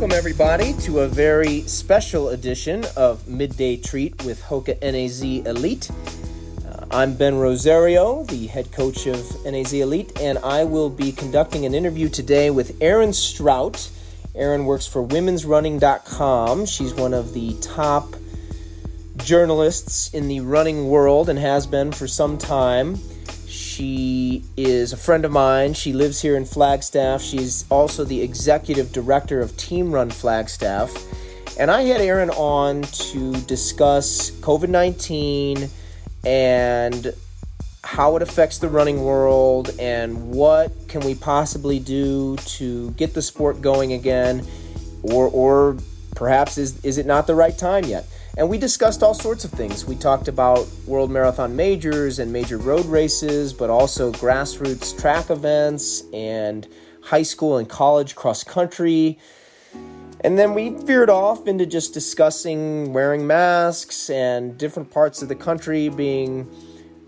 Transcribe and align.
Welcome, 0.00 0.16
everybody, 0.16 0.72
to 0.84 1.00
a 1.00 1.08
very 1.08 1.60
special 1.68 2.30
edition 2.30 2.86
of 2.96 3.28
Midday 3.28 3.76
Treat 3.76 4.24
with 4.24 4.40
Hoka 4.40 4.80
NAZ 4.80 5.22
Elite. 5.44 5.90
Uh, 6.66 6.86
I'm 6.90 7.12
Ben 7.12 7.36
Rosario, 7.36 8.24
the 8.24 8.46
head 8.46 8.72
coach 8.72 9.06
of 9.06 9.18
NAZ 9.44 9.74
Elite, 9.74 10.18
and 10.18 10.38
I 10.38 10.64
will 10.64 10.88
be 10.88 11.12
conducting 11.12 11.66
an 11.66 11.74
interview 11.74 12.08
today 12.08 12.48
with 12.48 12.80
Erin 12.80 13.12
Strout. 13.12 13.90
Erin 14.34 14.64
works 14.64 14.86
for 14.86 15.06
womensrunning.com. 15.06 16.64
She's 16.64 16.94
one 16.94 17.12
of 17.12 17.34
the 17.34 17.60
top 17.60 18.16
journalists 19.18 20.14
in 20.14 20.28
the 20.28 20.40
running 20.40 20.88
world 20.88 21.28
and 21.28 21.38
has 21.38 21.66
been 21.66 21.92
for 21.92 22.06
some 22.06 22.38
time. 22.38 22.98
She 23.80 24.44
is 24.58 24.92
a 24.92 24.96
friend 24.98 25.24
of 25.24 25.32
mine. 25.32 25.72
She 25.72 25.94
lives 25.94 26.20
here 26.20 26.36
in 26.36 26.44
Flagstaff. 26.44 27.22
She's 27.22 27.64
also 27.70 28.04
the 28.04 28.20
executive 28.20 28.92
director 28.92 29.40
of 29.40 29.56
Team 29.56 29.90
Run 29.90 30.10
Flagstaff. 30.10 30.94
And 31.58 31.70
I 31.70 31.84
had 31.84 32.02
Erin 32.02 32.28
on 32.28 32.82
to 32.82 33.32
discuss 33.44 34.32
COVID 34.42 34.68
19 34.68 35.70
and 36.26 37.14
how 37.82 38.16
it 38.16 38.22
affects 38.22 38.58
the 38.58 38.68
running 38.68 39.02
world 39.02 39.70
and 39.78 40.30
what 40.30 40.70
can 40.88 41.00
we 41.00 41.14
possibly 41.14 41.78
do 41.78 42.36
to 42.58 42.90
get 42.90 43.14
the 43.14 43.22
sport 43.22 43.62
going 43.62 43.94
again 43.94 44.46
or 45.02 45.28
or 45.28 45.78
perhaps 46.14 46.58
is 46.58 46.84
is 46.84 46.98
it 46.98 47.06
not 47.06 47.26
the 47.26 47.34
right 47.34 47.56
time 47.56 47.84
yet 47.84 48.04
and 48.36 48.48
we 48.48 48.58
discussed 48.58 49.02
all 49.02 49.14
sorts 49.14 49.44
of 49.44 49.50
things. 49.50 49.84
We 49.84 49.96
talked 49.96 50.28
about 50.28 50.68
world 50.86 51.10
marathon 51.10 51.56
majors 51.56 52.18
and 52.18 52.32
major 52.32 52.58
road 52.58 52.86
races, 52.86 53.52
but 53.52 53.70
also 53.70 54.12
grassroots 54.12 54.98
track 54.98 55.30
events 55.30 56.04
and 56.12 56.66
high 57.02 57.22
school 57.22 57.58
and 57.58 57.68
college 57.68 58.14
cross 58.14 58.44
country. 58.44 59.18
And 60.22 60.38
then 60.38 60.54
we 60.54 60.68
veered 60.68 61.10
off 61.10 61.46
into 61.46 61.66
just 61.66 61.94
discussing 61.94 62.92
wearing 62.92 63.26
masks 63.26 64.10
and 64.10 64.56
different 64.58 64.90
parts 64.90 65.22
of 65.22 65.28
the 65.28 65.34
country 65.34 65.88
being 65.88 66.48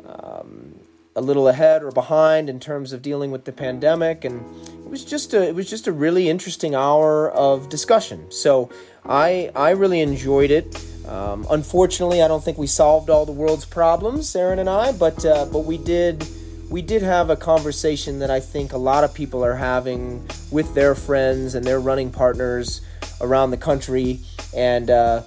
um, 0.07 0.75
a 1.15 1.21
little 1.21 1.49
ahead 1.49 1.83
or 1.83 1.91
behind 1.91 2.49
in 2.49 2.59
terms 2.59 2.93
of 2.93 3.03
dealing 3.03 3.31
with 3.31 3.45
the 3.45 3.53
pandemic. 3.53 4.25
And 4.25 4.41
it 4.85 4.91
was 4.91 5.05
just 5.05 5.35
a 5.35 5.47
it 5.47 5.55
was 5.55 5.69
just 5.69 5.87
a 5.87 5.93
really 5.93 6.29
interesting 6.31 6.75
hour 6.75 7.31
of 7.31 7.69
discussion. 7.69 8.31
So 8.33 8.71
I 9.05 9.51
I 9.55 9.71
really 9.71 10.01
enjoyed 10.01 10.51
it. 10.51 10.75
Um, 11.07 11.47
unfortunately, 11.51 12.23
I 12.23 12.29
don't 12.29 12.43
think 12.43 12.59
we 12.59 12.67
solved 12.67 13.11
all 13.11 13.27
the 13.27 13.33
world's 13.33 13.65
problems, 13.65 14.35
Erin 14.37 14.59
and 14.59 14.71
I, 14.71 14.93
but 14.93 15.25
uh, 15.25 15.47
but 15.47 15.61
we 15.61 15.79
did 15.79 16.27
we 16.71 16.81
did 16.81 17.03
have 17.03 17.29
a 17.29 17.37
conversation 17.37 18.21
that 18.21 18.31
I 18.31 18.41
think 18.41 18.73
a 18.73 18.79
lot 18.79 19.05
of 19.05 19.13
people 19.13 19.45
are 19.45 19.57
having 19.57 20.27
with 20.51 20.75
their 20.75 20.95
friends 20.95 21.55
and 21.55 21.65
their 21.65 21.81
running 21.81 22.11
partners 22.11 22.81
around 23.21 23.51
the 23.51 23.57
country, 23.57 24.21
and 24.55 24.91
uh, 24.91 25.23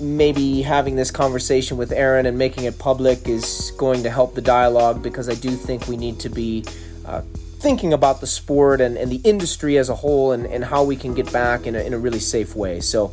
maybe 0.00 0.62
having 0.62 0.96
this 0.96 1.10
conversation 1.10 1.76
with 1.76 1.92
Erin 1.92 2.26
and 2.26 2.38
making 2.38 2.64
it 2.64 2.78
public 2.78 3.28
is 3.28 3.72
going 3.76 4.02
to 4.02 4.10
help 4.10 4.34
the 4.34 4.40
dialogue 4.40 5.02
because 5.02 5.28
I 5.28 5.34
do 5.34 5.50
think 5.50 5.88
we 5.88 5.96
need 5.96 6.18
to 6.20 6.28
be. 6.28 6.64
Uh, 7.04 7.22
thinking 7.62 7.92
about 7.92 8.20
the 8.20 8.26
sport 8.26 8.80
and, 8.80 8.96
and 8.96 9.08
the 9.08 9.20
industry 9.22 9.78
as 9.78 9.88
a 9.88 9.94
whole 9.94 10.32
and, 10.32 10.46
and 10.46 10.64
how 10.64 10.82
we 10.82 10.96
can 10.96 11.14
get 11.14 11.32
back 11.32 11.64
in 11.64 11.76
a, 11.76 11.78
in 11.78 11.94
a 11.94 11.98
really 11.98 12.18
safe 12.18 12.56
way. 12.56 12.80
So, 12.80 13.12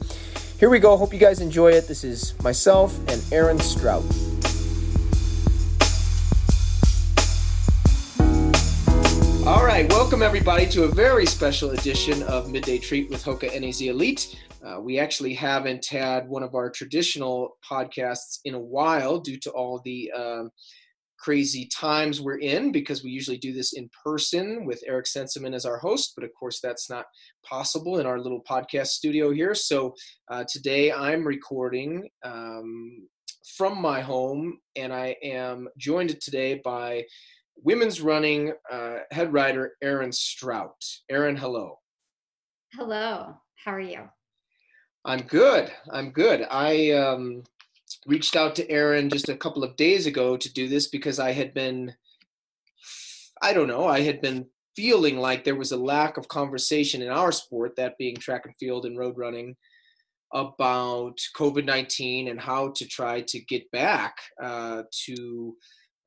here 0.59 0.69
we 0.69 0.77
go. 0.77 0.97
Hope 0.97 1.13
you 1.13 1.19
guys 1.19 1.39
enjoy 1.39 1.71
it. 1.71 1.87
This 1.87 2.03
is 2.03 2.35
myself 2.43 2.99
and 3.07 3.23
Erin 3.31 3.59
Strout. 3.59 4.03
All 9.47 9.63
right, 9.65 9.89
welcome 9.89 10.21
everybody 10.21 10.67
to 10.67 10.83
a 10.83 10.89
very 10.89 11.25
special 11.25 11.71
edition 11.71 12.23
of 12.23 12.51
Midday 12.51 12.77
Treat 12.77 13.09
with 13.09 13.23
Hoka 13.23 13.49
NAZ 13.59 13.81
Elite. 13.81 14.37
Uh, 14.61 14.81
we 14.81 14.99
actually 14.99 15.33
haven't 15.33 15.85
had 15.85 16.27
one 16.27 16.43
of 16.43 16.53
our 16.53 16.69
traditional 16.69 17.57
podcasts 17.67 18.39
in 18.43 18.53
a 18.53 18.59
while 18.59 19.17
due 19.17 19.39
to 19.39 19.49
all 19.51 19.81
the 19.85 20.11
um, 20.11 20.51
crazy 21.19 21.65
times 21.67 22.21
we're 22.21 22.39
in 22.39 22.71
because 22.71 23.03
we 23.03 23.09
usually 23.09 23.37
do 23.37 23.53
this 23.53 23.73
in 23.73 23.89
person 24.03 24.65
with 24.65 24.81
Eric 24.87 25.05
Senseman 25.05 25.53
as 25.53 25.65
our 25.65 25.77
host, 25.77 26.13
but 26.15 26.23
of 26.23 26.31
course 26.33 26.59
that's 26.61 26.89
not 26.89 27.05
possible 27.45 27.99
in 27.99 28.05
our 28.05 28.19
little 28.19 28.41
podcast 28.49 28.87
studio 28.87 29.31
here. 29.31 29.53
So 29.53 29.93
uh, 30.31 30.45
today 30.47 30.91
I'm 30.91 31.25
recording 31.25 32.09
um, 32.23 33.07
from 33.57 33.81
my 33.81 33.99
home, 34.01 34.59
and 34.75 34.93
I 34.93 35.15
am 35.21 35.67
joined 35.77 36.19
today 36.21 36.61
by 36.63 37.03
women's 37.57 38.01
running 38.01 38.53
uh, 38.71 38.97
head 39.11 39.33
writer 39.33 39.73
Erin 39.81 40.11
Strout. 40.11 40.81
Erin, 41.09 41.35
hello. 41.35 41.79
Hello. 42.73 43.35
How 43.63 43.73
are 43.73 43.81
you? 43.81 44.07
I'm 45.05 45.21
good. 45.21 45.71
I'm 45.91 46.11
good. 46.11 46.45
I 46.49 46.91
um, 46.91 47.43
reached 48.05 48.35
out 48.35 48.55
to 48.55 48.69
Erin 48.69 49.09
just 49.09 49.29
a 49.29 49.37
couple 49.37 49.63
of 49.63 49.75
days 49.75 50.05
ago 50.05 50.37
to 50.37 50.53
do 50.53 50.67
this 50.67 50.87
because 50.87 51.19
I 51.19 51.31
had 51.31 51.53
been, 51.53 51.93
I 53.41 53.53
don't 53.53 53.67
know, 53.67 53.87
I 53.87 54.01
had 54.01 54.21
been 54.21 54.47
feeling 54.75 55.17
like 55.17 55.43
there 55.43 55.55
was 55.55 55.71
a 55.71 55.77
lack 55.77 56.17
of 56.17 56.27
conversation 56.27 57.01
in 57.01 57.09
our 57.09 57.31
sport, 57.31 57.75
that 57.75 57.97
being 57.97 58.15
track 58.15 58.45
and 58.45 58.55
field 58.59 58.85
and 58.85 58.97
road 58.97 59.17
running, 59.17 59.55
about 60.33 61.17
COVID 61.35 61.65
19 61.65 62.27
and 62.27 62.39
how 62.39 62.69
to 62.75 62.87
try 62.87 63.21
to 63.21 63.39
get 63.45 63.69
back 63.71 64.15
uh, 64.41 64.83
to 65.05 65.55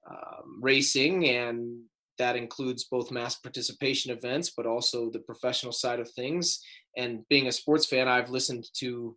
um, 0.08 0.60
racing. 0.60 1.28
And 1.28 1.82
that 2.18 2.36
includes 2.36 2.84
both 2.84 3.10
mass 3.10 3.36
participation 3.36 4.12
events, 4.12 4.52
but 4.56 4.66
also 4.66 5.10
the 5.10 5.18
professional 5.18 5.72
side 5.72 6.00
of 6.00 6.10
things. 6.10 6.60
And 6.96 7.26
being 7.28 7.48
a 7.48 7.52
sports 7.52 7.86
fan, 7.86 8.06
I've 8.06 8.30
listened 8.30 8.66
to 8.78 9.16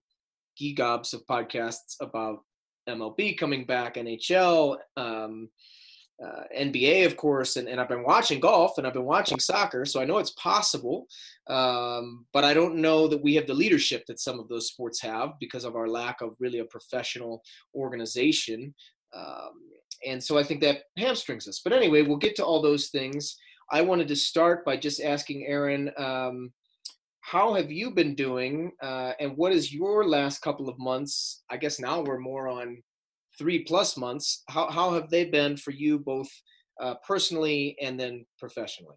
gigobs 0.60 1.14
of 1.14 1.26
podcasts 1.28 1.96
about 2.02 2.40
MLB 2.88 3.38
coming 3.38 3.66
back, 3.66 3.96
NHL, 3.96 4.78
um, 4.98 5.50
uh, 6.24 6.44
NBA, 6.58 7.06
of 7.06 7.18
course, 7.18 7.58
and, 7.58 7.68
and 7.68 7.80
I've 7.80 7.90
been 7.90 8.04
watching 8.04 8.40
golf 8.40 8.78
and 8.78 8.88
I've 8.88 8.94
been 8.94 9.04
watching 9.04 9.40
soccer, 9.40 9.86
so 9.86 10.02
I 10.02 10.06
know 10.06 10.18
it's 10.18 10.32
possible. 10.32 11.08
Um, 11.48 12.26
but 12.32 12.46
I 12.46 12.54
don't 12.54 12.78
know 12.78 13.08
that 13.08 13.22
we 13.22 13.36
have 13.36 13.48
the 13.48 13.54
leadership 13.54 14.06
that 14.08 14.20
some 14.20 14.40
of 14.40 14.48
those 14.48 14.68
sports 14.68 15.02
have 15.02 15.34
because 15.40 15.66
of 15.66 15.76
our 15.76 15.88
lack 15.88 16.22
of 16.22 16.36
really 16.40 16.60
a 16.60 16.66
professional 16.66 17.44
organization. 17.76 18.74
Um, 19.14 19.54
and 20.06 20.24
so 20.24 20.38
I 20.38 20.44
think 20.44 20.62
that 20.62 20.84
hamstrings 20.98 21.48
us. 21.48 21.62
But 21.64 21.74
anyway, 21.74 22.02
we'll 22.02 22.18
get 22.18 22.36
to 22.38 22.46
all 22.46 22.62
those 22.62 22.90
things. 22.90 23.36
I 23.72 23.82
wanted 23.82 24.08
to 24.10 24.16
start 24.16 24.64
by 24.64 24.78
just 24.78 25.02
asking 25.02 25.48
Erin 25.48 25.92
um, 25.98 26.54
how 27.26 27.54
have 27.56 27.72
you 27.72 27.92
been 27.92 28.14
doing 28.16 28.72
uh, 28.82 29.14
and 29.20 29.36
what 29.36 29.52
is 29.52 29.74
your 29.74 30.08
last 30.08 30.42
couple 30.42 30.70
of 30.70 30.78
months? 30.78 31.44
I 31.50 31.58
guess 31.58 31.80
now 31.80 32.02
we're 32.02 32.20
more 32.20 32.48
on 32.48 32.84
three 33.38 33.64
plus 33.64 33.98
months. 33.98 34.44
How, 34.50 34.70
how 34.70 34.94
have 34.94 35.10
they 35.10 35.26
been 35.26 35.58
for 35.58 35.72
you 35.72 36.00
both 36.00 36.30
uh, 36.80 36.96
personally 37.08 37.76
and 37.82 38.00
then 38.00 38.26
professionally? 38.40 38.96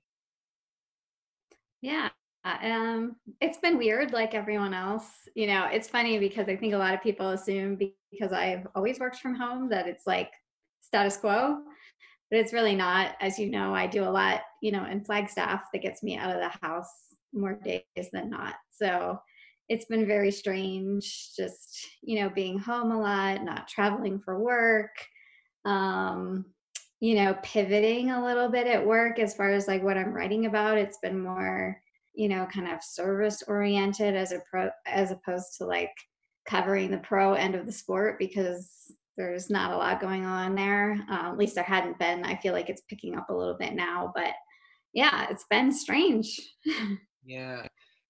Yeah 1.81 2.11
um, 2.45 3.17
it's 3.41 3.59
been 3.59 3.79
weird 3.79 4.13
like 4.13 4.35
everyone 4.35 4.75
else. 4.75 5.07
You 5.35 5.47
know 5.47 5.69
it's 5.71 5.89
funny 5.89 6.19
because 6.19 6.49
i 6.49 6.57
think 6.57 6.75
a 6.75 6.79
lot 6.79 6.95
of 6.95 7.03
people 7.03 7.31
assume 7.31 7.77
because 7.77 8.33
i've 8.33 8.67
always 8.75 8.99
worked 8.99 9.19
from 9.19 9.35
home 9.35 9.69
that 9.69 9.87
it's 9.87 10.07
like 10.07 10.33
status 10.81 11.17
quo 11.17 11.59
but 12.31 12.39
it's 12.39 12.53
really 12.53 12.75
not. 12.75 13.15
As 13.21 13.39
you 13.39 13.51
know 13.51 13.75
i 13.75 13.87
do 13.87 14.05
a 14.05 14.11
lot 14.11 14.43
you 14.63 14.73
know 14.73 14.85
in 14.87 15.05
flagstaff 15.05 15.65
that 15.73 15.83
gets 15.83 16.03
me 16.03 16.17
out 16.17 16.35
of 16.35 16.41
the 16.41 16.67
house 16.67 17.08
more 17.33 17.55
days 17.55 17.83
than 18.13 18.31
not. 18.31 18.55
So 18.71 19.19
it's 19.69 19.85
been 19.85 20.07
very 20.07 20.31
strange 20.31 21.31
just, 21.37 21.87
you 22.03 22.21
know, 22.21 22.31
being 22.31 22.59
home 22.59 22.91
a 22.91 23.01
lot, 23.01 23.45
not 23.45 23.69
traveling 23.69 24.21
for 24.21 24.39
work. 24.39 24.91
Um, 25.65 26.47
you 27.01 27.15
know, 27.15 27.37
pivoting 27.43 28.11
a 28.11 28.25
little 28.25 28.49
bit 28.49 28.67
at 28.67 28.85
work 28.85 29.19
as 29.19 29.35
far 29.35 29.51
as 29.51 29.69
like 29.69 29.83
what 29.83 29.97
I'm 29.97 30.13
writing 30.13 30.47
about. 30.47 30.79
It's 30.79 30.99
been 30.99 31.21
more, 31.21 31.81
you 32.15 32.29
know, 32.29 32.47
kind 32.47 32.69
of 32.69 32.83
service 32.83 33.43
oriented 33.47 34.17
as 34.17 34.33
a 34.33 34.41
pro 34.51 34.71
as 34.87 35.13
opposed 35.13 35.59
to 35.59 35.65
like 35.65 35.93
covering 36.49 36.91
the 36.91 36.99
pro 36.99 37.35
end 37.35 37.55
of 37.55 37.67
the 37.67 37.73
sport 37.73 38.19
because 38.19 38.93
there's 39.17 39.51
not 39.51 39.73
a 39.73 39.77
lot 39.77 40.01
going 40.01 40.25
on 40.25 40.55
there. 40.55 40.99
Uh, 41.11 41.31
at 41.31 41.39
least 41.39 41.55
there 41.55 41.65
hadn't 41.65 41.99
been. 41.99 42.25
I 42.25 42.37
feel 42.37 42.53
like 42.53 42.69
it's 42.69 42.83
picking 42.89 43.17
up 43.17 43.29
a 43.31 43.35
little 43.35 43.57
bit 43.59 43.75
now, 43.75 44.13
but 44.15 44.33
yeah, 44.93 45.27
it's 45.31 45.45
been 45.51 45.73
strange. 45.73 46.41
Yeah. 47.25 47.67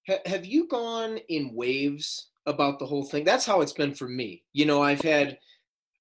H- 0.08 0.20
have 0.26 0.44
you 0.44 0.68
gone 0.68 1.18
in 1.28 1.54
waves 1.54 2.30
about 2.46 2.78
the 2.78 2.86
whole 2.86 3.04
thing? 3.04 3.24
That's 3.24 3.46
how 3.46 3.60
it's 3.60 3.72
been 3.72 3.94
for 3.94 4.08
me. 4.08 4.44
You 4.52 4.66
know, 4.66 4.82
I've 4.82 5.00
had, 5.00 5.38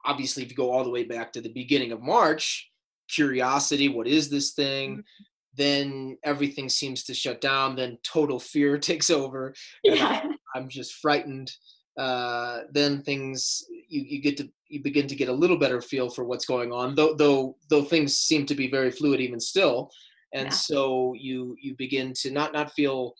obviously, 0.05 0.43
if 0.43 0.49
you 0.49 0.55
go 0.55 0.71
all 0.71 0.83
the 0.83 0.89
way 0.89 1.03
back 1.03 1.33
to 1.33 1.41
the 1.41 1.53
beginning 1.53 1.91
of 1.91 2.01
March, 2.01 2.69
curiosity 3.09 3.89
what 3.89 4.07
is 4.07 4.29
this 4.29 4.51
thing? 4.51 4.91
Mm-hmm. 4.91 5.23
Then 5.55 6.17
everything 6.23 6.69
seems 6.69 7.03
to 7.05 7.13
shut 7.13 7.41
down. 7.41 7.75
Then 7.75 7.97
total 8.03 8.39
fear 8.39 8.77
takes 8.77 9.09
over. 9.09 9.53
Yeah. 9.83 10.21
I, 10.23 10.35
I'm 10.55 10.69
just 10.69 10.95
frightened. 10.95 11.51
Uh, 11.97 12.61
then 12.71 13.01
things 13.01 13.65
you, 13.89 14.01
you 14.01 14.21
get 14.21 14.37
to 14.37 14.47
you 14.67 14.83
begin 14.83 15.07
to 15.07 15.15
get 15.15 15.29
a 15.29 15.33
little 15.33 15.57
better 15.57 15.81
feel 15.81 16.09
for 16.09 16.23
what's 16.25 16.45
going 16.45 16.71
on 16.71 16.93
though 16.93 17.15
though 17.15 17.57
though 17.71 17.81
things 17.81 18.15
seem 18.15 18.45
to 18.45 18.53
be 18.53 18.69
very 18.69 18.91
fluid 18.91 19.19
even 19.19 19.39
still 19.39 19.89
and 20.33 20.45
yeah. 20.45 20.53
so 20.53 21.13
you 21.17 21.55
you 21.61 21.75
begin 21.77 22.13
to 22.21 22.31
not 22.31 22.53
not 22.53 22.71
feel 22.73 23.13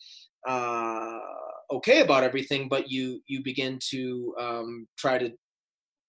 uh, 0.46 1.18
okay 1.72 2.00
about 2.00 2.24
everything, 2.24 2.68
but 2.68 2.90
you 2.90 3.20
you 3.26 3.42
begin 3.42 3.78
to 3.90 4.34
um, 4.38 4.86
try 4.96 5.18
to 5.18 5.32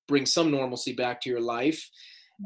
bring 0.08 0.26
some 0.26 0.52
normalcy 0.52 0.94
back 0.94 1.22
to 1.22 1.30
your 1.30 1.42
life. 1.42 1.88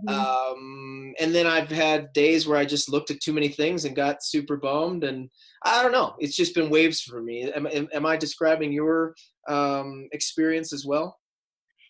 Mm-hmm. 0.07 0.19
Um, 0.19 1.13
and 1.19 1.33
then 1.33 1.45
I've 1.45 1.69
had 1.69 2.11
days 2.13 2.47
where 2.47 2.57
I 2.57 2.65
just 2.65 2.89
looked 2.89 3.11
at 3.11 3.19
too 3.21 3.31
many 3.31 3.47
things 3.47 3.85
and 3.85 3.95
got 3.95 4.23
super 4.23 4.57
bummed. 4.57 5.03
And 5.03 5.29
I 5.63 5.83
don't 5.83 5.91
know. 5.91 6.15
It's 6.19 6.35
just 6.35 6.55
been 6.55 6.71
waves 6.71 7.01
for 7.01 7.21
me. 7.21 7.51
Am, 7.51 7.67
am, 7.67 7.87
am 7.93 8.05
I 8.05 8.17
describing 8.17 8.73
your 8.73 9.13
um, 9.47 10.07
experience 10.11 10.73
as 10.73 10.85
well? 10.85 11.17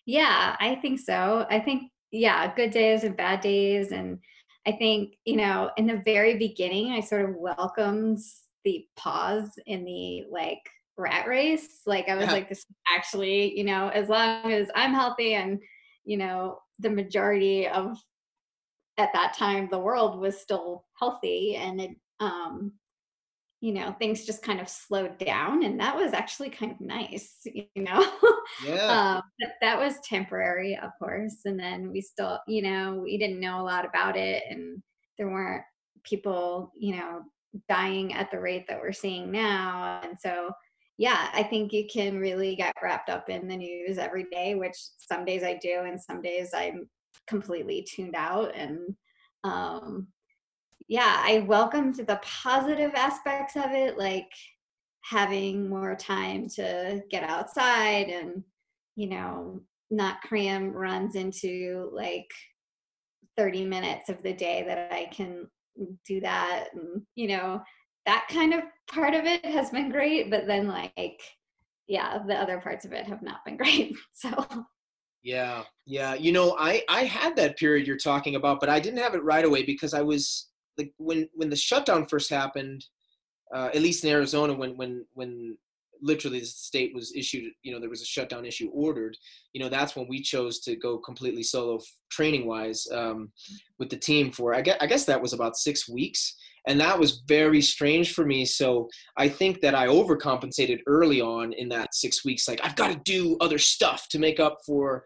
Yeah, 0.06 0.54
I 0.60 0.74
think 0.76 1.00
so. 1.00 1.46
I 1.48 1.58
think, 1.60 1.90
yeah, 2.12 2.54
good 2.54 2.72
days 2.72 3.04
and 3.04 3.16
bad 3.16 3.40
days. 3.40 3.90
And 3.90 4.18
I 4.66 4.72
think, 4.72 5.14
you 5.24 5.36
know, 5.36 5.70
in 5.76 5.86
the 5.86 6.02
very 6.04 6.36
beginning, 6.36 6.92
I 6.92 7.00
sort 7.00 7.28
of 7.28 7.36
welcomed 7.36 8.18
the 8.64 8.86
pause 8.96 9.50
in 9.66 9.84
the 9.84 10.24
like 10.30 10.60
rat 10.96 11.26
race. 11.28 11.82
Like 11.86 12.08
I 12.08 12.14
was 12.14 12.26
yeah. 12.26 12.32
like, 12.32 12.48
this 12.48 12.64
actually, 12.94 13.56
you 13.58 13.64
know, 13.64 13.88
as 13.88 14.08
long 14.08 14.52
as 14.52 14.68
I'm 14.74 14.94
healthy 14.94 15.34
and, 15.34 15.60
you 16.04 16.16
know, 16.16 16.58
the 16.78 16.90
majority 16.90 17.68
of 17.68 17.96
at 18.96 19.10
that 19.12 19.34
time 19.34 19.68
the 19.70 19.78
world 19.78 20.18
was 20.18 20.40
still 20.40 20.84
healthy 20.98 21.56
and 21.56 21.80
it 21.80 21.90
um 22.20 22.72
you 23.64 23.72
know 23.72 23.96
things 23.98 24.26
just 24.26 24.42
kind 24.42 24.60
of 24.60 24.68
slowed 24.68 25.16
down 25.16 25.64
and 25.64 25.80
that 25.80 25.96
was 25.96 26.12
actually 26.12 26.50
kind 26.50 26.70
of 26.70 26.80
nice 26.80 27.38
you 27.46 27.66
know? 27.76 28.06
Yeah. 28.64 29.16
Um, 29.16 29.22
but 29.40 29.52
that 29.62 29.78
was 29.78 29.94
temporary 30.04 30.76
of 30.76 30.90
course 30.98 31.38
and 31.46 31.58
then 31.58 31.90
we 31.90 32.02
still 32.02 32.38
you 32.46 32.60
know 32.60 33.00
we 33.02 33.16
didn't 33.16 33.40
know 33.40 33.60
a 33.60 33.64
lot 33.64 33.86
about 33.86 34.18
it 34.18 34.42
and 34.50 34.82
there 35.16 35.30
weren't 35.30 35.64
people 36.02 36.70
you 36.76 36.94
know 36.96 37.22
dying 37.68 38.12
at 38.12 38.30
the 38.30 38.38
rate 38.38 38.66
that 38.68 38.80
we're 38.80 38.92
seeing 38.92 39.32
now 39.32 40.00
and 40.02 40.18
so 40.20 40.52
yeah 40.98 41.30
i 41.32 41.42
think 41.42 41.72
you 41.72 41.86
can 41.90 42.18
really 42.18 42.54
get 42.54 42.74
wrapped 42.82 43.08
up 43.08 43.30
in 43.30 43.48
the 43.48 43.56
news 43.56 43.96
every 43.96 44.24
day 44.30 44.54
which 44.54 44.76
some 44.98 45.24
days 45.24 45.42
i 45.42 45.54
do 45.54 45.80
and 45.86 46.00
some 46.00 46.20
days 46.20 46.50
i'm 46.54 46.86
completely 47.26 47.82
tuned 47.82 48.14
out 48.14 48.54
and 48.54 48.78
um 49.42 50.06
yeah, 50.88 51.22
I 51.24 51.44
welcomed 51.46 51.96
the 51.96 52.20
positive 52.22 52.92
aspects 52.94 53.56
of 53.56 53.72
it, 53.72 53.98
like 53.98 54.30
having 55.02 55.68
more 55.68 55.94
time 55.94 56.48
to 56.48 57.02
get 57.10 57.24
outside 57.24 58.08
and, 58.08 58.42
you 58.96 59.08
know, 59.08 59.60
not 59.90 60.20
cram 60.22 60.72
runs 60.72 61.14
into 61.14 61.90
like 61.92 62.30
30 63.36 63.64
minutes 63.64 64.08
of 64.08 64.22
the 64.22 64.32
day 64.32 64.64
that 64.66 64.92
I 64.92 65.06
can 65.14 65.46
do 66.06 66.20
that. 66.20 66.68
And, 66.74 67.02
you 67.14 67.28
know, 67.28 67.62
that 68.06 68.26
kind 68.30 68.54
of 68.54 68.60
part 68.90 69.14
of 69.14 69.24
it 69.24 69.44
has 69.44 69.70
been 69.70 69.90
great. 69.90 70.30
But 70.30 70.46
then, 70.46 70.68
like, 70.68 71.20
yeah, 71.86 72.18
the 72.26 72.34
other 72.34 72.60
parts 72.60 72.84
of 72.84 72.92
it 72.92 73.06
have 73.06 73.22
not 73.22 73.44
been 73.44 73.56
great. 73.58 73.96
So, 74.12 74.46
yeah, 75.22 75.64
yeah. 75.86 76.14
You 76.14 76.32
know, 76.32 76.56
I 76.58 76.82
I 76.88 77.04
had 77.04 77.36
that 77.36 77.56
period 77.56 77.86
you're 77.86 77.96
talking 77.96 78.36
about, 78.36 78.60
but 78.60 78.68
I 78.68 78.80
didn't 78.80 79.00
have 79.00 79.14
it 79.14 79.24
right 79.24 79.44
away 79.44 79.64
because 79.64 79.94
I 79.94 80.02
was 80.02 80.48
like 80.78 80.92
when 80.98 81.28
when 81.34 81.50
the 81.50 81.56
shutdown 81.56 82.06
first 82.06 82.30
happened, 82.30 82.84
uh, 83.54 83.70
at 83.74 83.82
least 83.82 84.04
in 84.04 84.10
Arizona, 84.10 84.54
when 84.54 84.76
when 84.76 85.04
when 85.14 85.56
literally 86.02 86.40
the 86.40 86.46
state 86.46 86.94
was 86.94 87.14
issued, 87.16 87.50
you 87.62 87.72
know, 87.72 87.80
there 87.80 87.90
was 87.90 88.02
a 88.02 88.06
shutdown 88.06 88.44
issue 88.44 88.68
ordered. 88.72 89.16
You 89.52 89.62
know, 89.62 89.68
that's 89.68 89.96
when 89.96 90.06
we 90.08 90.20
chose 90.20 90.60
to 90.60 90.76
go 90.76 90.98
completely 90.98 91.42
solo 91.42 91.80
training 92.10 92.46
wise 92.46 92.86
um, 92.92 93.32
with 93.78 93.90
the 93.90 93.96
team 93.96 94.30
for. 94.30 94.54
I 94.54 94.60
guess 94.60 94.76
I 94.80 94.86
guess 94.86 95.04
that 95.06 95.20
was 95.20 95.32
about 95.32 95.56
six 95.56 95.88
weeks, 95.88 96.36
and 96.66 96.80
that 96.80 96.98
was 96.98 97.22
very 97.26 97.62
strange 97.62 98.12
for 98.12 98.24
me. 98.24 98.44
So 98.44 98.88
I 99.16 99.28
think 99.28 99.60
that 99.60 99.74
I 99.74 99.86
overcompensated 99.86 100.80
early 100.86 101.20
on 101.20 101.52
in 101.54 101.68
that 101.70 101.94
six 101.94 102.24
weeks. 102.24 102.48
Like 102.48 102.60
I've 102.62 102.76
got 102.76 102.92
to 102.92 103.00
do 103.04 103.36
other 103.40 103.58
stuff 103.58 104.08
to 104.10 104.18
make 104.18 104.40
up 104.40 104.58
for 104.66 105.04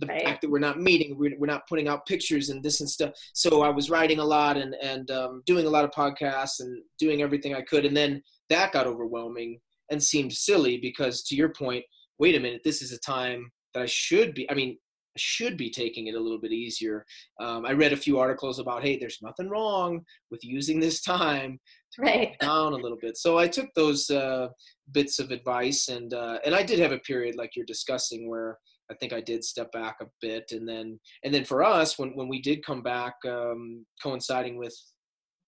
the 0.00 0.06
right. 0.06 0.22
fact 0.22 0.40
that 0.40 0.50
we're 0.50 0.58
not 0.58 0.80
meeting, 0.80 1.16
we're, 1.16 1.36
we're 1.38 1.46
not 1.46 1.68
putting 1.68 1.88
out 1.88 2.06
pictures 2.06 2.48
and 2.48 2.62
this 2.62 2.80
and 2.80 2.90
stuff. 2.90 3.12
So 3.34 3.62
I 3.62 3.68
was 3.68 3.90
writing 3.90 4.18
a 4.18 4.24
lot 4.24 4.56
and 4.56 4.74
and 4.82 5.10
um, 5.10 5.42
doing 5.46 5.66
a 5.66 5.70
lot 5.70 5.84
of 5.84 5.90
podcasts 5.90 6.60
and 6.60 6.82
doing 6.98 7.22
everything 7.22 7.54
I 7.54 7.62
could, 7.62 7.84
and 7.84 7.96
then 7.96 8.22
that 8.48 8.72
got 8.72 8.86
overwhelming 8.86 9.60
and 9.90 10.02
seemed 10.02 10.32
silly 10.32 10.78
because, 10.78 11.22
to 11.24 11.36
your 11.36 11.50
point, 11.50 11.84
wait 12.18 12.36
a 12.36 12.40
minute, 12.40 12.62
this 12.64 12.82
is 12.82 12.92
a 12.92 12.98
time 12.98 13.50
that 13.74 13.82
I 13.82 13.86
should 13.86 14.34
be. 14.34 14.50
I 14.50 14.54
mean, 14.54 14.78
I 15.16 15.18
should 15.18 15.56
be 15.56 15.70
taking 15.70 16.06
it 16.06 16.14
a 16.14 16.20
little 16.20 16.38
bit 16.38 16.52
easier. 16.52 17.04
Um, 17.40 17.66
I 17.66 17.72
read 17.72 17.92
a 17.92 17.96
few 17.96 18.18
articles 18.18 18.60
about, 18.60 18.84
hey, 18.84 18.96
there's 18.96 19.18
nothing 19.20 19.48
wrong 19.48 20.04
with 20.30 20.44
using 20.44 20.78
this 20.78 21.02
time 21.02 21.58
to 21.94 22.02
right. 22.02 22.36
down 22.40 22.72
a 22.72 22.76
little 22.76 22.98
bit. 23.00 23.16
So 23.16 23.36
I 23.36 23.48
took 23.48 23.66
those 23.74 24.08
uh, 24.10 24.48
bits 24.92 25.18
of 25.18 25.32
advice, 25.32 25.88
and 25.88 26.14
uh, 26.14 26.38
and 26.44 26.54
I 26.54 26.62
did 26.62 26.78
have 26.78 26.92
a 26.92 26.98
period 26.98 27.34
like 27.36 27.56
you're 27.56 27.66
discussing 27.66 28.28
where 28.28 28.58
I 28.90 28.94
think 28.94 29.12
I 29.12 29.20
did 29.20 29.44
step 29.44 29.70
back 29.72 29.96
a 30.00 30.06
bit, 30.20 30.52
and 30.52 30.68
then 30.68 30.98
and 31.24 31.32
then 31.32 31.44
for 31.44 31.62
us, 31.62 31.98
when 31.98 32.10
when 32.10 32.28
we 32.28 32.40
did 32.40 32.64
come 32.64 32.82
back, 32.82 33.14
um, 33.26 33.86
coinciding 34.02 34.56
with 34.58 34.76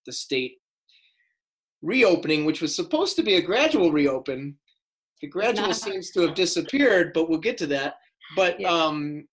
the 0.07 0.13
state 0.13 0.59
reopening, 1.83 2.45
which 2.45 2.63
was 2.63 2.75
supposed 2.75 3.17
to 3.17 3.23
be 3.23 3.35
a 3.35 3.43
gradual 3.43 3.91
reopen, 3.91 4.57
the 5.21 5.29
gradual 5.29 5.75
seems 5.75 6.11
to 6.13 6.23
have 6.23 6.35
disappeared. 6.35 7.13
But 7.13 7.29
we'll 7.29 7.39
get 7.39 7.59
to 7.59 7.67
that. 7.69 7.95
But 8.37 8.61
yeah. 8.61 8.69
um, 8.69 9.27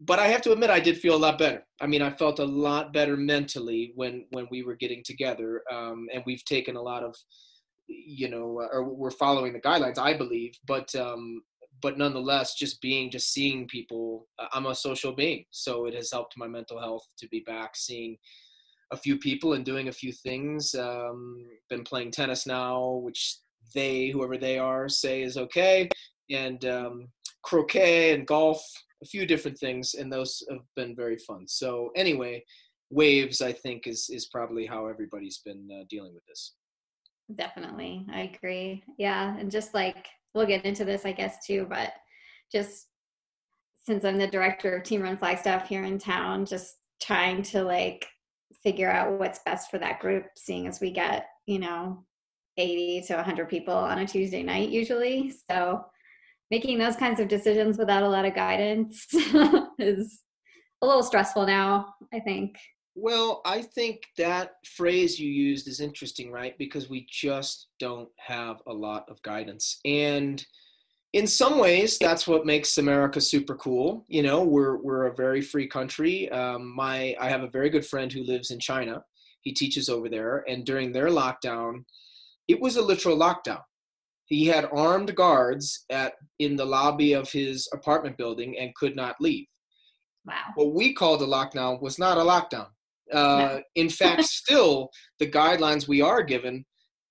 but 0.00 0.18
I 0.18 0.26
have 0.26 0.42
to 0.42 0.52
admit, 0.52 0.70
I 0.70 0.80
did 0.80 0.98
feel 0.98 1.14
a 1.14 1.16
lot 1.16 1.38
better. 1.38 1.64
I 1.80 1.86
mean, 1.86 2.02
I 2.02 2.10
felt 2.10 2.40
a 2.40 2.44
lot 2.44 2.92
better 2.92 3.16
mentally 3.16 3.92
when 3.94 4.26
when 4.30 4.48
we 4.50 4.62
were 4.62 4.76
getting 4.76 5.02
together, 5.04 5.62
um, 5.72 6.08
and 6.12 6.22
we've 6.26 6.44
taken 6.44 6.76
a 6.76 6.82
lot 6.82 7.04
of 7.04 7.14
you 7.88 8.28
know, 8.28 8.68
or 8.72 8.84
we're 8.84 9.10
following 9.10 9.52
the 9.52 9.60
guidelines, 9.60 9.98
I 9.98 10.16
believe. 10.16 10.54
But 10.66 10.94
um, 10.94 11.42
but 11.82 11.98
nonetheless, 11.98 12.54
just 12.54 12.80
being, 12.80 13.10
just 13.10 13.32
seeing 13.32 13.66
people, 13.66 14.28
I'm 14.52 14.66
a 14.66 14.74
social 14.74 15.12
being. 15.12 15.44
So 15.50 15.86
it 15.86 15.94
has 15.94 16.10
helped 16.12 16.34
my 16.38 16.46
mental 16.46 16.80
health 16.80 17.06
to 17.18 17.28
be 17.28 17.40
back 17.40 17.76
seeing 17.76 18.16
a 18.92 18.96
few 18.96 19.18
people 19.18 19.54
and 19.54 19.64
doing 19.64 19.88
a 19.88 19.92
few 19.92 20.12
things. 20.12 20.74
Um, 20.74 21.44
been 21.68 21.82
playing 21.82 22.12
tennis 22.12 22.46
now, 22.46 23.00
which 23.02 23.38
they, 23.74 24.08
whoever 24.08 24.36
they 24.36 24.58
are, 24.58 24.88
say 24.88 25.22
is 25.22 25.36
okay. 25.36 25.88
And 26.30 26.64
um, 26.64 27.08
croquet 27.42 28.14
and 28.14 28.26
golf, 28.26 28.62
a 29.02 29.06
few 29.06 29.26
different 29.26 29.58
things. 29.58 29.94
And 29.94 30.12
those 30.12 30.42
have 30.50 30.60
been 30.76 30.94
very 30.94 31.18
fun. 31.18 31.46
So 31.48 31.90
anyway, 31.96 32.44
waves, 32.90 33.42
I 33.42 33.52
think, 33.52 33.86
is, 33.86 34.08
is 34.10 34.26
probably 34.26 34.66
how 34.66 34.86
everybody's 34.86 35.38
been 35.38 35.68
uh, 35.72 35.84
dealing 35.90 36.14
with 36.14 36.24
this. 36.26 36.54
Definitely. 37.34 38.06
I 38.12 38.30
agree. 38.34 38.84
Yeah. 38.98 39.36
And 39.38 39.50
just 39.50 39.74
like 39.74 40.06
we'll 40.34 40.46
get 40.46 40.64
into 40.64 40.84
this, 40.84 41.04
I 41.04 41.12
guess, 41.12 41.44
too, 41.46 41.66
but 41.68 41.92
just 42.50 42.86
since 43.84 44.04
I'm 44.04 44.18
the 44.18 44.26
director 44.26 44.76
of 44.76 44.84
Team 44.84 45.02
Run 45.02 45.16
Flagstaff 45.16 45.68
here 45.68 45.84
in 45.84 45.98
town, 45.98 46.46
just 46.46 46.76
trying 47.00 47.42
to 47.42 47.62
like 47.62 48.06
figure 48.62 48.90
out 48.90 49.18
what's 49.18 49.40
best 49.44 49.70
for 49.70 49.78
that 49.78 50.00
group, 50.00 50.26
seeing 50.36 50.66
as 50.66 50.80
we 50.80 50.92
get, 50.92 51.26
you 51.46 51.58
know, 51.58 52.04
80 52.56 53.02
to 53.08 53.16
100 53.16 53.48
people 53.48 53.74
on 53.74 53.98
a 53.98 54.06
Tuesday 54.06 54.42
night 54.42 54.68
usually. 54.68 55.32
So 55.50 55.84
making 56.50 56.78
those 56.78 56.96
kinds 56.96 57.18
of 57.18 57.28
decisions 57.28 57.78
without 57.78 58.02
a 58.02 58.08
lot 58.08 58.24
of 58.24 58.34
guidance 58.34 59.06
is 59.78 60.20
a 60.82 60.86
little 60.86 61.02
stressful 61.02 61.46
now, 61.46 61.94
I 62.12 62.20
think. 62.20 62.56
Well, 62.94 63.40
I 63.46 63.62
think 63.62 64.02
that 64.18 64.56
phrase 64.66 65.18
you 65.18 65.30
used 65.30 65.66
is 65.66 65.80
interesting, 65.80 66.30
right? 66.30 66.56
Because 66.58 66.90
we 66.90 67.06
just 67.10 67.68
don't 67.78 68.10
have 68.18 68.60
a 68.66 68.72
lot 68.72 69.08
of 69.08 69.22
guidance. 69.22 69.80
And 69.84 70.44
in 71.14 71.26
some 71.26 71.58
ways, 71.58 71.98
that's 71.98 72.26
what 72.26 72.46
makes 72.46 72.78
America 72.78 73.20
super 73.20 73.54
cool. 73.56 74.04
You 74.08 74.22
know, 74.22 74.42
we're 74.42 74.76
we're 74.76 75.06
a 75.06 75.14
very 75.14 75.40
free 75.40 75.66
country. 75.66 76.30
Um, 76.30 76.74
my 76.74 77.16
I 77.20 77.28
have 77.28 77.42
a 77.42 77.50
very 77.50 77.70
good 77.70 77.86
friend 77.86 78.12
who 78.12 78.24
lives 78.24 78.50
in 78.50 78.58
China. 78.58 79.02
He 79.42 79.52
teaches 79.52 79.88
over 79.88 80.08
there, 80.08 80.44
and 80.48 80.64
during 80.64 80.92
their 80.92 81.08
lockdown, 81.08 81.84
it 82.48 82.60
was 82.60 82.76
a 82.76 82.82
literal 82.82 83.18
lockdown. 83.18 83.62
He 84.26 84.46
had 84.46 84.68
armed 84.72 85.14
guards 85.14 85.84
at 85.90 86.14
in 86.38 86.56
the 86.56 86.64
lobby 86.64 87.12
of 87.12 87.30
his 87.30 87.68
apartment 87.72 88.16
building 88.16 88.56
and 88.58 88.74
could 88.74 88.96
not 88.96 89.16
leave. 89.20 89.46
Wow. 90.24 90.52
What 90.54 90.74
we 90.74 90.94
called 90.94 91.22
a 91.22 91.26
lockdown 91.26 91.82
was 91.82 91.98
not 91.98 92.18
a 92.18 92.20
lockdown. 92.20 92.68
Uh, 93.12 93.60
in 93.74 93.88
fact, 93.88 94.24
still 94.24 94.90
the 95.18 95.30
guidelines 95.30 95.88
we 95.88 96.00
are 96.00 96.22
given 96.22 96.64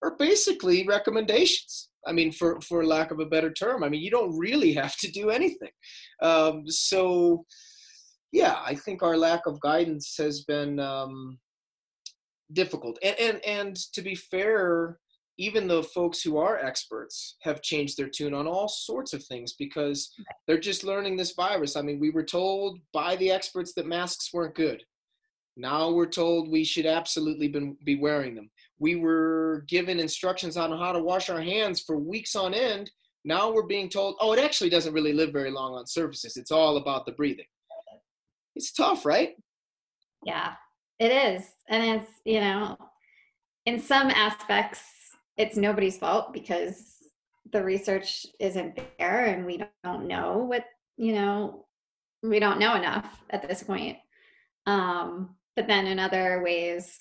are 0.04 0.16
basically 0.18 0.86
recommendations. 0.88 1.90
I 2.08 2.12
mean, 2.12 2.32
for 2.32 2.60
for 2.62 2.86
lack 2.86 3.12
of 3.12 3.20
a 3.20 3.26
better 3.26 3.52
term, 3.52 3.84
I 3.84 3.90
mean, 3.90 4.02
you 4.02 4.12
don't 4.12 4.38
really 4.38 4.74
have 4.82 4.96
to 4.98 5.12
do 5.12 5.30
anything. 5.30 5.72
Um, 6.22 6.64
so, 6.68 7.46
yeah, 8.32 8.60
I 8.66 8.76
think 8.76 9.04
our 9.04 9.18
lack 9.18 9.46
of 9.46 9.62
guidance 9.62 10.16
has 10.18 10.44
been 10.44 10.80
um, 10.80 11.40
difficult. 12.54 12.98
And, 13.04 13.16
and 13.20 13.46
and 13.46 13.76
to 13.94 14.02
be 14.02 14.16
fair, 14.16 14.98
even 15.38 15.68
the 15.68 15.84
folks 15.84 16.22
who 16.22 16.38
are 16.38 16.58
experts 16.58 17.36
have 17.42 17.62
changed 17.62 17.98
their 17.98 18.10
tune 18.10 18.34
on 18.34 18.48
all 18.48 18.68
sorts 18.68 19.14
of 19.14 19.24
things 19.24 19.54
because 19.58 20.12
they're 20.46 20.60
just 20.60 20.84
learning 20.84 21.18
this 21.18 21.34
virus. 21.34 21.76
I 21.76 21.82
mean, 21.82 22.00
we 22.00 22.12
were 22.12 22.24
told 22.24 22.80
by 22.94 23.16
the 23.16 23.32
experts 23.32 23.74
that 23.76 23.88
masks 23.88 24.30
weren't 24.34 24.56
good. 24.56 24.84
Now 25.58 25.92
we're 25.92 26.06
told 26.06 26.50
we 26.50 26.64
should 26.64 26.86
absolutely 26.86 27.48
be 27.84 27.96
wearing 27.96 28.36
them. 28.36 28.50
We 28.80 28.96
were 28.96 29.66
given 29.68 30.00
instructions 30.00 30.58
on 30.58 30.72
how 30.78 30.92
to 30.92 31.04
wash 31.04 31.30
our 31.30 31.42
hands 31.42 31.82
for 31.82 31.98
weeks 31.98 32.36
on 32.36 32.54
end 32.54 32.90
now 33.24 33.52
we're 33.52 33.64
being 33.64 33.90
told, 33.90 34.16
oh, 34.20 34.34
it 34.34 34.40
actually 34.40 34.70
doesn't 34.70 34.94
really 34.94 35.14
live 35.14 35.32
very 35.32 35.52
long 35.52 35.76
on 35.76 35.86
surfaces. 35.86 36.38
It's 36.38 36.52
all 36.52 36.78
about 36.78 37.06
the 37.06 37.12
breathing. 37.12 37.46
It's 38.56 38.72
tough, 38.72 39.06
right? 39.06 39.36
Yeah, 40.26 40.54
it 41.00 41.12
is. 41.12 41.48
And 41.70 42.02
it's, 42.02 42.12
you 42.26 42.42
know, 42.42 42.78
in 43.66 43.80
some 43.80 44.10
aspects, 44.10 44.82
it's 45.38 45.56
nobody's 45.56 45.98
fault 45.98 46.34
because 46.34 46.96
the 47.52 47.64
research 47.64 48.26
isn't 48.40 48.80
there 48.98 49.26
and 49.26 49.46
we 49.46 49.64
don't 49.84 50.08
know 50.08 50.40
what, 50.40 50.66
you 50.98 51.14
know, 51.14 51.66
we 52.24 52.40
don't 52.40 52.60
know 52.60 52.76
enough 52.76 53.22
at 53.30 53.48
this 53.48 53.64
point. 53.64 53.98
Um, 54.66 55.36
but 55.56 55.68
then 55.68 55.88
in 55.88 56.00
other 56.00 56.42
ways, 56.44 56.98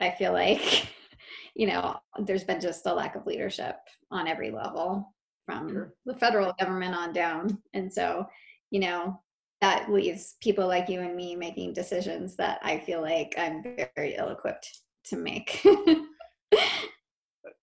I 0.00 0.10
feel 0.10 0.32
like, 0.32 0.88
you 1.54 1.66
know, 1.66 1.96
there's 2.24 2.44
been 2.44 2.60
just 2.60 2.86
a 2.86 2.94
lack 2.94 3.16
of 3.16 3.26
leadership 3.26 3.76
on 4.10 4.28
every 4.28 4.50
level 4.50 5.14
from 5.46 5.68
sure. 5.68 5.94
the 6.06 6.16
federal 6.16 6.54
government 6.58 6.94
on 6.94 7.12
down. 7.12 7.58
And 7.74 7.92
so, 7.92 8.26
you 8.70 8.80
know, 8.80 9.20
that 9.60 9.90
leaves 9.90 10.36
people 10.42 10.66
like 10.66 10.88
you 10.88 11.00
and 11.00 11.16
me 11.16 11.36
making 11.36 11.72
decisions 11.72 12.36
that 12.36 12.58
I 12.62 12.78
feel 12.78 13.00
like 13.00 13.34
I'm 13.38 13.62
very 13.62 14.16
ill 14.16 14.28
equipped 14.28 14.68
to 15.06 15.16
make. 15.16 15.64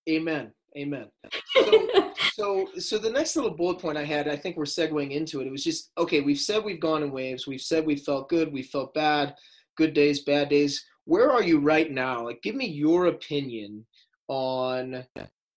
Amen. 0.10 0.52
Amen. 0.78 1.08
So, 1.54 2.14
so, 2.34 2.68
so 2.78 2.98
the 2.98 3.10
next 3.10 3.36
little 3.36 3.52
bullet 3.52 3.80
point 3.80 3.98
I 3.98 4.06
had, 4.06 4.28
I 4.28 4.36
think 4.36 4.56
we're 4.56 4.64
segueing 4.64 5.12
into 5.12 5.42
it. 5.42 5.48
It 5.48 5.52
was 5.52 5.64
just 5.64 5.92
okay. 5.98 6.22
We've 6.22 6.40
said 6.40 6.64
we've 6.64 6.80
gone 6.80 7.04
in 7.04 7.12
waves. 7.12 7.46
We've 7.46 7.62
said 7.62 7.86
we 7.86 7.98
felt 7.98 8.30
good. 8.30 8.54
We 8.54 8.64
felt 8.64 8.94
bad. 8.94 9.36
Good 9.78 9.94
days, 9.94 10.24
bad 10.24 10.50
days. 10.50 10.84
Where 11.06 11.32
are 11.32 11.44
you 11.44 11.60
right 11.60 11.92
now? 11.92 12.26
Like, 12.26 12.42
give 12.42 12.56
me 12.56 12.68
your 12.68 13.08
opinion 13.08 13.86
on 14.28 15.06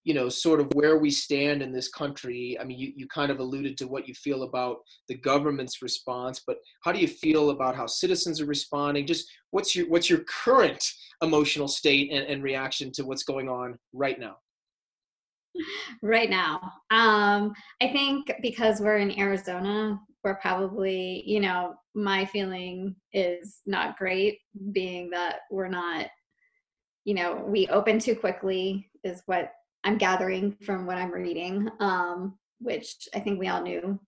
you 0.04 0.12
know, 0.12 0.28
sort 0.28 0.61
of 0.61 0.71
where 0.75 0.99
we 0.99 1.11
stand 1.11 1.62
in 1.62 1.73
this 1.73 1.88
country. 1.88 2.56
I 2.61 2.64
mean, 2.64 2.78
you, 2.78 2.92
you 2.94 3.09
kind 3.09 3.33
of 3.33 3.40
alluded 3.40 3.78
to 3.78 3.88
what 3.88 4.06
you 4.06 4.14
feel 4.14 4.42
about 4.42 4.78
the 5.09 5.16
government's 5.16 5.80
response, 5.80 6.42
but 6.47 6.59
how 6.83 6.92
do 6.92 7.00
you 7.00 7.09
feel 7.09 7.50
about 7.50 7.75
how 7.75 7.87
citizens 7.87 8.40
are 8.40 8.47
responding? 8.47 9.06
Just 9.06 9.26
what's 9.50 9.75
your 9.75 9.88
what's 9.88 10.11
your 10.11 10.21
current 10.21 10.85
emotional 11.23 11.68
state 11.68 12.12
and, 12.12 12.26
and 12.26 12.42
reaction 12.42 12.92
to 12.92 13.04
what's 13.04 13.25
going 13.25 13.49
on 13.49 13.78
right 13.92 14.21
now? 14.21 14.37
Right 16.02 16.28
now, 16.28 16.61
um, 16.90 17.54
I 17.80 17.88
think 17.92 18.30
because 18.42 18.80
we're 18.80 18.99
in 18.99 19.16
Arizona, 19.18 20.00
we're 20.25 20.37
probably, 20.37 21.23
you 21.26 21.40
know, 21.40 21.75
my 21.95 22.25
feeling 22.25 22.97
is 23.12 23.61
not 23.66 23.99
great, 23.99 24.38
being 24.73 25.11
that 25.11 25.40
we're 25.50 25.69
not, 25.69 26.07
you 27.04 27.14
know, 27.14 27.45
we 27.47 27.69
open 27.69 27.99
too 27.99 28.16
quickly 28.16 28.90
is 29.04 29.23
what 29.26 29.52
I'm 29.85 29.99
gathering 29.99 30.57
from 30.64 30.87
what 30.87 30.97
I'm 30.97 31.12
reading, 31.12 31.69
um, 31.78 32.38
which 32.59 33.07
I 33.14 33.21
think 33.21 33.38
we 33.38 33.49
all 33.49 33.62
knew 33.62 34.00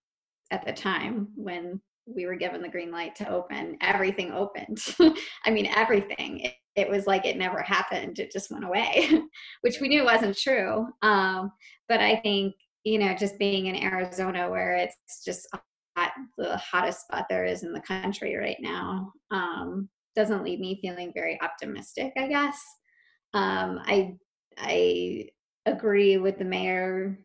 at 0.51 0.65
the 0.65 0.73
time 0.73 1.29
when 1.37 1.81
we 2.07 2.25
were 2.25 2.37
given 2.37 2.63
the 2.63 2.69
green 2.69 2.91
light 2.91 3.15
to 3.17 3.29
open. 3.29 3.77
Everything 3.83 4.33
opened. 4.33 4.83
I 5.45 5.51
mean, 5.51 5.67
everything. 5.67 6.41
It, 6.41 6.55
it, 6.77 6.89
was 6.89 7.07
like 7.07 7.27
it 7.27 7.37
never 7.37 7.61
happened. 7.61 8.19
It 8.19 8.33
just 8.33 8.51
went 8.51 8.65
away, 8.65 9.11
which 9.63 9.81
we 9.81 9.89
knew 9.89 10.05
wasn't 10.05 10.37
true. 10.37 10.87
Um, 11.03 11.53
but 11.89 12.01
I 12.01 12.17
think 12.17 12.55
you 12.87 13.01
know, 13.01 13.15
just 13.15 13.37
being 13.37 13.67
in 13.67 13.83
Arizona 13.83 14.49
where 14.49 14.77
it's 14.77 15.25
just 15.25 15.49
the 16.39 16.57
hottest 16.57 17.03
spot 17.03 17.27
there 17.29 17.45
is 17.45 17.63
in 17.63 17.73
the 17.73 17.81
country 17.81 18.37
right 18.37 18.59
now, 18.61 19.13
um, 19.31 19.89
doesn't 20.15 20.45
leave 20.45 20.61
me 20.61 20.79
feeling 20.81 21.13
very 21.15 21.41
optimistic. 21.43 22.13
I 22.17 22.27
guess. 22.27 22.61
Um, 23.35 23.81
I 23.85 24.17
I 24.59 25.29
agree 25.67 26.17
with 26.17 26.39
the 26.39 26.45
mayor 26.45 27.19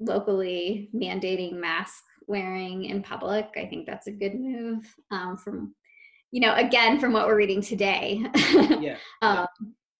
locally 0.00 0.90
mandating 0.94 1.54
mask 1.54 2.02
wearing 2.26 2.86
in 2.86 3.02
public. 3.02 3.48
I 3.56 3.66
think 3.66 3.86
that's 3.86 4.06
a 4.06 4.12
good 4.12 4.34
move. 4.34 4.84
Um, 5.10 5.36
from, 5.36 5.74
you 6.32 6.40
know, 6.40 6.54
again, 6.54 6.98
from 6.98 7.12
what 7.12 7.26
we're 7.26 7.36
reading 7.36 7.60
today. 7.60 8.24
yeah. 8.80 8.96
um, 9.22 9.46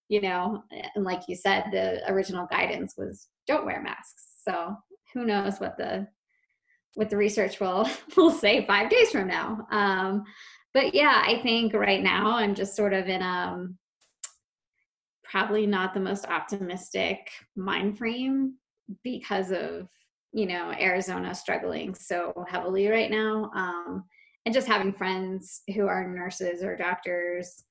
you 0.09 0.21
know, 0.21 0.63
and 0.95 1.03
like 1.03 1.21
you 1.27 1.35
said, 1.35 1.65
the 1.71 2.01
original 2.11 2.47
guidance 2.49 2.95
was 2.97 3.27
don't 3.47 3.65
wear 3.65 3.81
masks. 3.81 4.25
So 4.47 4.75
who 5.13 5.25
knows 5.25 5.59
what 5.59 5.77
the 5.77 6.07
what 6.95 7.09
the 7.09 7.17
research 7.17 7.59
will 7.59 7.87
will 8.17 8.31
say 8.31 8.65
five 8.65 8.89
days 8.89 9.11
from 9.11 9.27
now. 9.27 9.67
Um, 9.71 10.23
but 10.73 10.93
yeah, 10.93 11.23
I 11.25 11.39
think 11.41 11.73
right 11.73 12.03
now 12.03 12.35
I'm 12.35 12.55
just 12.55 12.75
sort 12.75 12.93
of 12.93 13.07
in 13.07 13.21
um 13.21 13.77
probably 15.23 15.65
not 15.65 15.93
the 15.93 15.99
most 15.99 16.25
optimistic 16.27 17.29
mind 17.55 17.97
frame 17.97 18.55
because 19.03 19.51
of 19.51 19.87
you 20.31 20.45
know 20.45 20.71
arizona 20.79 21.33
struggling 21.33 21.95
so 21.95 22.33
heavily 22.47 22.87
right 22.87 23.09
now 23.09 23.49
um, 23.55 24.03
and 24.45 24.53
just 24.53 24.67
having 24.67 24.93
friends 24.93 25.61
who 25.73 25.87
are 25.87 26.07
nurses 26.07 26.61
or 26.63 26.77
doctors 26.77 27.63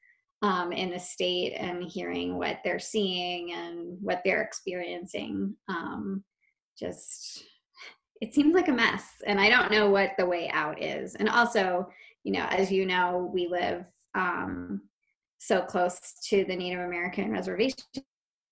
um, 0.43 0.73
in 0.73 0.91
the 0.91 0.99
state 0.99 1.53
and 1.53 1.85
hearing 1.85 2.37
what 2.37 2.59
they're 2.65 2.79
seeing 2.79 3.53
and 3.53 3.97
what 4.01 4.21
they're 4.25 4.43
experiencing 4.43 5.57
um, 5.69 6.25
just 6.79 7.45
it 8.21 8.35
seems 8.35 8.55
like 8.55 8.69
a 8.69 8.73
mess 8.73 9.05
and 9.27 9.41
i 9.41 9.49
don't 9.49 9.71
know 9.71 9.91
what 9.91 10.13
the 10.19 10.27
way 10.27 10.49
out 10.51 10.81
is 10.83 11.15
and 11.17 11.29
also 11.29 11.89
you 12.23 12.33
know 12.33 12.47
as 12.51 12.71
you 12.71 12.87
know 12.87 13.31
we 13.33 13.47
live 13.49 13.85
um, 14.15 14.81
so 15.45 15.61
close 15.61 16.01
to 16.29 16.45
the 16.45 16.57
Native 16.57 16.81
American 16.81 17.31
reservations 17.31 18.05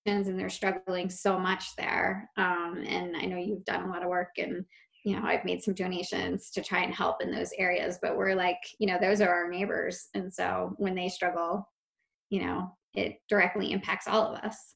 and 0.05 0.39
they're 0.39 0.49
struggling 0.49 1.09
so 1.09 1.39
much 1.39 1.75
there. 1.77 2.29
Um, 2.37 2.83
and 2.85 3.15
I 3.15 3.25
know 3.25 3.37
you've 3.37 3.65
done 3.65 3.85
a 3.85 3.89
lot 3.89 4.03
of 4.03 4.09
work 4.09 4.31
and 4.37 4.65
you 5.05 5.15
know 5.15 5.25
I've 5.25 5.43
made 5.43 5.61
some 5.61 5.73
donations 5.73 6.49
to 6.51 6.63
try 6.63 6.83
and 6.83 6.93
help 6.93 7.21
in 7.21 7.31
those 7.31 7.51
areas, 7.57 7.99
but 8.01 8.15
we're 8.15 8.35
like, 8.35 8.59
you 8.79 8.87
know, 8.87 8.97
those 9.01 9.21
are 9.21 9.29
our 9.29 9.49
neighbors. 9.49 10.07
And 10.13 10.33
so 10.33 10.73
when 10.77 10.95
they 10.95 11.09
struggle, 11.09 11.67
you 12.29 12.41
know, 12.41 12.69
it 12.93 13.17
directly 13.27 13.71
impacts 13.71 14.07
all 14.07 14.33
of 14.33 14.39
us. 14.43 14.75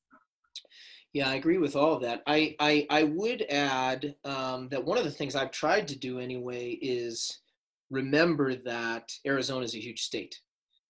Yeah, 1.13 1.29
I 1.29 1.35
agree 1.35 1.57
with 1.57 1.75
all 1.75 1.93
of 1.93 2.01
that. 2.03 2.21
I 2.27 2.55
I, 2.59 2.85
I 2.89 3.03
would 3.03 3.43
add 3.49 4.15
um, 4.23 4.69
that 4.69 4.83
one 4.83 4.97
of 4.97 5.03
the 5.03 5.11
things 5.11 5.35
I've 5.35 5.51
tried 5.51 5.87
to 5.89 5.97
do 5.97 6.19
anyway 6.19 6.71
is 6.81 7.41
remember 7.89 8.55
that 8.55 9.11
Arizona 9.25 9.63
is 9.63 9.75
a 9.75 9.79
huge 9.79 10.01
state. 10.01 10.39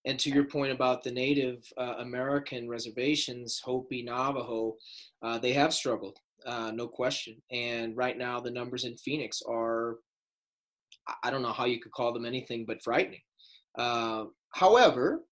And 0.06 0.18
to 0.20 0.30
your 0.30 0.46
point 0.46 0.72
about 0.72 1.04
the 1.04 1.12
Native 1.12 1.64
uh, 1.78 1.96
American 2.00 2.70
reservations, 2.70 3.62
Hopi, 3.64 4.04
Navajo, 4.04 4.76
uh, 5.22 5.38
they 5.38 5.52
have 5.54 5.74
struggled, 5.74 6.18
uh, 6.46 6.72
no 6.72 6.88
question. 6.88 7.42
And 7.52 7.96
right 7.98 8.18
now, 8.18 8.40
the 8.40 8.52
numbers 8.52 8.86
in 8.86 8.96
Phoenix 8.98 9.42
are, 9.48 9.98
I 11.24 11.30
don't 11.30 11.42
know 11.42 11.52
how 11.52 11.66
you 11.66 11.82
could 11.82 11.92
call 11.92 12.14
them 12.14 12.26
anything 12.26 12.64
but 12.66 12.82
frightening. 12.82 13.20
Uh, 13.78 14.26
however, 14.54 15.24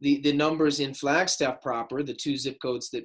the, 0.00 0.20
the 0.22 0.32
numbers 0.32 0.80
in 0.80 0.94
Flagstaff 0.94 1.60
proper, 1.60 2.02
the 2.02 2.14
two 2.14 2.36
zip 2.38 2.56
codes 2.62 2.88
that, 2.90 3.04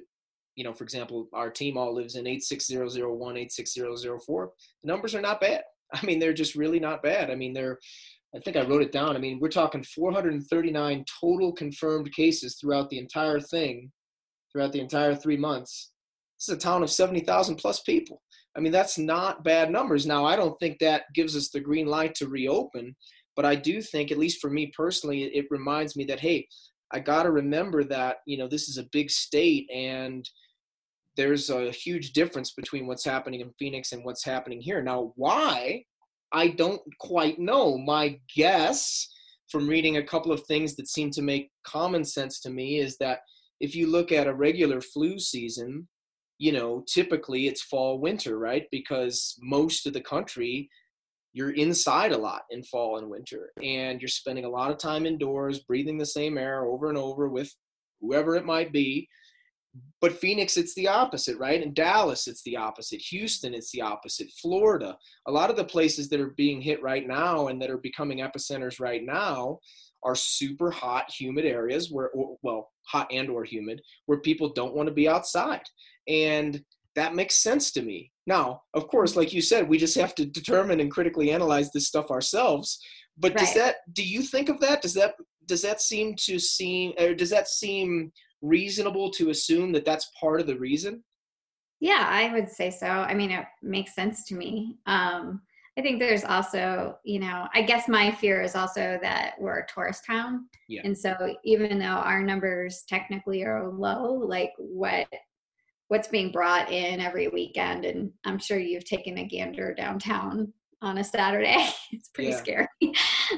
you 0.58 0.64
know, 0.64 0.74
for 0.74 0.82
example, 0.82 1.28
our 1.32 1.50
team 1.50 1.78
all 1.78 1.94
lives 1.94 2.16
in 2.16 2.26
86001, 2.26 3.36
86004, 3.36 4.50
the 4.82 4.88
numbers 4.88 5.14
are 5.14 5.20
not 5.20 5.40
bad. 5.40 5.62
I 5.94 6.04
mean, 6.04 6.18
they're 6.18 6.32
just 6.32 6.56
really 6.56 6.80
not 6.80 7.00
bad. 7.00 7.30
I 7.30 7.36
mean, 7.36 7.52
they're 7.54 7.78
I 8.36 8.40
think 8.40 8.56
I 8.56 8.66
wrote 8.66 8.82
it 8.82 8.92
down. 8.92 9.16
I 9.16 9.20
mean, 9.20 9.38
we're 9.40 9.48
talking 9.48 9.82
439 9.82 11.04
total 11.20 11.52
confirmed 11.52 12.12
cases 12.12 12.56
throughout 12.60 12.90
the 12.90 12.98
entire 12.98 13.40
thing, 13.40 13.90
throughout 14.52 14.72
the 14.72 14.80
entire 14.80 15.14
three 15.14 15.38
months. 15.38 15.92
This 16.38 16.50
is 16.50 16.56
a 16.56 16.60
town 16.60 16.82
of 16.82 16.90
70,000 16.90 17.56
plus 17.56 17.80
people. 17.80 18.20
I 18.54 18.60
mean, 18.60 18.72
that's 18.72 18.98
not 18.98 19.44
bad 19.44 19.70
numbers. 19.70 20.04
Now, 20.04 20.26
I 20.26 20.36
don't 20.36 20.58
think 20.58 20.78
that 20.78 21.04
gives 21.14 21.36
us 21.36 21.48
the 21.48 21.60
green 21.60 21.86
light 21.86 22.14
to 22.16 22.28
reopen, 22.28 22.94
but 23.34 23.46
I 23.46 23.54
do 23.54 23.80
think, 23.80 24.10
at 24.10 24.18
least 24.18 24.42
for 24.42 24.50
me 24.50 24.72
personally, 24.76 25.22
it 25.22 25.46
reminds 25.50 25.96
me 25.96 26.04
that, 26.04 26.20
hey, 26.20 26.46
I 26.92 27.00
got 27.00 27.22
to 27.22 27.30
remember 27.30 27.82
that, 27.84 28.18
you 28.26 28.36
know, 28.36 28.48
this 28.48 28.68
is 28.68 28.76
a 28.76 28.88
big 28.92 29.10
state 29.10 29.70
and 29.72 30.28
there's 31.18 31.50
a 31.50 31.72
huge 31.72 32.12
difference 32.12 32.52
between 32.52 32.86
what's 32.86 33.04
happening 33.04 33.40
in 33.40 33.52
Phoenix 33.58 33.90
and 33.90 34.04
what's 34.04 34.24
happening 34.24 34.60
here. 34.60 34.80
Now, 34.80 35.12
why? 35.16 35.82
I 36.32 36.48
don't 36.48 36.80
quite 37.00 37.40
know. 37.40 37.76
My 37.76 38.20
guess 38.34 39.08
from 39.50 39.68
reading 39.68 39.96
a 39.96 40.06
couple 40.06 40.30
of 40.30 40.44
things 40.46 40.76
that 40.76 40.88
seem 40.88 41.10
to 41.10 41.22
make 41.22 41.50
common 41.64 42.04
sense 42.04 42.38
to 42.40 42.50
me 42.50 42.78
is 42.78 42.96
that 42.98 43.18
if 43.60 43.74
you 43.74 43.88
look 43.88 44.12
at 44.12 44.28
a 44.28 44.34
regular 44.34 44.80
flu 44.80 45.18
season, 45.18 45.88
you 46.38 46.52
know, 46.52 46.84
typically 46.86 47.48
it's 47.48 47.62
fall 47.62 47.98
winter, 47.98 48.38
right? 48.38 48.66
Because 48.70 49.34
most 49.40 49.86
of 49.86 49.94
the 49.94 50.00
country 50.00 50.70
you're 51.34 51.50
inside 51.50 52.12
a 52.12 52.18
lot 52.18 52.42
in 52.50 52.62
fall 52.62 52.98
and 52.98 53.08
winter 53.08 53.50
and 53.62 54.00
you're 54.00 54.08
spending 54.08 54.44
a 54.44 54.48
lot 54.48 54.70
of 54.70 54.78
time 54.78 55.04
indoors 55.04 55.60
breathing 55.60 55.98
the 55.98 56.06
same 56.06 56.38
air 56.38 56.64
over 56.64 56.88
and 56.88 56.96
over 56.96 57.28
with 57.28 57.54
whoever 58.00 58.34
it 58.34 58.46
might 58.46 58.72
be 58.72 59.06
but 60.00 60.12
Phoenix, 60.12 60.56
it's 60.56 60.74
the 60.74 60.88
opposite, 60.88 61.36
right? 61.38 61.62
In 61.62 61.74
Dallas, 61.74 62.26
it's 62.26 62.42
the 62.42 62.56
opposite. 62.56 63.00
Houston, 63.00 63.54
it's 63.54 63.72
the 63.72 63.82
opposite. 63.82 64.30
Florida, 64.40 64.96
a 65.26 65.32
lot 65.32 65.50
of 65.50 65.56
the 65.56 65.64
places 65.64 66.08
that 66.08 66.20
are 66.20 66.34
being 66.36 66.60
hit 66.60 66.82
right 66.82 67.06
now 67.06 67.48
and 67.48 67.60
that 67.60 67.70
are 67.70 67.78
becoming 67.78 68.18
epicenters 68.18 68.80
right 68.80 69.04
now 69.04 69.58
are 70.04 70.14
super 70.14 70.70
hot, 70.70 71.10
humid 71.10 71.44
areas 71.44 71.90
where, 71.90 72.10
well, 72.42 72.70
hot 72.86 73.08
and 73.10 73.28
or 73.28 73.44
humid, 73.44 73.82
where 74.06 74.20
people 74.20 74.52
don't 74.52 74.74
want 74.74 74.88
to 74.88 74.94
be 74.94 75.08
outside. 75.08 75.62
And 76.06 76.62
that 76.94 77.14
makes 77.14 77.36
sense 77.36 77.72
to 77.72 77.82
me. 77.82 78.12
Now, 78.26 78.62
of 78.74 78.88
course, 78.88 79.16
like 79.16 79.32
you 79.32 79.42
said, 79.42 79.68
we 79.68 79.78
just 79.78 79.96
have 79.96 80.14
to 80.16 80.26
determine 80.26 80.80
and 80.80 80.90
critically 80.90 81.30
analyze 81.32 81.72
this 81.72 81.86
stuff 81.86 82.10
ourselves. 82.10 82.78
But 83.16 83.32
right. 83.32 83.38
does 83.38 83.54
that 83.54 83.76
do 83.92 84.06
you 84.06 84.22
think 84.22 84.48
of 84.48 84.60
that? 84.60 84.82
Does 84.82 84.94
that 84.94 85.14
does 85.46 85.62
that 85.62 85.80
seem 85.80 86.14
to 86.26 86.38
seem 86.38 86.92
or 86.98 87.14
does 87.14 87.30
that 87.30 87.48
seem 87.48 88.12
reasonable 88.42 89.10
to 89.12 89.30
assume 89.30 89.72
that 89.72 89.84
that's 89.84 90.10
part 90.18 90.40
of 90.40 90.46
the 90.46 90.58
reason? 90.58 91.04
Yeah, 91.80 92.06
I 92.08 92.32
would 92.32 92.48
say 92.48 92.70
so. 92.70 92.86
I 92.86 93.14
mean, 93.14 93.30
it 93.30 93.44
makes 93.62 93.94
sense 93.94 94.24
to 94.26 94.34
me. 94.34 94.78
Um, 94.86 95.42
I 95.78 95.80
think 95.80 96.00
there's 96.00 96.24
also, 96.24 96.98
you 97.04 97.20
know, 97.20 97.46
I 97.54 97.62
guess 97.62 97.88
my 97.88 98.10
fear 98.10 98.42
is 98.42 98.56
also 98.56 98.98
that 99.00 99.34
we're 99.38 99.60
a 99.60 99.66
tourist 99.66 100.04
town. 100.04 100.48
Yeah. 100.68 100.80
And 100.84 100.98
so 100.98 101.36
even 101.44 101.78
though 101.78 101.84
our 101.84 102.20
numbers 102.20 102.82
technically 102.88 103.44
are 103.44 103.70
low, 103.70 104.12
like 104.14 104.52
what 104.58 105.06
what's 105.86 106.08
being 106.08 106.30
brought 106.30 106.70
in 106.70 107.00
every 107.00 107.28
weekend 107.28 107.86
and 107.86 108.12
I'm 108.24 108.38
sure 108.38 108.58
you've 108.58 108.84
taken 108.84 109.18
a 109.18 109.24
gander 109.24 109.72
downtown 109.72 110.52
on 110.82 110.98
a 110.98 111.04
Saturday. 111.04 111.68
it's 111.92 112.08
pretty 112.08 112.30
yeah. 112.30 112.36
scary. 112.36 112.68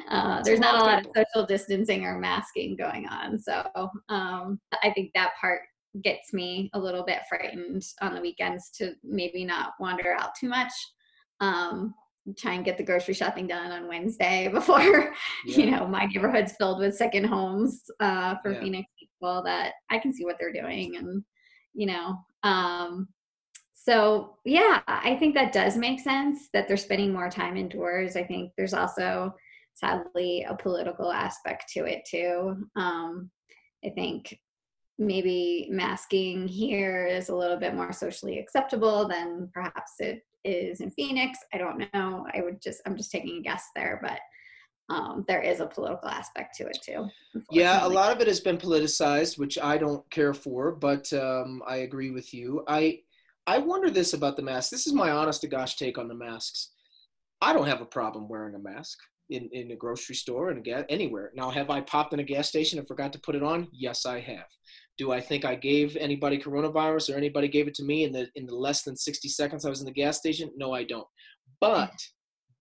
Uh, 0.09 0.41
there's 0.43 0.59
not 0.61 0.75
a 0.75 0.83
lot 0.85 0.99
of 0.99 1.11
social 1.13 1.45
distancing 1.45 2.05
or 2.05 2.17
masking 2.17 2.77
going 2.77 3.05
on. 3.09 3.37
So 3.37 3.61
um, 4.07 4.57
I 4.81 4.89
think 4.91 5.11
that 5.15 5.31
part 5.39 5.63
gets 6.01 6.31
me 6.31 6.69
a 6.73 6.79
little 6.79 7.03
bit 7.03 7.23
frightened 7.27 7.83
on 8.01 8.15
the 8.15 8.21
weekends 8.21 8.69
to 8.77 8.93
maybe 9.03 9.43
not 9.43 9.73
wander 9.81 10.15
out 10.17 10.29
too 10.39 10.47
much. 10.47 10.71
Um, 11.41 11.93
try 12.37 12.53
and 12.53 12.63
get 12.63 12.77
the 12.77 12.83
grocery 12.83 13.13
shopping 13.13 13.47
done 13.47 13.71
on 13.71 13.87
Wednesday 13.87 14.47
before 14.53 15.13
yeah. 15.45 15.57
you 15.57 15.71
know 15.71 15.87
my 15.87 16.05
neighborhood's 16.05 16.53
filled 16.53 16.79
with 16.79 16.95
second 16.95 17.25
homes 17.25 17.83
uh, 17.99 18.35
for 18.41 18.53
yeah. 18.53 18.61
Phoenix 18.61 18.87
people 18.99 19.43
that 19.43 19.73
I 19.89 19.97
can 19.97 20.13
see 20.13 20.23
what 20.23 20.37
they're 20.39 20.53
doing 20.53 20.95
and 20.97 21.23
you 21.73 21.87
know 21.87 22.15
um, 22.43 23.07
so 23.83 24.37
yeah 24.45 24.81
I 24.87 25.15
think 25.15 25.35
that 25.35 25.53
does 25.53 25.75
make 25.77 25.99
sense 25.99 26.49
that 26.53 26.67
they're 26.67 26.77
spending 26.77 27.13
more 27.13 27.29
time 27.29 27.57
indoors. 27.57 28.15
I 28.15 28.23
think 28.23 28.51
there's 28.57 28.73
also 28.73 29.33
sadly 29.73 30.45
a 30.47 30.55
political 30.55 31.11
aspect 31.11 31.71
to 31.73 31.85
it 31.85 32.05
too. 32.09 32.67
Um, 32.75 33.31
I 33.83 33.89
think 33.89 34.37
maybe 34.99 35.67
masking 35.71 36.47
here 36.47 37.07
is 37.07 37.29
a 37.29 37.35
little 37.35 37.57
bit 37.57 37.75
more 37.75 37.91
socially 37.91 38.39
acceptable 38.39 39.07
than 39.07 39.49
perhaps 39.53 39.93
it 39.99 40.21
is 40.43 40.81
in 40.81 40.91
Phoenix. 40.91 41.39
I 41.53 41.57
don't 41.57 41.79
know. 41.93 42.27
I 42.33 42.41
would 42.41 42.61
just, 42.61 42.81
I'm 42.85 42.95
just 42.95 43.11
taking 43.11 43.37
a 43.37 43.41
guess 43.41 43.65
there, 43.75 43.99
but 44.03 44.19
um, 44.93 45.25
there 45.27 45.41
is 45.41 45.59
a 45.59 45.65
political 45.65 46.09
aspect 46.09 46.55
to 46.57 46.67
it 46.67 46.77
too. 46.83 47.07
Yeah, 47.49 47.85
a 47.85 47.87
lot 47.87 48.11
of 48.11 48.21
it 48.21 48.27
has 48.27 48.41
been 48.41 48.57
politicized, 48.57 49.39
which 49.39 49.57
I 49.57 49.77
don't 49.77 50.07
care 50.11 50.33
for, 50.33 50.73
but 50.73 51.11
um, 51.13 51.63
I 51.65 51.77
agree 51.77 52.11
with 52.11 52.33
you. 52.33 52.63
I 52.67 52.99
I 53.47 53.57
wonder 53.57 53.89
this 53.89 54.13
about 54.13 54.35
the 54.35 54.43
mask. 54.43 54.69
This 54.69 54.87
is 54.87 54.93
my 54.93 55.11
honest 55.11 55.41
to 55.41 55.47
gosh 55.47 55.75
take 55.75 55.97
on 55.97 56.07
the 56.07 56.15
masks. 56.15 56.71
I 57.41 57.53
don't 57.53 57.67
have 57.67 57.81
a 57.81 57.85
problem 57.85 58.29
wearing 58.29 58.55
a 58.55 58.59
mask 58.59 58.99
in, 59.31 59.49
in 59.51 59.71
a 59.71 59.75
grocery 59.75 60.15
store 60.15 60.51
and 60.51 60.65
a 60.65 60.91
anywhere. 60.91 61.31
Now, 61.35 61.49
have 61.49 61.69
I 61.69 61.81
popped 61.81 62.13
in 62.13 62.19
a 62.19 62.23
gas 62.23 62.47
station 62.49 62.77
and 62.77 62.87
forgot 62.87 63.11
to 63.13 63.19
put 63.19 63.35
it 63.35 63.41
on? 63.41 63.67
Yes, 63.71 64.05
I 64.05 64.19
have. 64.19 64.45
Do 64.97 65.11
I 65.11 65.19
think 65.19 65.45
I 65.45 65.55
gave 65.55 65.95
anybody 65.95 66.37
coronavirus 66.37 67.13
or 67.13 67.17
anybody 67.17 67.47
gave 67.47 67.67
it 67.67 67.73
to 67.75 67.83
me 67.83 68.03
in 68.03 68.11
the 68.11 68.27
in 68.35 68.45
the 68.45 68.55
less 68.55 68.83
than 68.83 68.95
60 68.95 69.27
seconds 69.29 69.65
I 69.65 69.69
was 69.69 69.79
in 69.79 69.85
the 69.85 69.91
gas 69.91 70.17
station? 70.17 70.51
No, 70.55 70.73
I 70.73 70.83
don't. 70.83 71.07
But 71.59 71.93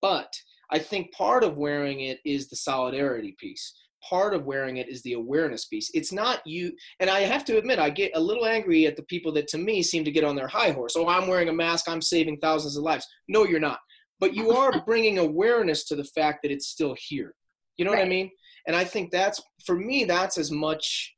but 0.00 0.32
I 0.70 0.78
think 0.78 1.12
part 1.12 1.44
of 1.44 1.58
wearing 1.58 2.00
it 2.00 2.20
is 2.24 2.48
the 2.48 2.56
solidarity 2.56 3.36
piece. 3.38 3.74
Part 4.08 4.34
of 4.34 4.44
wearing 4.44 4.78
it 4.78 4.88
is 4.88 5.02
the 5.02 5.12
awareness 5.12 5.66
piece. 5.66 5.90
It's 5.94 6.12
not 6.12 6.40
you, 6.46 6.72
and 7.00 7.10
I 7.10 7.20
have 7.20 7.44
to 7.46 7.58
admit, 7.58 7.78
I 7.78 7.90
get 7.90 8.12
a 8.14 8.20
little 8.20 8.46
angry 8.46 8.86
at 8.86 8.96
the 8.96 9.02
people 9.04 9.32
that 9.32 9.48
to 9.48 9.58
me 9.58 9.82
seem 9.82 10.04
to 10.04 10.10
get 10.10 10.24
on 10.24 10.36
their 10.36 10.48
high 10.48 10.70
horse. 10.70 10.94
Oh, 10.96 11.08
I'm 11.08 11.28
wearing 11.28 11.48
a 11.48 11.52
mask, 11.52 11.88
I'm 11.88 12.02
saving 12.02 12.38
thousands 12.38 12.76
of 12.76 12.82
lives. 12.82 13.06
No, 13.28 13.44
you're 13.44 13.60
not. 13.60 13.78
But 14.18 14.34
you 14.34 14.52
are 14.52 14.82
bringing 14.86 15.18
awareness 15.18 15.84
to 15.86 15.96
the 15.96 16.04
fact 16.04 16.40
that 16.42 16.52
it's 16.52 16.68
still 16.68 16.96
here. 16.98 17.34
You 17.76 17.84
know 17.84 17.92
right. 17.92 18.00
what 18.00 18.06
I 18.06 18.10
mean? 18.10 18.30
And 18.66 18.76
I 18.76 18.84
think 18.84 19.10
that's, 19.10 19.40
for 19.64 19.74
me, 19.74 20.04
that's 20.04 20.38
as 20.38 20.50
much 20.50 21.14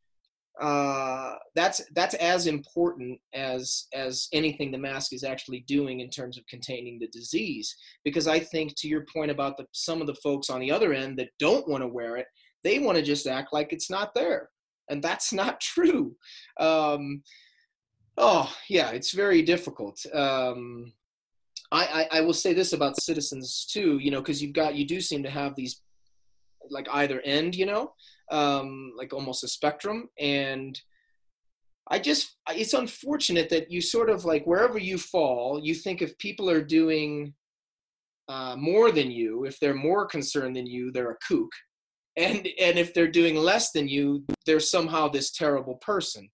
uh, 0.61 1.35
that's 1.55 1.81
that's 1.95 2.15
as 2.15 2.47
important 2.47 3.19
as 3.33 3.87
as 3.95 4.29
anything 4.33 4.71
the 4.71 4.79
mask 4.79 5.13
is 5.13 5.25
actually 5.25 5.65
doing 5.67 6.01
in 6.01 6.11
terms 6.11 6.37
of 6.37 6.47
containing 6.47 6.99
the 6.99 7.09
disease. 7.09 7.75
Because 8.05 8.29
I 8.29 8.39
think 8.39 8.75
to 8.77 8.89
your 8.89 9.07
point 9.13 9.31
about 9.31 9.57
the 9.57 9.65
some 9.73 10.01
of 10.01 10.07
the 10.07 10.15
folks 10.17 10.51
on 10.51 10.61
the 10.61 10.71
other 10.71 10.93
end 10.93 11.19
that 11.19 11.31
don't 11.39 11.67
want 11.69 11.83
to 11.83 11.89
wear 11.89 12.17
it, 12.17 12.27
they 12.65 12.79
want 12.79 12.97
to 12.97 13.03
just 13.03 13.27
act 13.27 13.53
like 13.53 13.73
it's 13.73 13.91
not 13.91 14.15
there, 14.15 14.51
and 14.89 15.03
that's 15.03 15.33
not 15.43 15.61
true. 15.61 16.17
Um, 16.59 17.23
oh 18.17 18.53
yeah, 18.69 18.91
it's 18.91 19.13
very 19.13 19.43
difficult. 19.43 19.99
Um, 20.15 20.93
I, 21.71 22.07
I, 22.13 22.19
I 22.19 22.21
will 22.21 22.35
say 22.35 22.53
this 22.53 22.75
about 22.75 23.01
citizens 23.01 23.65
too, 23.65 23.99
you 23.99 24.11
know, 24.11 24.21
because 24.21 24.43
you've 24.43 24.53
got 24.53 24.75
you 24.75 24.87
do 24.87 25.01
seem 25.01 25.23
to 25.23 25.31
have 25.31 25.57
these 25.57 25.81
like 26.71 26.89
either 26.93 27.21
end, 27.23 27.55
you 27.55 27.67
know, 27.67 27.93
um, 28.31 28.93
like 28.97 29.13
almost 29.13 29.45
a 29.45 29.49
spectrum. 29.49 30.09
And 30.19 30.81
I 31.89 31.99
just, 31.99 32.37
it's 32.51 32.75
unfortunate 32.75 33.49
that 33.51 33.71
you 33.71 33.81
sort 33.81 34.11
of 34.11 34.25
like 34.25 34.45
wherever 34.45 34.79
you 34.79 34.99
fall, 34.99 35.61
you 35.63 35.75
think 35.75 36.03
if 36.03 36.17
people 36.19 36.49
are 36.49 36.63
doing 36.63 37.35
uh, 38.29 38.57
more 38.57 38.93
than 38.93 39.11
you, 39.11 39.45
if 39.45 39.59
they're 39.59 39.75
more 39.75 40.07
concerned 40.07 40.57
than 40.57 40.67
you, 40.67 40.91
they're 40.93 41.11
a 41.11 41.19
kook. 41.27 41.51
And, 42.17 42.47
and 42.61 42.79
if 42.79 42.93
they're 42.93 43.11
doing 43.11 43.37
less 43.37 43.73
than 43.73 43.89
you, 43.89 44.25
they're 44.47 44.61
somehow 44.61 45.09
this 45.09 45.33
terrible 45.33 45.77
person. 45.77 46.29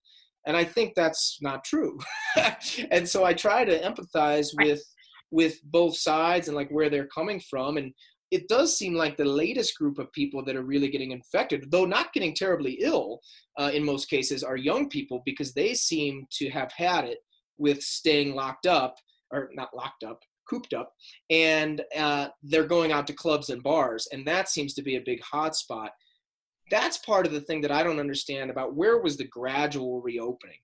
And 0.46 0.56
I 0.56 0.64
think 0.64 0.94
that's 0.94 1.38
not 1.40 1.64
true. 1.64 1.98
and 2.90 3.08
so 3.08 3.24
I 3.24 3.32
try 3.34 3.64
to 3.64 3.80
empathize 3.80 4.48
with 4.56 4.82
with 5.30 5.62
both 5.64 5.94
sides 5.94 6.48
and 6.48 6.56
like 6.56 6.70
where 6.70 6.88
they're 6.88 7.06
coming 7.08 7.38
from 7.50 7.76
and 7.76 7.92
it 8.30 8.48
does 8.48 8.76
seem 8.76 8.94
like 8.94 9.16
the 9.16 9.24
latest 9.24 9.76
group 9.76 9.98
of 9.98 10.12
people 10.12 10.44
that 10.44 10.56
are 10.56 10.62
really 10.62 10.88
getting 10.88 11.12
infected, 11.12 11.70
though 11.70 11.84
not 11.84 12.12
getting 12.12 12.34
terribly 12.34 12.78
ill 12.80 13.20
uh, 13.58 13.70
in 13.72 13.84
most 13.84 14.10
cases, 14.10 14.42
are 14.42 14.56
young 14.56 14.88
people 14.88 15.22
because 15.24 15.54
they 15.54 15.74
seem 15.74 16.26
to 16.32 16.50
have 16.50 16.70
had 16.76 17.04
it 17.04 17.18
with 17.56 17.82
staying 17.82 18.34
locked 18.34 18.66
up, 18.66 18.96
or 19.32 19.50
not 19.54 19.74
locked 19.74 20.04
up, 20.04 20.20
cooped 20.48 20.74
up, 20.74 20.92
and 21.30 21.82
uh, 21.96 22.28
they're 22.42 22.66
going 22.66 22.92
out 22.92 23.06
to 23.06 23.12
clubs 23.12 23.50
and 23.50 23.62
bars, 23.62 24.08
and 24.12 24.26
that 24.26 24.48
seems 24.48 24.74
to 24.74 24.82
be 24.82 24.96
a 24.96 25.02
big 25.04 25.20
hotspot. 25.22 25.90
That's 26.70 26.98
part 26.98 27.26
of 27.26 27.32
the 27.32 27.40
thing 27.40 27.60
that 27.62 27.72
I 27.72 27.82
don't 27.82 28.00
understand 28.00 28.50
about 28.50 28.74
where 28.74 28.98
was 28.98 29.16
the 29.16 29.26
gradual 29.28 30.02
reopening. 30.02 30.58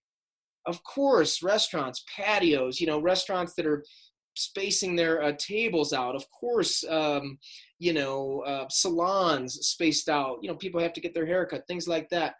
Of 0.66 0.82
course, 0.84 1.42
restaurants, 1.42 2.04
patios, 2.14 2.80
you 2.80 2.86
know, 2.86 3.00
restaurants 3.00 3.54
that 3.54 3.66
are 3.66 3.84
spacing 4.36 4.96
their 4.96 5.22
uh, 5.22 5.32
tables 5.38 5.92
out. 5.92 6.14
Of 6.14 6.24
course, 6.30 6.84
um, 6.88 7.38
you 7.78 7.92
know, 7.92 8.42
uh, 8.46 8.66
salons 8.68 9.54
spaced 9.66 10.08
out. 10.08 10.38
You 10.42 10.48
know, 10.48 10.56
people 10.56 10.80
have 10.80 10.92
to 10.94 11.00
get 11.00 11.14
their 11.14 11.26
haircut, 11.26 11.66
things 11.66 11.86
like 11.88 12.08
that. 12.10 12.34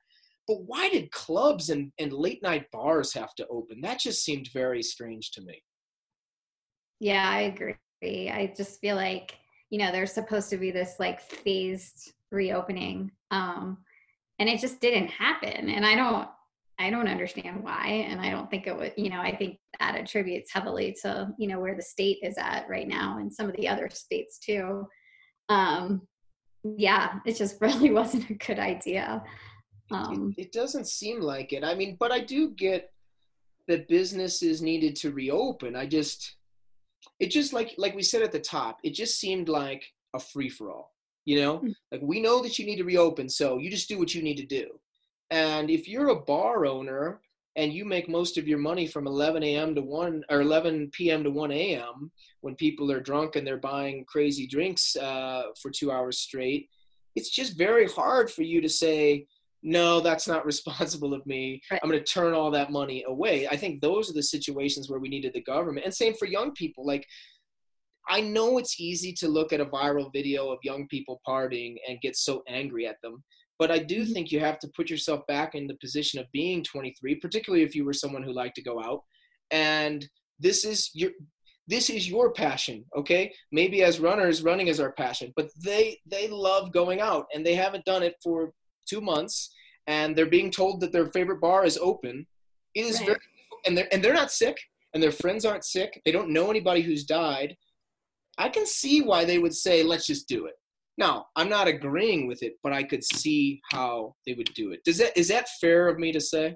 But 0.46 0.59
why 0.66 0.88
did 0.90 1.11
clubs 1.11 1.70
and, 1.70 1.90
and 1.98 2.12
late 2.12 2.42
night 2.42 2.66
bars 2.70 3.14
have 3.14 3.35
to 3.37 3.46
open? 3.48 3.80
That 3.80 4.00
just 4.00 4.24
seemed 4.24 4.50
very 4.52 4.83
strange 4.83 5.30
to 5.33 5.42
me. 5.42 5.62
Yeah, 7.00 7.28
I 7.28 7.40
agree. 7.42 7.76
I 8.30 8.52
just 8.57 8.80
feel 8.80 8.96
like, 8.96 9.38
you 9.70 9.78
know, 9.78 9.90
there's 9.90 10.12
supposed 10.12 10.50
to 10.50 10.57
be 10.57 10.70
this 10.70 10.96
like 10.98 11.20
phased 11.20 12.12
reopening. 12.30 13.11
Um, 13.30 13.78
and 14.38 14.48
it 14.48 14.61
just 14.61 14.80
didn't 14.80 15.09
happen. 15.09 15.70
And 15.70 15.87
I 15.87 15.94
don't, 15.94 16.28
I 16.78 16.90
don't 16.90 17.09
understand 17.09 17.62
why. 17.62 18.07
And 18.09 18.20
I 18.20 18.30
don't 18.30 18.50
think 18.50 18.66
it 18.66 18.76
would, 18.76 18.92
you 18.96 19.09
know, 19.09 19.20
I 19.20 19.35
think 19.35 19.59
that 19.78 19.94
attributes 19.94 20.52
heavily 20.52 20.96
to, 21.02 21.33
you 21.38 21.48
know, 21.48 21.61
where 21.61 21.76
the 21.76 21.83
state 21.83 22.18
is 22.22 22.37
at 22.37 22.68
right 22.68 22.88
now 22.88 23.18
and 23.18 23.33
some 23.33 23.48
of 23.48 23.57
the 23.57 23.68
other 23.68 23.88
states 23.90 24.38
too. 24.38 24.87
Um, 25.48 26.02
yeah, 26.64 27.20
it 27.24 27.37
just 27.37 27.57
really 27.61 27.90
wasn't 27.90 28.28
a 28.30 28.35
good 28.35 28.59
idea. 28.59 29.22
Um, 29.90 30.35
it, 30.37 30.46
it 30.46 30.52
doesn't 30.52 30.88
seem 30.88 31.20
like 31.20 31.52
it. 31.52 31.62
I 31.62 31.74
mean, 31.74 31.96
but 32.00 32.11
I 32.11 32.20
do 32.20 32.50
get 32.50 32.90
that 33.68 33.88
businesses 33.88 34.61
needed 34.61 34.96
to 34.96 35.12
reopen. 35.12 35.76
I 35.76 35.87
just, 35.87 36.37
it 37.20 37.30
just 37.30 37.52
like, 37.52 37.74
like 37.78 37.94
we 37.94 38.02
said 38.02 38.22
at 38.22 38.32
the 38.32 38.40
top, 38.40 38.78
it 38.82 38.94
just 38.94 39.18
seemed 39.18 39.48
like 39.48 39.84
a 40.14 40.18
free 40.18 40.48
for 40.48 40.70
all, 40.70 40.92
you 41.24 41.40
know, 41.40 41.58
mm-hmm. 41.58 41.70
like 41.92 42.02
we 42.02 42.20
know 42.20 42.42
that 42.42 42.58
you 42.58 42.66
need 42.66 42.76
to 42.76 42.84
reopen. 42.84 43.28
So 43.28 43.58
you 43.58 43.70
just 43.70 43.88
do 43.88 43.98
what 43.98 44.14
you 44.14 44.22
need 44.22 44.36
to 44.36 44.46
do 44.46 44.66
and 45.30 45.70
if 45.70 45.88
you're 45.88 46.10
a 46.10 46.20
bar 46.20 46.66
owner 46.66 47.20
and 47.56 47.72
you 47.72 47.84
make 47.84 48.08
most 48.08 48.36
of 48.36 48.48
your 48.48 48.58
money 48.58 48.86
from 48.86 49.06
11 49.06 49.42
a.m. 49.42 49.74
to 49.74 49.80
1 49.80 50.24
or 50.30 50.40
11 50.40 50.90
p.m. 50.92 51.22
to 51.24 51.30
1 51.30 51.52
a.m. 51.52 52.10
when 52.40 52.54
people 52.54 52.90
are 52.90 53.00
drunk 53.00 53.36
and 53.36 53.46
they're 53.46 53.56
buying 53.56 54.04
crazy 54.06 54.46
drinks 54.46 54.96
uh, 54.96 55.44
for 55.60 55.70
two 55.70 55.90
hours 55.90 56.18
straight, 56.18 56.68
it's 57.14 57.30
just 57.30 57.56
very 57.56 57.86
hard 57.86 58.30
for 58.30 58.42
you 58.42 58.60
to 58.60 58.68
say, 58.68 59.26
no, 59.64 60.00
that's 60.00 60.29
not 60.29 60.46
responsible 60.53 61.12
of 61.12 61.27
me. 61.27 61.61
Right. 61.70 61.81
I'm 61.83 61.90
going 61.90 62.03
to 62.03 62.12
turn 62.12 62.35
all 62.35 62.53
that 62.53 62.70
money 62.70 63.03
away. 63.09 63.48
I 63.48 63.57
think 63.57 63.81
those 63.81 64.09
are 64.09 64.14
the 64.14 64.22
situations 64.22 64.88
where 64.88 65.00
we 65.00 65.09
needed 65.09 65.33
the 65.33 65.42
government. 65.42 65.87
And 65.87 65.94
same 65.94 66.14
for 66.14 66.27
young 66.27 66.53
people. 66.53 66.87
Like, 66.87 67.05
I 68.09 68.20
know 68.20 68.59
it's 68.59 68.79
easy 68.79 69.12
to 69.14 69.29
look 69.29 69.53
at 69.53 69.61
a 69.61 69.66
viral 69.66 70.12
video 70.12 70.53
of 70.53 70.59
young 70.62 70.87
people 70.88 71.20
partying 71.27 71.77
and 71.88 72.00
get 72.03 72.16
so 72.16 72.42
angry 72.46 72.87
at 72.87 73.00
them. 73.03 73.24
But 73.59 73.70
I 73.70 73.79
do 73.79 74.03
mm-hmm. 74.03 74.12
think 74.12 74.31
you 74.31 74.40
have 74.40 74.59
to 74.61 74.70
put 74.77 74.90
yourself 74.90 75.27
back 75.27 75.55
in 75.55 75.66
the 75.66 75.79
position 75.81 76.20
of 76.20 76.27
being 76.33 76.62
23, 76.62 77.16
particularly 77.16 77.64
if 77.64 77.74
you 77.74 77.85
were 77.85 77.92
someone 77.94 78.22
who 78.22 78.33
liked 78.33 78.57
to 78.57 78.62
go 78.62 78.83
out. 78.83 79.00
And 79.50 80.07
this 80.38 80.64
is 80.64 80.90
your 80.94 81.11
this 81.66 81.88
is 81.88 82.11
your 82.11 82.33
passion 82.33 82.85
okay 82.94 83.33
maybe 83.50 83.83
as 83.83 84.00
runners 84.00 84.42
running 84.42 84.66
is 84.66 84.81
our 84.81 84.92
passion 84.92 85.33
but 85.37 85.48
they 85.64 85.98
they 86.07 86.29
love 86.29 86.72
going 86.72 87.00
out 87.00 87.24
and 87.33 87.46
they 87.46 87.55
haven't 87.55 87.85
done 87.85 88.03
it 88.03 88.16
for 88.22 88.53
two 88.86 89.00
months 89.00 89.50
and 89.86 90.16
they're 90.16 90.26
being 90.26 90.50
told 90.50 90.80
that 90.80 90.92
their 90.92 91.06
favorite 91.06 91.40
bar 91.40 91.64
is 91.64 91.78
open 91.78 92.26
it 92.74 92.86
is 92.86 92.98
right. 92.98 93.06
very 93.06 93.18
and 93.66 93.76
they're 93.76 93.88
and 93.92 94.02
they're 94.02 94.14
not 94.14 94.32
sick 94.32 94.58
and 94.92 95.02
their 95.02 95.12
friends 95.12 95.44
aren't 95.44 95.64
sick 95.64 96.00
they 96.04 96.12
don't 96.12 96.30
know 96.30 96.50
anybody 96.50 96.80
who's 96.80 97.04
died 97.04 97.56
i 98.38 98.48
can 98.48 98.66
see 98.66 99.02
why 99.02 99.24
they 99.24 99.38
would 99.38 99.54
say 99.54 99.82
let's 99.82 100.06
just 100.06 100.28
do 100.28 100.46
it 100.46 100.54
now 100.98 101.26
i'm 101.36 101.48
not 101.48 101.68
agreeing 101.68 102.26
with 102.26 102.42
it 102.42 102.54
but 102.62 102.72
i 102.72 102.82
could 102.82 103.04
see 103.04 103.60
how 103.70 104.14
they 104.26 104.34
would 104.34 104.52
do 104.54 104.72
it 104.72 104.80
does 104.84 104.98
that 104.98 105.16
is 105.16 105.28
that 105.28 105.48
fair 105.60 105.88
of 105.88 105.98
me 105.98 106.12
to 106.12 106.20
say 106.20 106.54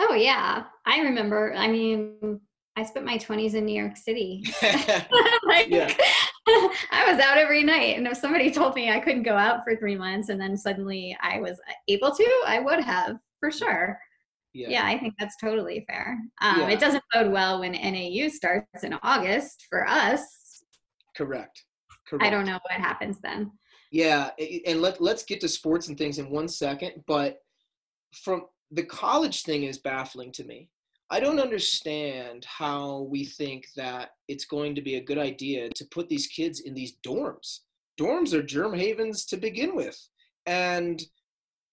oh 0.00 0.14
yeah 0.14 0.64
i 0.86 1.00
remember 1.00 1.54
i 1.56 1.68
mean 1.68 2.40
I 2.76 2.84
spent 2.84 3.04
my 3.04 3.18
20s 3.18 3.54
in 3.54 3.66
New 3.66 3.78
York 3.78 3.96
City. 3.96 4.42
like, 4.62 5.68
yeah. 5.68 5.92
I 6.90 7.10
was 7.10 7.18
out 7.20 7.38
every 7.38 7.62
night. 7.62 7.96
And 7.96 8.06
if 8.06 8.16
somebody 8.16 8.50
told 8.50 8.74
me 8.74 8.90
I 8.90 9.00
couldn't 9.00 9.22
go 9.22 9.36
out 9.36 9.64
for 9.64 9.76
three 9.76 9.96
months 9.96 10.28
and 10.28 10.40
then 10.40 10.56
suddenly 10.56 11.16
I 11.20 11.40
was 11.40 11.60
able 11.88 12.14
to, 12.14 12.42
I 12.46 12.60
would 12.60 12.80
have 12.80 13.16
for 13.40 13.50
sure. 13.50 13.98
Yeah, 14.52 14.68
yeah 14.68 14.84
I 14.84 14.98
think 14.98 15.14
that's 15.18 15.36
totally 15.36 15.84
fair. 15.88 16.18
Um, 16.40 16.60
yeah. 16.60 16.68
It 16.68 16.80
doesn't 16.80 17.04
bode 17.12 17.32
well 17.32 17.60
when 17.60 17.72
NAU 17.72 18.28
starts 18.28 18.84
in 18.84 18.94
August 19.02 19.66
for 19.70 19.88
us. 19.88 20.62
Correct. 21.16 21.64
Correct. 22.08 22.24
I 22.24 22.30
don't 22.30 22.46
know 22.46 22.58
what 22.62 22.80
happens 22.80 23.18
then. 23.22 23.50
Yeah. 23.90 24.30
And 24.66 24.82
let, 24.82 25.00
let's 25.00 25.22
get 25.22 25.40
to 25.40 25.48
sports 25.48 25.88
and 25.88 25.96
things 25.96 26.18
in 26.18 26.30
one 26.30 26.48
second. 26.48 27.04
But 27.06 27.38
from 28.12 28.46
the 28.70 28.84
college 28.84 29.42
thing 29.42 29.64
is 29.64 29.78
baffling 29.78 30.32
to 30.32 30.44
me 30.44 30.68
I 31.12 31.20
don't 31.20 31.40
understand 31.40 32.46
how 32.46 33.06
we 33.10 33.26
think 33.26 33.66
that 33.76 34.12
it's 34.28 34.46
going 34.46 34.74
to 34.74 34.80
be 34.80 34.94
a 34.94 35.04
good 35.04 35.18
idea 35.18 35.68
to 35.68 35.84
put 35.90 36.08
these 36.08 36.26
kids 36.26 36.60
in 36.60 36.72
these 36.72 36.96
dorms. 37.06 37.60
Dorms 38.00 38.32
are 38.32 38.42
germ 38.42 38.72
havens 38.72 39.26
to 39.26 39.36
begin 39.36 39.76
with. 39.76 39.98
And 40.46 41.02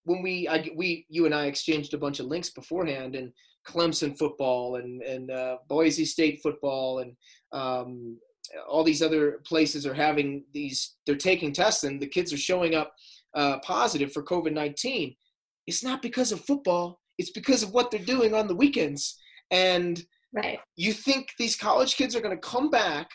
when 0.03 0.21
we, 0.21 0.49
I, 0.49 0.69
we, 0.75 1.05
you 1.07 1.25
and 1.25 1.33
I 1.33 1.45
exchanged 1.45 1.93
a 1.93 1.97
bunch 1.97 2.19
of 2.19 2.25
links 2.25 2.49
beforehand, 2.49 3.15
and 3.15 3.31
Clemson 3.65 4.17
football 4.17 4.75
and 4.75 5.01
and 5.03 5.31
uh, 5.31 5.57
Boise 5.67 6.05
State 6.05 6.41
football 6.41 6.99
and 6.99 7.15
um, 7.53 8.17
all 8.67 8.83
these 8.83 9.01
other 9.01 9.41
places 9.45 9.85
are 9.85 9.93
having 9.93 10.43
these. 10.53 10.95
They're 11.05 11.15
taking 11.15 11.53
tests, 11.53 11.83
and 11.85 12.01
the 12.01 12.07
kids 12.07 12.33
are 12.33 12.37
showing 12.37 12.75
up 12.75 12.93
uh, 13.35 13.59
positive 13.59 14.11
for 14.11 14.23
COVID 14.23 14.53
nineteen. 14.53 15.15
It's 15.67 15.83
not 15.83 16.01
because 16.01 16.31
of 16.31 16.41
football. 16.41 16.99
It's 17.17 17.31
because 17.31 17.63
of 17.63 17.73
what 17.73 17.91
they're 17.91 17.99
doing 17.99 18.33
on 18.33 18.47
the 18.47 18.55
weekends. 18.55 19.17
And 19.51 20.01
right. 20.33 20.59
you 20.75 20.93
think 20.93 21.29
these 21.37 21.55
college 21.55 21.95
kids 21.95 22.15
are 22.15 22.21
going 22.21 22.35
to 22.35 22.47
come 22.47 22.69
back 22.69 23.09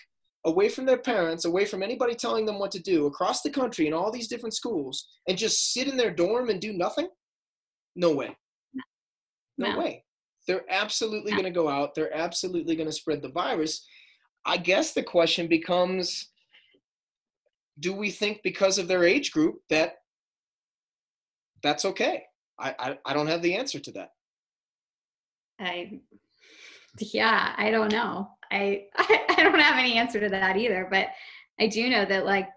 away 0.44 0.68
from 0.68 0.84
their 0.84 0.98
parents, 0.98 1.44
away 1.44 1.64
from 1.64 1.82
anybody 1.82 2.14
telling 2.14 2.44
them 2.44 2.58
what 2.58 2.70
to 2.72 2.82
do 2.82 3.06
across 3.06 3.42
the 3.42 3.50
country 3.50 3.86
in 3.86 3.94
all 3.94 4.10
these 4.10 4.28
different 4.28 4.54
schools 4.54 5.06
and 5.28 5.38
just 5.38 5.72
sit 5.72 5.88
in 5.88 5.96
their 5.96 6.10
dorm 6.10 6.50
and 6.50 6.60
do 6.60 6.72
nothing? 6.72 7.08
No 7.96 8.12
way. 8.12 8.36
No, 9.56 9.72
no. 9.72 9.78
way. 9.78 10.04
They're 10.46 10.64
absolutely 10.68 11.30
no. 11.30 11.38
going 11.38 11.52
to 11.52 11.58
go 11.58 11.68
out. 11.68 11.94
They're 11.94 12.14
absolutely 12.14 12.76
going 12.76 12.88
to 12.88 12.92
spread 12.92 13.22
the 13.22 13.30
virus. 13.30 13.86
I 14.44 14.58
guess 14.58 14.92
the 14.92 15.02
question 15.02 15.46
becomes 15.46 16.28
do 17.80 17.92
we 17.92 18.10
think 18.10 18.40
because 18.44 18.78
of 18.78 18.86
their 18.86 19.04
age 19.04 19.32
group 19.32 19.56
that 19.68 19.94
that's 21.62 21.84
okay? 21.84 22.22
I, 22.58 22.74
I, 22.78 22.98
I 23.04 23.14
don't 23.14 23.26
have 23.26 23.42
the 23.42 23.56
answer 23.56 23.80
to 23.80 23.92
that. 23.92 24.10
I 25.58 26.00
yeah, 26.98 27.54
I 27.56 27.70
don't 27.70 27.92
know. 27.92 28.28
I, 28.50 28.84
I, 28.96 29.24
I 29.38 29.42
don't 29.42 29.58
have 29.58 29.78
any 29.78 29.98
answer 29.98 30.20
to 30.20 30.28
that 30.28 30.56
either, 30.56 30.88
but 30.90 31.08
I 31.60 31.66
do 31.66 31.88
know 31.88 32.04
that 32.04 32.24
like, 32.24 32.48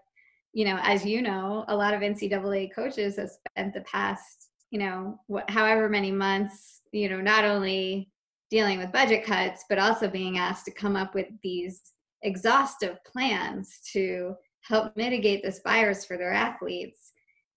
you 0.52 0.64
know, 0.64 0.78
as 0.82 1.04
you 1.04 1.22
know, 1.22 1.64
a 1.68 1.76
lot 1.76 1.94
of 1.94 2.00
NCAA 2.00 2.74
coaches 2.74 3.16
have 3.16 3.30
spent 3.30 3.74
the 3.74 3.82
past, 3.82 4.48
you 4.70 4.78
know, 4.78 5.20
however 5.48 5.88
many 5.88 6.10
months, 6.10 6.80
you 6.92 7.08
know, 7.08 7.20
not 7.20 7.44
only 7.44 8.10
dealing 8.50 8.78
with 8.78 8.92
budget 8.92 9.24
cuts, 9.24 9.64
but 9.68 9.78
also 9.78 10.08
being 10.08 10.38
asked 10.38 10.64
to 10.64 10.70
come 10.72 10.96
up 10.96 11.14
with 11.14 11.26
these 11.42 11.92
exhaustive 12.22 12.96
plans 13.04 13.80
to 13.92 14.34
help 14.62 14.96
mitigate 14.96 15.42
this 15.42 15.60
virus 15.62 16.04
for 16.04 16.16
their 16.16 16.32
athletes. 16.32 17.12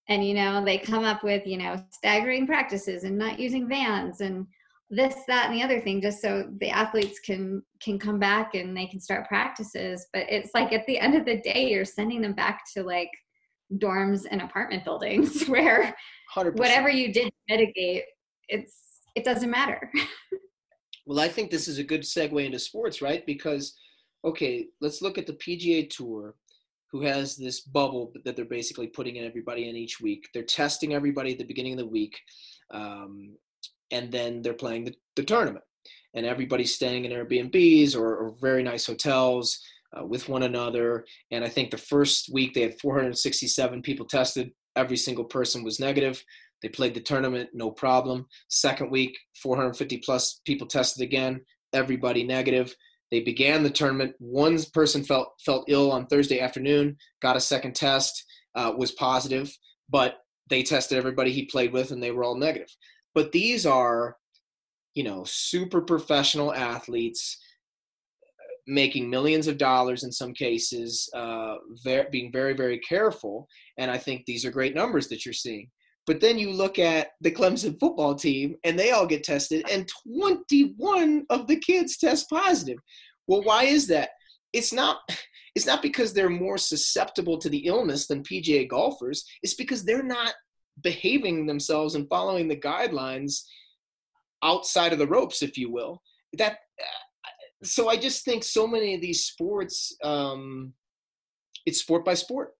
And, 0.08 0.26
you 0.26 0.34
know, 0.34 0.64
they 0.64 0.78
come 0.78 1.04
up 1.04 1.22
with, 1.22 1.46
you 1.46 1.56
know, 1.56 1.82
staggering 1.90 2.46
practices 2.46 3.04
and 3.04 3.16
not 3.16 3.38
using 3.38 3.68
vans 3.68 4.20
and 4.20 4.46
this 4.94 5.14
that 5.26 5.46
and 5.46 5.58
the 5.58 5.62
other 5.64 5.80
thing 5.80 6.02
just 6.02 6.20
so 6.20 6.46
the 6.60 6.68
athletes 6.68 7.18
can 7.18 7.62
can 7.82 7.98
come 7.98 8.18
back 8.18 8.54
and 8.54 8.76
they 8.76 8.86
can 8.86 9.00
start 9.00 9.26
practices. 9.26 10.06
But 10.12 10.26
it's 10.28 10.50
like 10.54 10.72
at 10.72 10.86
the 10.86 10.98
end 10.98 11.14
of 11.14 11.24
the 11.24 11.40
day 11.40 11.70
you're 11.70 11.86
sending 11.86 12.20
them 12.20 12.34
back 12.34 12.62
to 12.74 12.82
like 12.82 13.10
dorms 13.78 14.26
and 14.30 14.42
apartment 14.42 14.84
buildings 14.84 15.44
where 15.48 15.96
100%. 16.36 16.56
whatever 16.56 16.90
you 16.90 17.10
did 17.10 17.24
to 17.24 17.32
mitigate 17.48 18.04
it's 18.48 19.00
it 19.16 19.24
doesn't 19.24 19.50
matter. 19.50 19.90
Well 21.04 21.18
i 21.18 21.26
think 21.26 21.50
this 21.50 21.66
is 21.66 21.78
a 21.78 21.82
good 21.82 22.02
segue 22.02 22.46
into 22.46 22.60
sports 22.60 23.02
right? 23.02 23.26
Because 23.26 23.74
okay 24.24 24.66
let's 24.80 25.02
look 25.02 25.18
at 25.18 25.26
the 25.26 25.32
pga 25.32 25.90
tour 25.90 26.36
who 26.92 27.02
has 27.02 27.36
this 27.36 27.60
bubble 27.62 28.12
that 28.24 28.36
they're 28.36 28.44
basically 28.44 28.86
putting 28.86 29.16
in 29.16 29.24
everybody 29.24 29.68
in 29.68 29.76
each 29.76 30.00
week. 30.00 30.28
They're 30.32 30.42
testing 30.42 30.94
everybody 30.94 31.32
at 31.32 31.38
the 31.38 31.44
beginning 31.44 31.72
of 31.72 31.78
the 31.78 31.86
week. 31.86 32.20
Um, 32.70 33.34
and 33.92 34.10
then 34.10 34.42
they're 34.42 34.54
playing 34.54 34.84
the, 34.84 34.94
the 35.14 35.22
tournament. 35.22 35.64
And 36.14 36.26
everybody's 36.26 36.74
staying 36.74 37.04
in 37.04 37.12
Airbnbs 37.12 37.96
or, 37.96 38.16
or 38.16 38.34
very 38.40 38.62
nice 38.62 38.86
hotels 38.86 39.60
uh, 39.96 40.04
with 40.04 40.28
one 40.28 40.42
another. 40.42 41.04
And 41.30 41.44
I 41.44 41.48
think 41.48 41.70
the 41.70 41.78
first 41.78 42.30
week 42.32 42.54
they 42.54 42.62
had 42.62 42.80
467 42.80 43.82
people 43.82 44.06
tested. 44.06 44.50
Every 44.76 44.96
single 44.96 45.24
person 45.24 45.62
was 45.62 45.80
negative. 45.80 46.22
They 46.62 46.68
played 46.68 46.94
the 46.94 47.00
tournament, 47.00 47.50
no 47.52 47.70
problem. 47.70 48.26
Second 48.48 48.90
week, 48.90 49.18
450 49.42 49.98
plus 49.98 50.40
people 50.44 50.66
tested 50.66 51.02
again. 51.02 51.40
Everybody 51.72 52.24
negative. 52.24 52.74
They 53.10 53.20
began 53.20 53.62
the 53.62 53.70
tournament. 53.70 54.14
One 54.18 54.58
person 54.72 55.04
felt 55.04 55.28
felt 55.44 55.66
ill 55.68 55.92
on 55.92 56.06
Thursday 56.06 56.40
afternoon. 56.40 56.96
Got 57.20 57.36
a 57.36 57.40
second 57.40 57.74
test, 57.74 58.24
uh, 58.54 58.72
was 58.76 58.92
positive, 58.92 59.54
but 59.90 60.18
they 60.48 60.62
tested 60.62 60.96
everybody 60.96 61.32
he 61.32 61.44
played 61.46 61.72
with, 61.72 61.90
and 61.90 62.02
they 62.02 62.10
were 62.10 62.24
all 62.24 62.36
negative. 62.36 62.74
But 63.14 63.32
these 63.32 63.66
are, 63.66 64.16
you 64.94 65.04
know, 65.04 65.24
super 65.24 65.80
professional 65.80 66.54
athletes 66.54 67.38
making 68.66 69.10
millions 69.10 69.48
of 69.48 69.58
dollars 69.58 70.04
in 70.04 70.12
some 70.12 70.32
cases, 70.32 71.10
uh, 71.14 71.56
being 72.10 72.30
very, 72.30 72.54
very 72.54 72.78
careful. 72.78 73.48
And 73.78 73.90
I 73.90 73.98
think 73.98 74.24
these 74.24 74.44
are 74.44 74.50
great 74.50 74.74
numbers 74.74 75.08
that 75.08 75.26
you're 75.26 75.32
seeing. 75.32 75.68
But 76.06 76.20
then 76.20 76.38
you 76.38 76.50
look 76.50 76.78
at 76.78 77.08
the 77.20 77.30
Clemson 77.30 77.78
football 77.78 78.14
team 78.14 78.56
and 78.64 78.78
they 78.78 78.90
all 78.90 79.06
get 79.06 79.22
tested, 79.22 79.64
and 79.70 79.88
21 80.06 81.26
of 81.30 81.46
the 81.46 81.56
kids 81.56 81.96
test 81.96 82.28
positive. 82.28 82.78
Well, 83.28 83.42
why 83.42 83.64
is 83.64 83.86
that? 83.88 84.10
It's 84.52 84.72
not. 84.72 84.98
It's 85.54 85.66
not 85.66 85.82
because 85.82 86.14
they're 86.14 86.30
more 86.30 86.56
susceptible 86.56 87.36
to 87.36 87.50
the 87.50 87.66
illness 87.66 88.06
than 88.06 88.22
PGA 88.22 88.66
golfers. 88.66 89.22
It's 89.42 89.52
because 89.52 89.84
they're 89.84 90.02
not 90.02 90.32
behaving 90.82 91.46
themselves 91.46 91.94
and 91.94 92.08
following 92.08 92.48
the 92.48 92.56
guidelines 92.56 93.42
outside 94.42 94.92
of 94.92 94.98
the 94.98 95.06
ropes, 95.06 95.42
if 95.42 95.56
you 95.56 95.70
will. 95.70 96.02
That 96.38 96.58
so 97.62 97.88
I 97.88 97.96
just 97.96 98.24
think 98.24 98.44
so 98.44 98.66
many 98.66 98.94
of 98.94 99.00
these 99.00 99.24
sports, 99.24 99.96
um, 100.02 100.72
it's 101.64 101.80
sport 101.80 102.04
by 102.04 102.14
sport, 102.14 102.52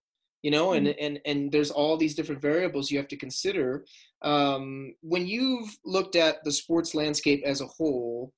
you 0.42 0.50
know, 0.50 0.72
and 0.72 0.86
mm-hmm. 0.86 1.04
and 1.04 1.20
and 1.24 1.52
there's 1.52 1.70
all 1.70 1.96
these 1.96 2.14
different 2.14 2.40
variables 2.40 2.90
you 2.90 2.98
have 2.98 3.08
to 3.08 3.16
consider. 3.16 3.84
Um, 4.22 4.94
when 5.00 5.26
you've 5.26 5.76
looked 5.84 6.16
at 6.16 6.44
the 6.44 6.52
sports 6.52 6.94
landscape 6.94 7.42
as 7.44 7.60
a 7.60 7.66
whole, 7.66 8.32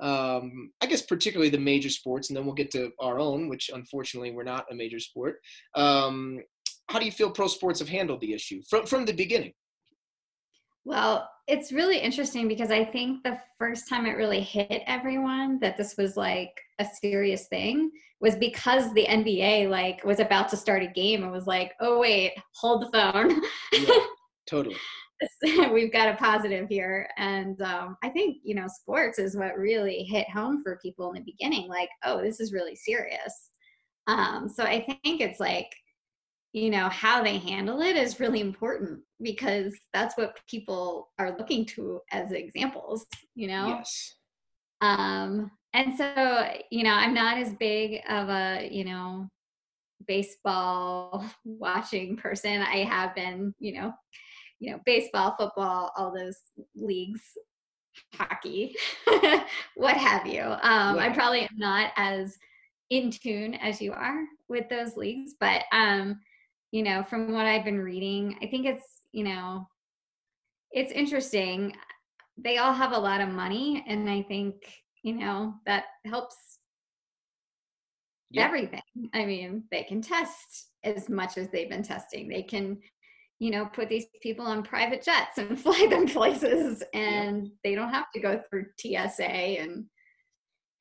um, 0.00 0.72
I 0.80 0.86
guess 0.86 1.02
particularly 1.02 1.50
the 1.50 1.58
major 1.58 1.90
sports, 1.90 2.28
and 2.28 2.36
then 2.36 2.44
we'll 2.44 2.54
get 2.54 2.70
to 2.72 2.90
our 2.98 3.20
own, 3.20 3.48
which 3.48 3.70
unfortunately 3.72 4.32
we're 4.32 4.44
not 4.44 4.66
a 4.70 4.74
major 4.74 4.98
sport. 4.98 5.40
Um, 5.74 6.40
how 6.88 6.98
do 6.98 7.04
you 7.04 7.12
feel 7.12 7.30
pro 7.30 7.46
sports 7.46 7.78
have 7.80 7.88
handled 7.88 8.20
the 8.20 8.32
issue 8.32 8.62
from 8.68 8.86
from 8.86 9.04
the 9.04 9.12
beginning? 9.12 9.52
Well, 10.84 11.28
it's 11.46 11.70
really 11.70 11.98
interesting 11.98 12.48
because 12.48 12.70
I 12.70 12.84
think 12.84 13.22
the 13.22 13.38
first 13.58 13.88
time 13.88 14.06
it 14.06 14.16
really 14.16 14.40
hit 14.40 14.82
everyone 14.86 15.58
that 15.60 15.76
this 15.76 15.96
was 15.98 16.16
like 16.16 16.52
a 16.78 16.86
serious 17.00 17.46
thing 17.48 17.90
was 18.20 18.36
because 18.36 18.92
the 18.94 19.06
NBA 19.06 19.68
like 19.68 20.02
was 20.04 20.18
about 20.18 20.48
to 20.48 20.56
start 20.56 20.82
a 20.82 20.88
game 20.88 21.22
and 21.22 21.32
was 21.32 21.46
like, 21.46 21.72
"Oh 21.80 21.98
wait, 22.00 22.32
hold 22.54 22.82
the 22.82 22.98
phone." 22.98 23.42
Yeah, 23.72 24.06
totally. 24.48 24.76
We've 25.72 25.92
got 25.92 26.08
a 26.08 26.16
positive 26.16 26.68
here, 26.68 27.08
and 27.16 27.60
um, 27.60 27.96
I 28.02 28.08
think 28.08 28.38
you 28.42 28.54
know 28.54 28.66
sports 28.66 29.18
is 29.18 29.36
what 29.36 29.58
really 29.58 30.04
hit 30.04 30.28
home 30.30 30.62
for 30.62 30.78
people 30.80 31.10
in 31.10 31.16
the 31.16 31.32
beginning. 31.32 31.68
Like, 31.68 31.90
oh, 32.04 32.22
this 32.22 32.40
is 32.40 32.52
really 32.52 32.76
serious. 32.76 33.50
Um, 34.06 34.48
so 34.48 34.64
I 34.64 34.86
think 34.86 35.20
it's 35.20 35.38
like 35.38 35.68
you 36.52 36.70
know 36.70 36.88
how 36.88 37.22
they 37.22 37.38
handle 37.38 37.80
it 37.80 37.96
is 37.96 38.20
really 38.20 38.40
important 38.40 39.00
because 39.20 39.74
that's 39.92 40.16
what 40.16 40.38
people 40.48 41.10
are 41.18 41.36
looking 41.36 41.64
to 41.64 42.00
as 42.10 42.32
examples 42.32 43.06
you 43.34 43.48
know? 43.48 43.68
Yes. 43.68 44.14
Um 44.80 45.50
and 45.74 45.96
so 45.96 46.48
you 46.70 46.82
know 46.82 46.92
i'm 46.92 47.12
not 47.12 47.36
as 47.36 47.52
big 47.54 48.00
of 48.08 48.28
a 48.30 48.68
you 48.70 48.84
know 48.84 49.28
baseball 50.06 51.24
watching 51.44 52.16
person. 52.16 52.62
I 52.62 52.84
have 52.84 53.14
been 53.14 53.54
you 53.58 53.74
know 53.74 53.92
you 54.58 54.72
know 54.72 54.80
baseball 54.84 55.36
football 55.38 55.92
all 55.96 56.12
those 56.12 56.36
leagues 56.74 57.22
hockey 58.14 58.74
what 59.76 59.96
have 59.96 60.26
you. 60.26 60.42
Um 60.42 60.96
right. 60.96 61.10
i 61.10 61.14
probably 61.14 61.42
am 61.42 61.56
not 61.56 61.92
as 61.96 62.36
in 62.90 63.10
tune 63.10 63.54
as 63.54 63.82
you 63.82 63.92
are 63.92 64.24
with 64.48 64.68
those 64.68 64.96
leagues 64.96 65.34
but 65.38 65.64
um 65.72 66.18
you 66.70 66.82
know 66.82 67.02
from 67.02 67.32
what 67.32 67.46
i've 67.46 67.64
been 67.64 67.80
reading 67.80 68.36
i 68.42 68.46
think 68.46 68.66
it's 68.66 68.84
you 69.12 69.24
know 69.24 69.66
it's 70.70 70.92
interesting. 70.92 71.74
They 72.36 72.58
all 72.58 72.72
have 72.72 72.92
a 72.92 72.98
lot 72.98 73.20
of 73.20 73.28
money 73.28 73.84
and 73.86 74.08
i 74.08 74.22
think 74.22 74.54
you 75.02 75.14
know 75.14 75.54
that 75.66 75.84
helps 76.04 76.36
everything. 78.36 78.82
I 79.14 79.24
mean 79.24 79.64
they 79.70 79.82
can 79.84 80.02
test 80.02 80.70
as 80.84 81.08
much 81.08 81.38
as 81.38 81.48
they've 81.50 81.70
been 81.70 81.82
testing. 81.82 82.28
They 82.28 82.42
can 82.42 82.78
you 83.38 83.50
know 83.50 83.66
put 83.66 83.88
these 83.88 84.06
people 84.22 84.46
on 84.46 84.62
private 84.62 85.02
jets 85.02 85.38
and 85.38 85.58
fly 85.60 85.86
them 85.88 86.06
places 86.06 86.82
and 86.92 87.48
they 87.64 87.74
don't 87.74 87.92
have 87.92 88.10
to 88.14 88.20
go 88.20 88.40
through 88.50 88.66
tsa 88.78 89.22
and 89.22 89.84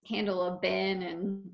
handle 0.07 0.43
a 0.43 0.59
bin 0.59 1.03
and 1.03 1.51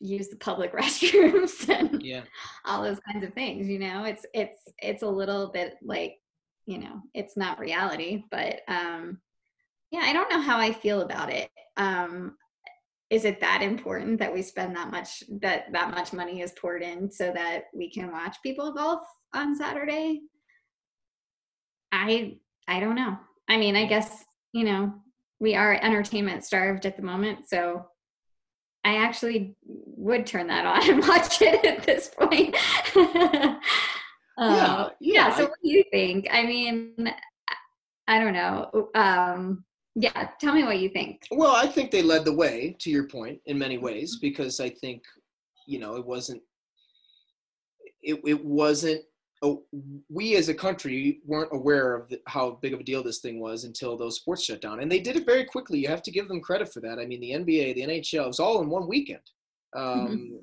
use 0.00 0.28
the 0.28 0.36
public 0.36 0.72
restrooms 0.74 1.68
and 1.68 2.02
yeah. 2.02 2.22
all 2.64 2.82
those 2.82 3.00
kinds 3.00 3.24
of 3.24 3.34
things 3.34 3.68
you 3.68 3.78
know? 3.78 4.04
It's 4.04 4.26
it's 4.34 4.58
it's 4.78 5.02
a 5.02 5.08
little 5.08 5.48
bit 5.48 5.76
like 5.82 6.16
you 6.66 6.78
know 6.78 7.00
it's 7.14 7.36
not 7.36 7.58
reality 7.58 8.24
but 8.30 8.60
um 8.68 9.18
yeah 9.90 10.02
i 10.04 10.12
don't 10.12 10.30
know 10.30 10.40
how 10.40 10.58
i 10.58 10.72
feel 10.72 11.02
about 11.02 11.30
it. 11.30 11.50
Um 11.76 12.36
is 13.10 13.24
it 13.24 13.40
that 13.40 13.60
important 13.60 14.20
that 14.20 14.32
we 14.32 14.40
spend 14.40 14.76
that 14.76 14.90
much 14.90 15.24
that 15.40 15.72
that 15.72 15.90
much 15.90 16.12
money 16.12 16.42
is 16.42 16.52
poured 16.52 16.82
in 16.82 17.10
so 17.10 17.32
that 17.34 17.64
we 17.74 17.90
can 17.90 18.12
watch 18.12 18.36
people 18.42 18.72
golf 18.72 19.00
on 19.34 19.56
saturday? 19.56 20.20
I 21.92 22.38
i 22.68 22.80
don't 22.80 22.94
know. 22.94 23.18
I 23.48 23.56
mean 23.56 23.76
i 23.76 23.84
guess 23.84 24.24
you 24.52 24.64
know 24.64 24.94
we 25.40 25.54
are 25.54 25.74
entertainment 25.82 26.44
starved 26.44 26.86
at 26.86 26.96
the 26.96 27.02
moment 27.02 27.48
so 27.48 27.86
i 28.84 28.96
actually 28.96 29.54
would 29.64 30.26
turn 30.26 30.46
that 30.46 30.66
on 30.66 30.90
and 30.90 31.06
watch 31.06 31.40
it 31.42 31.64
at 31.64 31.84
this 31.84 32.10
point. 32.18 32.56
Uh, 34.38 34.88
yeah, 35.00 35.26
yeah, 35.26 35.36
so 35.36 35.42
what 35.42 35.58
do 35.62 35.68
you 35.68 35.84
think? 35.90 36.26
I 36.30 36.46
mean 36.46 37.12
i 38.08 38.18
don't 38.18 38.32
know 38.32 38.88
um 38.94 39.64
yeah 39.94 40.28
tell 40.40 40.54
me 40.54 40.64
what 40.64 40.78
you 40.78 40.88
think. 40.88 41.22
Well 41.30 41.54
i 41.54 41.66
think 41.66 41.90
they 41.90 42.02
led 42.02 42.24
the 42.24 42.32
way 42.32 42.74
to 42.80 42.90
your 42.90 43.06
point 43.06 43.40
in 43.46 43.58
many 43.58 43.76
ways 43.76 44.16
mm-hmm. 44.16 44.26
because 44.28 44.58
i 44.60 44.70
think 44.70 45.02
you 45.66 45.78
know 45.78 45.96
it 45.96 46.06
wasn't 46.06 46.42
it, 48.02 48.20
it 48.26 48.44
wasn't 48.44 49.02
we 50.10 50.36
as 50.36 50.50
a 50.50 50.54
country 50.54 51.20
weren't 51.24 51.48
aware 51.52 51.94
of 51.94 52.08
the, 52.10 52.20
how 52.26 52.58
big 52.60 52.74
of 52.74 52.80
a 52.80 52.84
deal 52.84 53.02
this 53.02 53.20
thing 53.20 53.40
was 53.40 53.64
until 53.64 53.96
those 53.96 54.16
sports 54.16 54.44
shut 54.44 54.60
down 54.60 54.80
and 54.80 54.92
they 54.92 55.00
did 55.00 55.16
it 55.16 55.24
very 55.24 55.44
quickly 55.44 55.78
you 55.78 55.88
have 55.88 56.02
to 56.02 56.10
give 56.10 56.28
them 56.28 56.42
credit 56.42 56.70
for 56.70 56.80
that 56.80 56.98
i 56.98 57.06
mean 57.06 57.20
the 57.20 57.30
nba 57.30 57.74
the 57.74 57.80
nhl 57.80 58.24
it 58.24 58.26
was 58.26 58.38
all 58.38 58.60
in 58.60 58.68
one 58.68 58.86
weekend 58.86 59.22
um, 59.74 59.84
mm-hmm. 59.84 60.34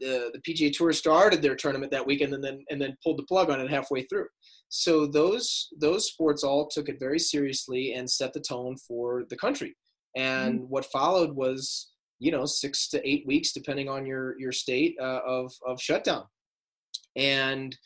the, 0.00 0.32
the 0.34 0.40
pga 0.40 0.72
tour 0.72 0.92
started 0.92 1.40
their 1.40 1.54
tournament 1.54 1.92
that 1.92 2.04
weekend 2.04 2.34
and 2.34 2.42
then 2.42 2.64
and 2.70 2.82
then 2.82 2.96
pulled 3.04 3.18
the 3.18 3.24
plug 3.24 3.50
on 3.50 3.60
it 3.60 3.70
halfway 3.70 4.02
through 4.02 4.26
so 4.70 5.04
those 5.04 5.68
those 5.76 6.06
sports 6.06 6.44
all 6.44 6.68
took 6.68 6.88
it 6.88 7.00
very 7.00 7.18
seriously 7.18 7.94
and 7.94 8.08
set 8.08 8.32
the 8.32 8.40
tone 8.40 8.76
for 8.76 9.24
the 9.28 9.36
country. 9.36 9.76
And 10.16 10.60
mm-hmm. 10.60 10.68
what 10.68 10.86
followed 10.86 11.34
was 11.34 11.90
you 12.20 12.30
know 12.30 12.46
six 12.46 12.88
to 12.90 13.08
eight 13.08 13.26
weeks, 13.26 13.52
depending 13.52 13.88
on 13.88 14.06
your 14.06 14.38
your 14.38 14.52
state, 14.52 14.94
uh, 15.00 15.20
of 15.26 15.52
of 15.66 15.82
shutdown. 15.82 16.24
And 17.16 17.76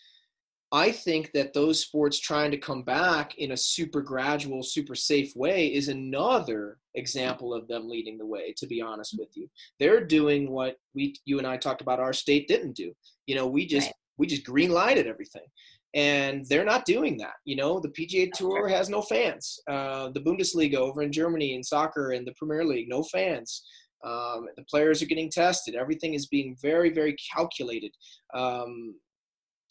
I 0.74 0.90
think 0.90 1.30
that 1.34 1.52
those 1.52 1.80
sports 1.80 2.18
trying 2.18 2.50
to 2.50 2.58
come 2.58 2.82
back 2.82 3.38
in 3.38 3.52
a 3.52 3.56
super 3.56 4.02
gradual, 4.02 4.64
super 4.64 4.96
safe 4.96 5.30
way 5.36 5.68
is 5.68 5.86
another 5.86 6.78
example 6.96 7.54
of 7.54 7.68
them 7.68 7.88
leading 7.88 8.18
the 8.18 8.26
way. 8.26 8.52
To 8.56 8.66
be 8.66 8.82
honest 8.82 9.14
with 9.16 9.28
you, 9.36 9.48
they're 9.78 10.04
doing 10.04 10.50
what 10.50 10.74
we, 10.92 11.14
you 11.26 11.38
and 11.38 11.46
I 11.46 11.58
talked 11.58 11.80
about. 11.80 12.00
Our 12.00 12.12
state 12.12 12.48
didn't 12.48 12.74
do. 12.74 12.92
You 13.28 13.36
know, 13.36 13.46
we 13.46 13.66
just 13.66 13.86
right. 13.86 13.94
we 14.18 14.26
just 14.26 14.44
green 14.44 14.72
lighted 14.72 15.06
everything 15.06 15.46
and 15.94 16.44
they're 16.48 16.64
not 16.64 16.84
doing 16.84 17.16
that. 17.18 17.34
You 17.44 17.54
know, 17.54 17.78
the 17.78 17.90
PGA 17.90 18.32
Tour 18.32 18.66
has 18.66 18.88
no 18.88 19.00
fans. 19.00 19.60
Uh, 19.68 20.10
the 20.10 20.20
Bundesliga 20.20 20.74
over 20.74 21.02
in 21.02 21.12
Germany 21.12 21.54
in 21.54 21.62
soccer 21.62 22.10
and 22.10 22.26
the 22.26 22.34
Premier 22.36 22.64
League, 22.64 22.88
no 22.88 23.04
fans. 23.04 23.64
Um, 24.04 24.48
the 24.56 24.64
players 24.68 25.00
are 25.02 25.06
getting 25.06 25.30
tested. 25.30 25.76
Everything 25.76 26.14
is 26.14 26.26
being 26.26 26.56
very, 26.60 26.90
very 26.90 27.16
calculated. 27.32 27.92
Um, 28.34 28.96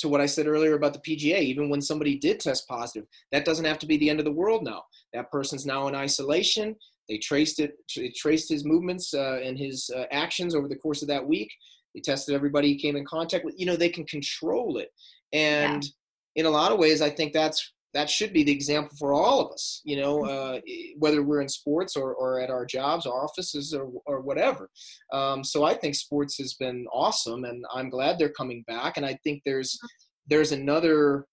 to 0.04 0.08
what 0.08 0.22
I 0.22 0.26
said 0.26 0.48
earlier 0.48 0.76
about 0.76 0.94
the 0.94 1.00
PGA, 1.00 1.40
even 1.40 1.70
when 1.70 1.82
somebody 1.82 2.18
did 2.18 2.40
test 2.40 2.68
positive, 2.68 3.08
that 3.32 3.46
doesn't 3.46 3.66
have 3.66 3.80
to 3.80 3.88
be 3.88 3.98
the 3.98 4.10
end 4.10 4.20
of 4.20 4.26
the 4.26 4.32
world 4.32 4.64
now. 4.64 4.84
That 5.14 5.32
person's 5.32 5.66
now 5.66 5.88
in 5.88 5.96
isolation. 5.96 6.76
They 7.10 7.18
traced 7.18 7.60
it, 7.60 7.76
they 7.96 8.14
traced 8.16 8.50
his 8.50 8.64
movements 8.64 9.14
uh, 9.14 9.40
and 9.44 9.58
his 9.58 9.90
uh, 9.94 10.06
actions 10.12 10.56
over 10.56 10.68
the 10.68 10.76
course 10.76 11.02
of 11.02 11.08
that 11.10 11.28
week. 11.28 11.52
They 11.94 12.02
tested 12.02 12.36
everybody 12.36 12.70
he 12.70 12.80
came 12.80 12.96
in 12.96 13.06
contact 13.06 13.44
with. 13.44 13.56
You 13.58 13.66
know, 13.66 13.76
they 13.76 13.90
can 13.90 14.06
control 14.06 14.78
it. 14.78 14.90
And 15.34 15.84
yeah 15.84 15.90
in 16.36 16.46
a 16.46 16.50
lot 16.50 16.72
of 16.72 16.80
ways, 16.80 17.02
I 17.02 17.10
think 17.10 17.34
that's 17.34 17.74
that 17.94 18.10
should 18.10 18.34
be 18.34 18.44
the 18.44 18.52
example 18.52 18.96
for 18.98 19.14
all 19.14 19.40
of 19.40 19.52
us. 19.52 19.82
You 19.84 19.98
know, 19.98 20.20
mm-hmm. 20.20 20.56
uh, 20.56 20.60
whether 20.98 21.24
we're 21.24 21.42
in 21.42 21.50
sports 21.50 21.96
or, 21.96 22.14
or 22.14 22.40
at 22.40 22.50
our 22.50 22.66
jobs, 22.66 23.06
our 23.06 23.24
offices, 23.24 23.74
or 23.74 23.92
or 24.06 24.22
whatever. 24.22 24.70
Um, 25.12 25.44
so 25.44 25.64
I 25.64 25.74
think 25.74 25.96
sports 25.96 26.38
has 26.38 26.56
been 26.56 26.86
awesome, 26.92 27.44
and 27.46 27.64
I'm 27.74 27.90
glad 27.90 28.18
they're 28.18 28.30
coming 28.30 28.64
back. 28.68 28.98
And 28.98 29.06
I 29.06 29.18
think 29.24 29.44
there's 29.46 29.76
mm-hmm. 29.76 29.88
there's 30.28 30.52
another 30.52 31.26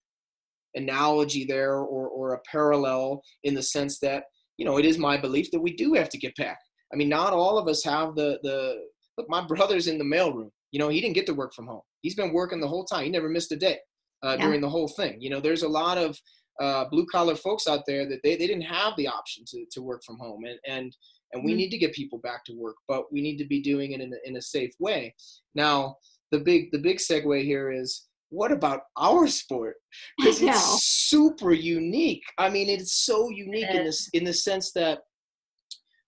analogy 0.74 1.44
there 1.44 1.76
or 1.78 2.08
or 2.08 2.34
a 2.34 2.40
parallel 2.50 3.22
in 3.42 3.54
the 3.54 3.62
sense 3.62 3.98
that 4.00 4.24
you 4.56 4.64
know 4.64 4.78
it 4.78 4.84
is 4.84 4.98
my 4.98 5.16
belief 5.16 5.50
that 5.50 5.60
we 5.60 5.74
do 5.74 5.94
have 5.94 6.10
to 6.10 6.18
get 6.18 6.36
back. 6.36 6.58
I 6.92 6.96
mean, 6.96 7.08
not 7.08 7.32
all 7.32 7.58
of 7.58 7.68
us 7.68 7.84
have 7.84 8.14
the 8.14 8.38
the 8.42 8.76
look. 9.16 9.28
My 9.28 9.46
brother's 9.46 9.86
in 9.86 9.98
the 9.98 10.04
mailroom. 10.04 10.50
You 10.72 10.78
know, 10.78 10.88
he 10.88 11.00
didn't 11.00 11.14
get 11.14 11.26
to 11.26 11.34
work 11.34 11.54
from 11.54 11.66
home. 11.66 11.82
He's 12.02 12.14
been 12.14 12.32
working 12.32 12.60
the 12.60 12.68
whole 12.68 12.84
time. 12.84 13.04
He 13.04 13.10
never 13.10 13.28
missed 13.28 13.52
a 13.52 13.56
day 13.56 13.78
uh, 14.22 14.36
yeah. 14.38 14.44
during 14.44 14.60
the 14.60 14.68
whole 14.68 14.88
thing. 14.88 15.20
You 15.20 15.30
know, 15.30 15.40
there's 15.40 15.62
a 15.62 15.68
lot 15.68 15.98
of 15.98 16.18
uh, 16.60 16.84
blue 16.90 17.06
collar 17.06 17.34
folks 17.34 17.66
out 17.66 17.84
there 17.86 18.06
that 18.08 18.20
they, 18.22 18.36
they 18.36 18.46
didn't 18.46 18.62
have 18.62 18.94
the 18.96 19.08
option 19.08 19.44
to, 19.46 19.64
to 19.70 19.82
work 19.82 20.02
from 20.04 20.18
home 20.18 20.44
and, 20.44 20.58
and, 20.66 20.96
and 21.32 21.44
we 21.44 21.52
mm-hmm. 21.52 21.58
need 21.58 21.70
to 21.70 21.78
get 21.78 21.94
people 21.94 22.18
back 22.18 22.44
to 22.44 22.54
work, 22.54 22.76
but 22.88 23.12
we 23.12 23.20
need 23.20 23.38
to 23.38 23.46
be 23.46 23.62
doing 23.62 23.92
it 23.92 24.00
in 24.00 24.12
a, 24.12 24.28
in 24.28 24.36
a 24.36 24.42
safe 24.42 24.72
way. 24.78 25.14
Now, 25.54 25.96
the 26.32 26.40
big, 26.40 26.70
the 26.72 26.78
big 26.78 26.98
segue 26.98 27.44
here 27.44 27.70
is 27.72 28.06
what 28.28 28.52
about 28.52 28.82
our 28.96 29.26
sport? 29.26 29.76
Because 30.18 30.42
it's 30.42 30.82
super 31.08 31.52
unique. 31.52 32.24
I 32.38 32.50
mean, 32.50 32.68
it's 32.68 33.04
so 33.04 33.30
unique 33.30 33.70
in 33.70 33.84
this, 33.84 34.08
in 34.12 34.24
the 34.24 34.32
sense 34.32 34.72
that 34.72 35.00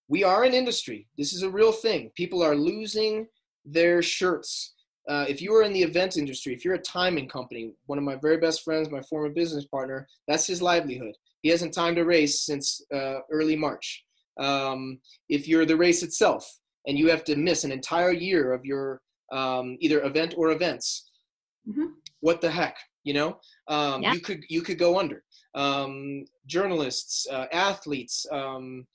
we 0.08 0.24
are 0.24 0.44
an 0.44 0.54
industry. 0.54 1.08
This 1.16 1.32
is 1.32 1.42
a 1.42 1.50
real 1.50 1.72
thing. 1.72 2.10
People 2.16 2.42
are 2.42 2.54
losing 2.54 3.26
their 3.64 4.02
shirts 4.02 4.74
uh, 5.08 5.24
if 5.28 5.42
you 5.42 5.54
are 5.54 5.62
in 5.62 5.72
the 5.72 5.82
event 5.82 6.16
industry, 6.16 6.54
if 6.54 6.64
you're 6.64 6.74
a 6.74 6.78
timing 6.78 7.28
company, 7.28 7.72
one 7.86 7.98
of 7.98 8.04
my 8.04 8.16
very 8.16 8.36
best 8.36 8.62
friends, 8.62 8.90
my 8.90 9.02
former 9.02 9.30
business 9.30 9.64
partner, 9.66 10.06
that's 10.28 10.46
his 10.46 10.62
livelihood. 10.62 11.14
He 11.42 11.48
hasn't 11.48 11.74
timed 11.74 11.98
a 11.98 12.04
race 12.04 12.42
since 12.42 12.80
uh, 12.94 13.18
early 13.30 13.56
March. 13.56 14.04
Um, 14.38 14.98
if 15.28 15.48
you're 15.48 15.66
the 15.66 15.76
race 15.76 16.02
itself 16.02 16.48
and 16.86 16.96
you 16.96 17.10
have 17.10 17.24
to 17.24 17.36
miss 17.36 17.64
an 17.64 17.72
entire 17.72 18.12
year 18.12 18.52
of 18.52 18.64
your 18.64 19.02
um, 19.32 19.76
either 19.80 20.04
event 20.04 20.34
or 20.36 20.52
events, 20.52 21.10
mm-hmm. 21.68 21.86
what 22.20 22.40
the 22.40 22.50
heck, 22.50 22.76
you 23.02 23.14
know? 23.14 23.38
Um, 23.68 24.02
yeah. 24.02 24.12
You 24.12 24.20
could 24.20 24.42
you 24.48 24.62
could 24.62 24.78
go 24.78 24.98
under. 24.98 25.24
Um, 25.54 26.24
journalists, 26.46 27.26
uh, 27.30 27.46
athletes, 27.52 28.24
um, 28.32 28.86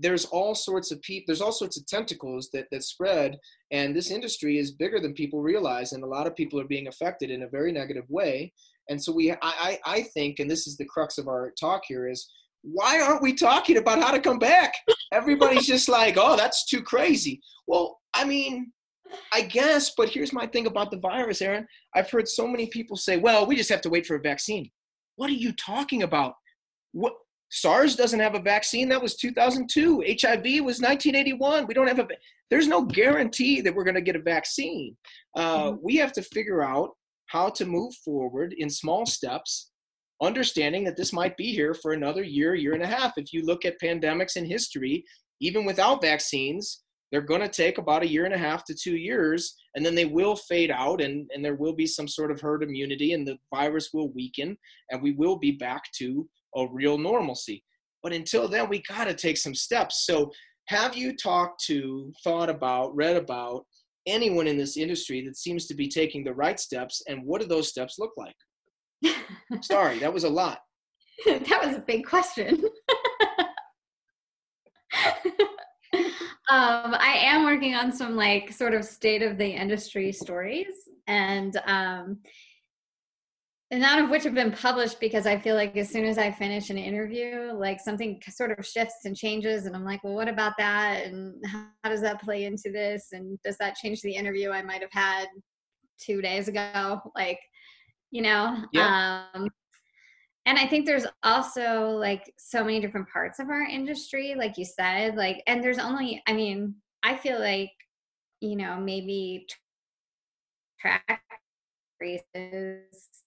there's 0.00 0.24
all 0.26 0.54
sorts 0.54 0.90
of 0.90 1.00
people 1.02 1.24
there's 1.26 1.42
all 1.42 1.52
sorts 1.52 1.78
of 1.78 1.86
tentacles 1.86 2.48
that 2.52 2.66
that 2.70 2.82
spread 2.82 3.38
and 3.70 3.94
this 3.94 4.10
industry 4.10 4.58
is 4.58 4.72
bigger 4.72 4.98
than 4.98 5.12
people 5.12 5.42
realize 5.42 5.92
and 5.92 6.02
a 6.02 6.06
lot 6.06 6.26
of 6.26 6.34
people 6.34 6.58
are 6.58 6.66
being 6.66 6.88
affected 6.88 7.30
in 7.30 7.42
a 7.42 7.48
very 7.48 7.72
negative 7.72 8.04
way. 8.08 8.52
And 8.88 9.02
so 9.02 9.12
we 9.12 9.32
i 9.42 9.78
i 9.84 10.02
think 10.14 10.38
and 10.38 10.50
this 10.50 10.66
is 10.66 10.76
the 10.76 10.86
crux 10.86 11.18
of 11.18 11.28
our 11.28 11.52
talk 11.60 11.82
here 11.86 12.08
is 12.08 12.28
why 12.62 13.00
aren't 13.00 13.22
we 13.22 13.34
talking 13.34 13.76
about 13.76 14.00
how 14.00 14.10
to 14.10 14.20
come 14.20 14.38
back? 14.38 14.72
Everybody's 15.12 15.66
just 15.66 15.88
like 15.88 16.16
oh 16.16 16.36
that's 16.36 16.64
too 16.64 16.82
crazy. 16.82 17.40
Well 17.66 17.98
i 18.14 18.24
mean 18.24 18.72
i 19.32 19.40
guess 19.40 19.92
but 19.96 20.10
here's 20.10 20.32
my 20.32 20.46
thing 20.46 20.66
about 20.66 20.90
the 20.90 20.98
virus 20.98 21.42
erin. 21.42 21.66
I've 21.94 22.10
heard 22.10 22.28
so 22.28 22.46
many 22.46 22.68
people 22.68 22.96
say 22.96 23.18
well 23.18 23.46
we 23.46 23.56
just 23.56 23.70
have 23.70 23.82
to 23.82 23.90
wait 23.90 24.06
for 24.06 24.16
a 24.16 24.20
vaccine. 24.20 24.70
What 25.16 25.28
are 25.28 25.34
you 25.34 25.52
talking 25.52 26.02
about? 26.04 26.34
What 26.92 27.12
SARS 27.50 27.96
doesn't 27.96 28.20
have 28.20 28.34
a 28.34 28.40
vaccine. 28.40 28.88
That 28.88 29.02
was 29.02 29.16
2002. 29.16 30.04
HIV 30.20 30.64
was 30.64 30.80
1981. 30.80 31.66
We 31.66 31.74
don't 31.74 31.88
have 31.88 31.98
a. 31.98 32.08
There's 32.50 32.68
no 32.68 32.84
guarantee 32.84 33.60
that 33.60 33.74
we're 33.74 33.84
going 33.84 33.94
to 33.94 34.00
get 34.00 34.16
a 34.16 34.22
vaccine. 34.22 34.96
Uh, 35.36 35.70
mm-hmm. 35.70 35.76
We 35.82 35.96
have 35.96 36.12
to 36.12 36.22
figure 36.22 36.62
out 36.62 36.90
how 37.26 37.50
to 37.50 37.66
move 37.66 37.94
forward 38.04 38.54
in 38.56 38.70
small 38.70 39.06
steps, 39.06 39.70
understanding 40.22 40.84
that 40.84 40.96
this 40.96 41.12
might 41.12 41.36
be 41.36 41.52
here 41.52 41.74
for 41.74 41.92
another 41.92 42.22
year, 42.22 42.54
year 42.54 42.74
and 42.74 42.82
a 42.82 42.86
half. 42.86 43.12
If 43.16 43.32
you 43.32 43.44
look 43.44 43.64
at 43.64 43.80
pandemics 43.82 44.36
in 44.36 44.44
history, 44.44 45.04
even 45.40 45.64
without 45.64 46.02
vaccines, 46.02 46.82
they're 47.10 47.20
going 47.22 47.40
to 47.40 47.48
take 47.48 47.78
about 47.78 48.02
a 48.02 48.08
year 48.08 48.26
and 48.26 48.34
a 48.34 48.38
half 48.38 48.64
to 48.66 48.74
two 48.74 48.96
years, 48.96 49.54
and 49.74 49.84
then 49.84 49.94
they 49.94 50.04
will 50.04 50.36
fade 50.36 50.70
out, 50.70 51.00
and, 51.00 51.30
and 51.34 51.42
there 51.42 51.54
will 51.54 51.72
be 51.72 51.86
some 51.86 52.08
sort 52.08 52.30
of 52.30 52.40
herd 52.40 52.62
immunity, 52.62 53.14
and 53.14 53.26
the 53.26 53.38
virus 53.54 53.90
will 53.94 54.12
weaken, 54.12 54.56
and 54.90 55.02
we 55.02 55.12
will 55.12 55.36
be 55.36 55.52
back 55.52 55.82
to 55.96 56.28
a 56.56 56.66
real 56.70 56.98
normalcy. 56.98 57.62
But 58.02 58.12
until 58.12 58.48
then, 58.48 58.68
we 58.68 58.82
got 58.88 59.04
to 59.04 59.14
take 59.14 59.36
some 59.36 59.54
steps. 59.54 60.04
So, 60.06 60.30
have 60.66 60.96
you 60.96 61.16
talked 61.16 61.64
to, 61.64 62.12
thought 62.22 62.50
about, 62.50 62.94
read 62.94 63.16
about 63.16 63.64
anyone 64.06 64.46
in 64.46 64.58
this 64.58 64.76
industry 64.76 65.24
that 65.26 65.36
seems 65.36 65.66
to 65.66 65.74
be 65.74 65.88
taking 65.88 66.24
the 66.24 66.34
right 66.34 66.60
steps, 66.60 67.02
and 67.08 67.24
what 67.24 67.40
do 67.40 67.46
those 67.46 67.68
steps 67.68 67.98
look 67.98 68.12
like? 68.16 68.36
Sorry, 69.62 69.98
that 69.98 70.12
was 70.12 70.24
a 70.24 70.28
lot. 70.28 70.60
that 71.26 71.60
was 71.64 71.76
a 71.76 71.80
big 71.80 72.06
question. 72.06 72.62
um, 76.50 76.94
I 76.94 77.18
am 77.24 77.44
working 77.44 77.74
on 77.74 77.92
some 77.92 78.16
like 78.16 78.52
sort 78.52 78.74
of 78.74 78.84
state 78.84 79.22
of 79.22 79.38
the 79.38 79.48
industry 79.48 80.12
stories, 80.12 80.88
and 81.06 81.56
um, 81.66 81.66
and 81.66 82.18
none 83.70 84.04
of 84.04 84.10
which 84.10 84.24
have 84.24 84.34
been 84.34 84.52
published 84.52 84.98
because 84.98 85.26
I 85.26 85.38
feel 85.38 85.54
like 85.54 85.76
as 85.76 85.90
soon 85.90 86.04
as 86.04 86.16
I 86.16 86.30
finish 86.30 86.70
an 86.70 86.78
interview, 86.78 87.52
like 87.52 87.80
something 87.80 88.20
sort 88.30 88.58
of 88.58 88.66
shifts 88.66 89.04
and 89.04 89.16
changes, 89.16 89.66
and 89.66 89.76
I'm 89.76 89.84
like, 89.84 90.02
well, 90.02 90.14
what 90.14 90.28
about 90.28 90.54
that? 90.58 91.04
And 91.04 91.34
how 91.46 91.90
does 91.90 92.00
that 92.00 92.22
play 92.22 92.44
into 92.44 92.70
this? 92.72 93.08
And 93.12 93.38
does 93.44 93.58
that 93.58 93.76
change 93.76 94.00
the 94.00 94.14
interview 94.14 94.50
I 94.50 94.62
might 94.62 94.80
have 94.80 94.92
had 94.92 95.26
two 96.00 96.22
days 96.22 96.48
ago? 96.48 97.00
Like, 97.14 97.40
you 98.10 98.22
know, 98.22 98.56
yeah. 98.72 99.24
um, 99.34 99.50
and 100.48 100.58
i 100.58 100.66
think 100.66 100.86
there's 100.86 101.06
also 101.22 101.90
like 101.90 102.32
so 102.38 102.64
many 102.64 102.80
different 102.80 103.08
parts 103.10 103.38
of 103.38 103.50
our 103.50 103.62
industry 103.62 104.34
like 104.36 104.56
you 104.56 104.64
said 104.64 105.14
like 105.14 105.42
and 105.46 105.62
there's 105.62 105.78
only 105.78 106.22
i 106.26 106.32
mean 106.32 106.74
i 107.02 107.14
feel 107.14 107.38
like 107.38 107.70
you 108.40 108.56
know 108.56 108.80
maybe 108.80 109.46
track 110.80 111.20
races 112.00 113.17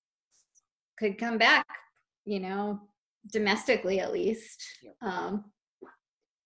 could 1.02 1.18
come 1.18 1.38
back 1.38 1.66
you 2.26 2.40
know 2.40 2.80
domestically 3.32 4.00
at 4.00 4.14
least 4.14 4.64
um 5.02 5.44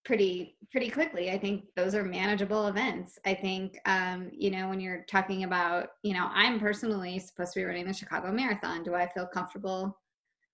pretty 0.05 0.55
pretty 0.71 0.89
quickly 0.89 1.29
i 1.29 1.37
think 1.37 1.65
those 1.75 1.93
are 1.93 2.03
manageable 2.03 2.67
events 2.67 3.19
i 3.25 3.33
think 3.33 3.77
um 3.85 4.29
you 4.31 4.49
know 4.49 4.69
when 4.69 4.79
you're 4.79 5.03
talking 5.09 5.43
about 5.43 5.89
you 6.03 6.13
know 6.13 6.29
i'm 6.33 6.57
personally 6.57 7.19
supposed 7.19 7.51
to 7.53 7.59
be 7.59 7.65
running 7.65 7.85
the 7.85 7.93
chicago 7.93 8.31
marathon 8.31 8.81
do 8.81 8.95
i 8.95 9.05
feel 9.13 9.27
comfortable 9.27 9.93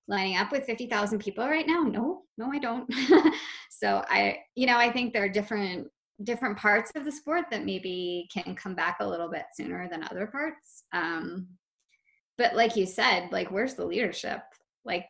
lining 0.08 0.38
up 0.38 0.52
with 0.52 0.66
50,000 0.66 1.20
people 1.20 1.48
right 1.48 1.66
now? 1.66 1.84
No, 1.84 2.24
no, 2.38 2.52
I 2.52 2.60
don't. 2.60 2.92
so 3.70 4.04
I, 4.10 4.40
you 4.56 4.68
know, 4.68 4.78
I 4.78 4.92
think 4.92 5.14
there 5.14 5.24
are 5.24 5.30
different 5.30 5.88
different 6.24 6.58
parts 6.58 6.92
of 6.96 7.04
the 7.04 7.12
sport 7.12 7.46
that 7.50 7.66
maybe 7.66 8.30
can 8.32 8.56
come 8.56 8.76
back 8.76 8.98
a 9.00 9.08
little 9.08 9.30
bit 9.30 9.46
sooner 9.56 9.90
than 9.90 10.04
other 10.04 10.28
parts. 10.28 10.84
Um, 10.94 11.48
but 12.42 12.56
like 12.56 12.76
you 12.76 12.88
said, 12.88 13.32
like 13.32 13.52
where's 13.52 13.76
the 13.76 13.86
leadership? 13.86 14.42
Like 14.84 15.10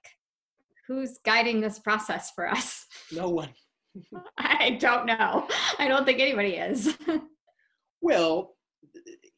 who's 0.85 1.19
guiding 1.19 1.61
this 1.61 1.79
process 1.79 2.31
for 2.31 2.49
us? 2.49 2.85
No 3.11 3.29
one. 3.29 3.49
I 4.37 4.71
don't 4.81 5.05
know. 5.05 5.47
I 5.79 5.87
don't 5.87 6.05
think 6.05 6.19
anybody 6.19 6.55
is. 6.55 6.97
well, 8.01 8.55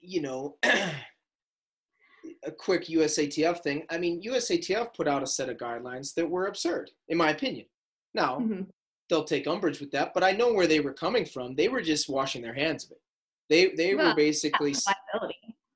you 0.02 0.22
know, 0.22 0.58
a 0.64 2.52
quick 2.58 2.86
USATF 2.86 3.60
thing. 3.60 3.84
I 3.92 4.00
mean, 4.00 4.24
USATF 4.24 4.96
put 4.96 5.08
out 5.08 5.22
a 5.22 5.28
set 5.28 5.50
of 5.50 5.58
guidelines 5.58 6.16
that 6.16 6.28
were 6.28 6.48
absurd, 6.48 6.90
in 7.10 7.18
my 7.18 7.30
opinion. 7.30 7.68
Now, 8.16 8.40
mm-hmm. 8.40 8.64
they'll 9.08 9.24
take 9.24 9.46
umbrage 9.46 9.80
with 9.80 9.92
that, 9.92 10.16
but 10.16 10.24
I 10.24 10.32
know 10.32 10.52
where 10.52 10.68
they 10.68 10.80
were 10.80 10.94
coming 10.94 11.26
from. 11.26 11.56
They 11.56 11.68
were 11.68 11.82
just 11.82 12.10
washing 12.10 12.42
their 12.42 12.56
hands 12.56 12.86
of 12.86 12.92
it. 12.92 13.02
They 13.50 13.76
they 13.76 13.94
well, 13.94 14.10
were 14.10 14.16
basically 14.16 14.74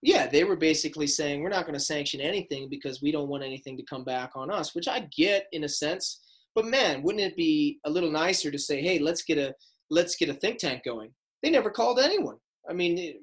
yeah, 0.07 0.25
they 0.25 0.45
were 0.45 0.55
basically 0.55 1.05
saying 1.05 1.43
we're 1.43 1.49
not 1.49 1.65
going 1.65 1.73
to 1.73 1.81
sanction 1.81 2.21
anything 2.21 2.69
because 2.69 3.01
we 3.01 3.11
don't 3.11 3.27
want 3.27 3.43
anything 3.43 3.75
to 3.75 3.83
come 3.83 4.05
back 4.05 4.31
on 4.35 4.49
us, 4.49 4.73
which 4.73 4.87
I 4.87 5.05
get 5.17 5.47
in 5.51 5.65
a 5.65 5.69
sense. 5.69 6.21
But 6.55 6.65
man, 6.65 7.03
wouldn't 7.03 7.25
it 7.25 7.35
be 7.35 7.79
a 7.85 7.89
little 7.89 8.09
nicer 8.09 8.49
to 8.49 8.57
say, 8.57 8.81
hey, 8.81 8.99
let's 8.99 9.23
get 9.23 9.37
a 9.37 9.53
let's 9.89 10.15
get 10.15 10.29
a 10.29 10.33
think 10.33 10.59
tank 10.59 10.83
going? 10.85 11.09
They 11.43 11.49
never 11.49 11.69
called 11.69 11.99
anyone. 11.99 12.37
I 12.69 12.73
mean, 12.73 13.15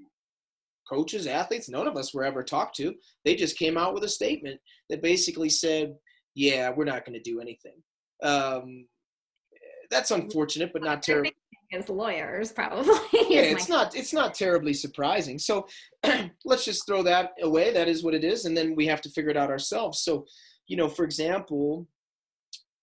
coaches, 0.86 1.26
athletes, 1.26 1.70
none 1.70 1.88
of 1.88 1.96
us 1.96 2.12
were 2.12 2.22
ever 2.22 2.42
talked 2.42 2.76
to. 2.76 2.92
They 3.24 3.34
just 3.34 3.56
came 3.56 3.78
out 3.78 3.94
with 3.94 4.04
a 4.04 4.08
statement 4.08 4.60
that 4.90 5.00
basically 5.00 5.48
said, 5.48 5.94
"Yeah, 6.34 6.70
we're 6.76 6.84
not 6.84 7.06
going 7.06 7.18
to 7.18 7.30
do 7.30 7.40
anything." 7.40 7.82
Um, 8.22 8.86
that's 9.90 10.10
unfortunate, 10.10 10.74
but 10.74 10.82
not 10.82 11.02
terrible. 11.02 11.30
As 11.74 11.88
lawyers, 11.88 12.52
probably. 12.52 12.94
yeah, 13.28 13.40
it's 13.40 13.68
not. 13.68 13.96
It's 13.96 14.12
not 14.12 14.34
terribly 14.34 14.72
surprising. 14.72 15.38
So 15.38 15.66
let's 16.44 16.64
just 16.64 16.87
throw 16.87 17.02
that 17.02 17.32
away. 17.42 17.72
That 17.72 17.88
is 17.88 18.04
what 18.04 18.14
it 18.14 18.22
is, 18.22 18.44
and 18.44 18.56
then 18.56 18.76
we 18.76 18.87
have 18.87 19.00
to 19.02 19.10
figure 19.10 19.30
it 19.30 19.37
out 19.37 19.50
ourselves. 19.50 20.00
So, 20.00 20.24
you 20.68 20.76
know, 20.76 20.88
for 20.88 21.04
example, 21.04 21.88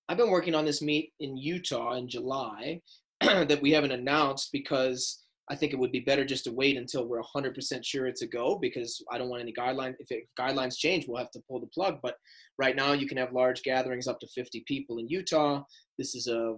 I've 0.10 0.18
been 0.18 0.30
working 0.30 0.56
on 0.56 0.66
this 0.66 0.82
meet 0.82 1.14
in 1.22 1.38
Utah 1.38 1.94
in 1.94 2.10
July 2.10 2.82
that 3.22 3.62
we 3.62 3.72
haven't 3.72 3.94
announced 3.94 4.50
because 4.52 5.24
I 5.50 5.56
think 5.56 5.74
it 5.74 5.80
would 5.80 5.92
be 5.92 6.02
better 6.02 6.26
just 6.26 6.44
to 6.46 6.52
wait 6.52 6.78
until 6.78 7.08
we're 7.08 7.22
100% 7.22 7.86
sure 7.86 8.08
it's 8.08 8.22
a 8.22 8.28
go 8.28 8.58
because 8.58 9.04
I 9.12 9.18
don't 9.18 9.30
want 9.30 9.42
any 9.42 9.54
guidelines. 9.54 9.96
If, 10.00 10.12
it, 10.12 10.24
guidelines 10.40 10.78
change, 10.78 11.08
we'll 11.08 11.18
have 11.18 11.32
to 11.32 11.42
pull 11.50 11.60
the 11.60 11.68
plug. 11.68 12.00
But 12.04 12.16
right 12.58 12.76
now, 12.76 12.94
you 12.94 13.08
can 13.08 13.18
have 13.18 13.34
large 13.34 13.64
gatherings 13.64 14.08
up 14.08 14.20
to 14.20 14.28
50 14.28 14.64
people 14.68 14.98
in 15.00 15.08
Utah. 15.08 15.64
This 15.98 16.16
is 16.16 16.28
a 16.28 16.56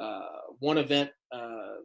uh, 0.00 0.20
one 0.58 0.78
event, 0.78 1.10
uh, 1.32 1.82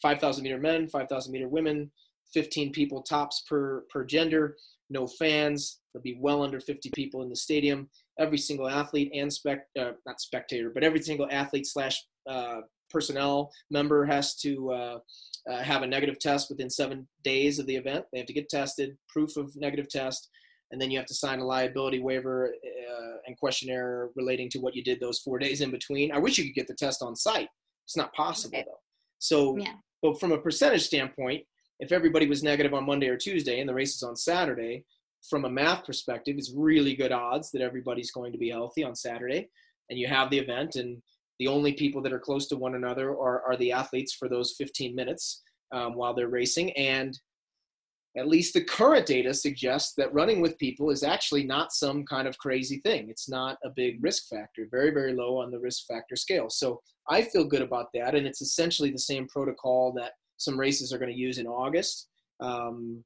5,000 0.00 0.42
meter 0.42 0.58
men, 0.58 0.88
5,000 0.88 1.32
meter 1.32 1.48
women, 1.48 1.90
15 2.32 2.72
people 2.72 3.02
tops 3.02 3.44
per 3.48 3.84
per 3.90 4.04
gender. 4.04 4.56
No 4.90 5.06
fans. 5.06 5.80
There'll 5.92 6.02
be 6.02 6.18
well 6.20 6.42
under 6.42 6.60
50 6.60 6.90
people 6.94 7.22
in 7.22 7.28
the 7.28 7.36
stadium. 7.36 7.88
Every 8.18 8.38
single 8.38 8.68
athlete 8.68 9.10
and 9.14 9.32
spec, 9.32 9.66
uh, 9.78 9.92
not 10.06 10.20
spectator, 10.20 10.70
but 10.72 10.84
every 10.84 11.02
single 11.02 11.28
athlete 11.30 11.66
slash 11.66 12.02
uh, 12.28 12.60
personnel 12.90 13.50
member 13.70 14.04
has 14.04 14.36
to 14.36 14.70
uh, 14.70 14.98
uh, 15.50 15.62
have 15.62 15.82
a 15.82 15.86
negative 15.86 16.18
test 16.18 16.50
within 16.50 16.68
seven 16.68 17.08
days 17.24 17.58
of 17.58 17.66
the 17.66 17.76
event. 17.76 18.04
They 18.12 18.18
have 18.18 18.26
to 18.26 18.34
get 18.34 18.48
tested, 18.48 18.96
proof 19.08 19.36
of 19.36 19.54
negative 19.56 19.88
test, 19.88 20.28
and 20.70 20.80
then 20.80 20.90
you 20.90 20.98
have 20.98 21.06
to 21.06 21.14
sign 21.14 21.40
a 21.40 21.44
liability 21.44 22.00
waiver 22.00 22.52
uh, 22.52 23.16
and 23.26 23.36
questionnaire 23.38 24.10
relating 24.14 24.50
to 24.50 24.58
what 24.58 24.74
you 24.74 24.84
did 24.84 25.00
those 25.00 25.20
four 25.20 25.38
days 25.38 25.62
in 25.62 25.70
between. 25.70 26.12
I 26.12 26.18
wish 26.18 26.38
you 26.38 26.44
could 26.44 26.54
get 26.54 26.68
the 26.68 26.74
test 26.74 27.02
on 27.02 27.16
site. 27.16 27.48
It's 27.86 27.96
not 27.96 28.12
possible 28.14 28.62
though. 28.64 28.81
So, 29.22 29.56
yeah. 29.56 29.74
but 30.02 30.18
from 30.18 30.32
a 30.32 30.38
percentage 30.38 30.82
standpoint, 30.82 31.44
if 31.78 31.92
everybody 31.92 32.26
was 32.26 32.42
negative 32.42 32.74
on 32.74 32.84
Monday 32.84 33.06
or 33.06 33.16
Tuesday 33.16 33.60
and 33.60 33.68
the 33.68 33.74
race 33.74 33.94
is 33.94 34.02
on 34.02 34.16
Saturday, 34.16 34.84
from 35.30 35.44
a 35.44 35.50
math 35.50 35.84
perspective, 35.84 36.34
it's 36.36 36.52
really 36.52 36.96
good 36.96 37.12
odds 37.12 37.52
that 37.52 37.62
everybody's 37.62 38.10
going 38.10 38.32
to 38.32 38.38
be 38.38 38.50
healthy 38.50 38.82
on 38.82 38.96
Saturday, 38.96 39.48
and 39.90 39.98
you 39.98 40.08
have 40.08 40.28
the 40.30 40.38
event 40.38 40.74
and 40.74 41.00
the 41.38 41.46
only 41.46 41.72
people 41.72 42.02
that 42.02 42.12
are 42.12 42.18
close 42.18 42.48
to 42.48 42.56
one 42.56 42.74
another 42.74 43.10
are, 43.10 43.42
are 43.46 43.56
the 43.56 43.70
athletes 43.70 44.12
for 44.12 44.28
those 44.28 44.54
15 44.58 44.92
minutes 44.92 45.42
um, 45.70 45.94
while 45.94 46.14
they're 46.14 46.28
racing. 46.28 46.72
And 46.72 47.16
at 48.16 48.28
least 48.28 48.52
the 48.54 48.64
current 48.64 49.06
data 49.06 49.32
suggests 49.32 49.94
that 49.96 50.12
running 50.12 50.40
with 50.40 50.58
people 50.58 50.90
is 50.90 51.02
actually 51.02 51.44
not 51.44 51.72
some 51.72 52.04
kind 52.04 52.28
of 52.28 52.36
crazy 52.38 52.80
thing. 52.84 53.08
It's 53.08 53.28
not 53.28 53.58
a 53.64 53.70
big 53.70 54.02
risk 54.02 54.28
factor, 54.28 54.66
very, 54.70 54.90
very 54.90 55.14
low 55.14 55.38
on 55.38 55.50
the 55.50 55.58
risk 55.58 55.86
factor 55.86 56.16
scale. 56.16 56.50
So 56.50 56.82
I 57.08 57.22
feel 57.22 57.44
good 57.44 57.62
about 57.62 57.86
that. 57.94 58.14
And 58.14 58.26
it's 58.26 58.42
essentially 58.42 58.90
the 58.90 58.98
same 58.98 59.26
protocol 59.28 59.92
that 59.96 60.12
some 60.36 60.60
races 60.60 60.92
are 60.92 60.98
going 60.98 61.12
to 61.12 61.18
use 61.18 61.38
in 61.38 61.46
August. 61.46 62.08
Um, 62.40 63.02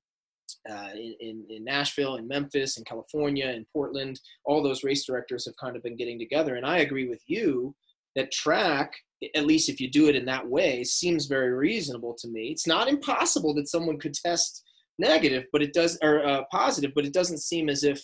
uh, 0.69 0.91
in, 0.95 1.15
in, 1.21 1.45
in, 1.51 1.65
Nashville, 1.65 2.17
in 2.17 2.27
Memphis, 2.27 2.77
in 2.77 2.85
California, 2.85 3.49
in 3.49 3.67
Portland, 3.73 4.21
all 4.45 4.63
those 4.63 4.85
race 4.85 5.05
directors 5.05 5.45
have 5.45 5.57
kind 5.57 5.77
of 5.77 5.83
been 5.83 5.97
getting 5.97 6.19
together. 6.19 6.57
And 6.57 6.67
I 6.67 6.79
agree 6.79 7.09
with 7.09 7.23
you 7.27 7.75
that 8.17 8.33
track 8.33 8.93
at 9.35 9.47
least 9.47 9.69
if 9.69 9.81
you 9.81 9.91
do 9.91 10.09
it 10.09 10.17
in 10.17 10.27
that 10.27 10.47
way 10.47 10.85
seems 10.85 11.27
very 11.27 11.53
reasonable 11.53 12.15
to 12.19 12.29
me 12.29 12.49
it's 12.49 12.67
not 12.67 12.87
impossible 12.87 13.55
that 13.55 13.69
someone 13.69 13.99
could 13.99 14.13
test 14.13 14.63
negative 14.99 15.45
but 15.53 15.63
it 15.63 15.73
does 15.73 15.99
or 16.03 16.25
uh, 16.27 16.43
positive 16.51 16.93
but 16.95 17.05
it 17.05 17.13
doesn't 17.13 17.39
seem 17.39 17.69
as 17.69 17.85
if 17.85 18.03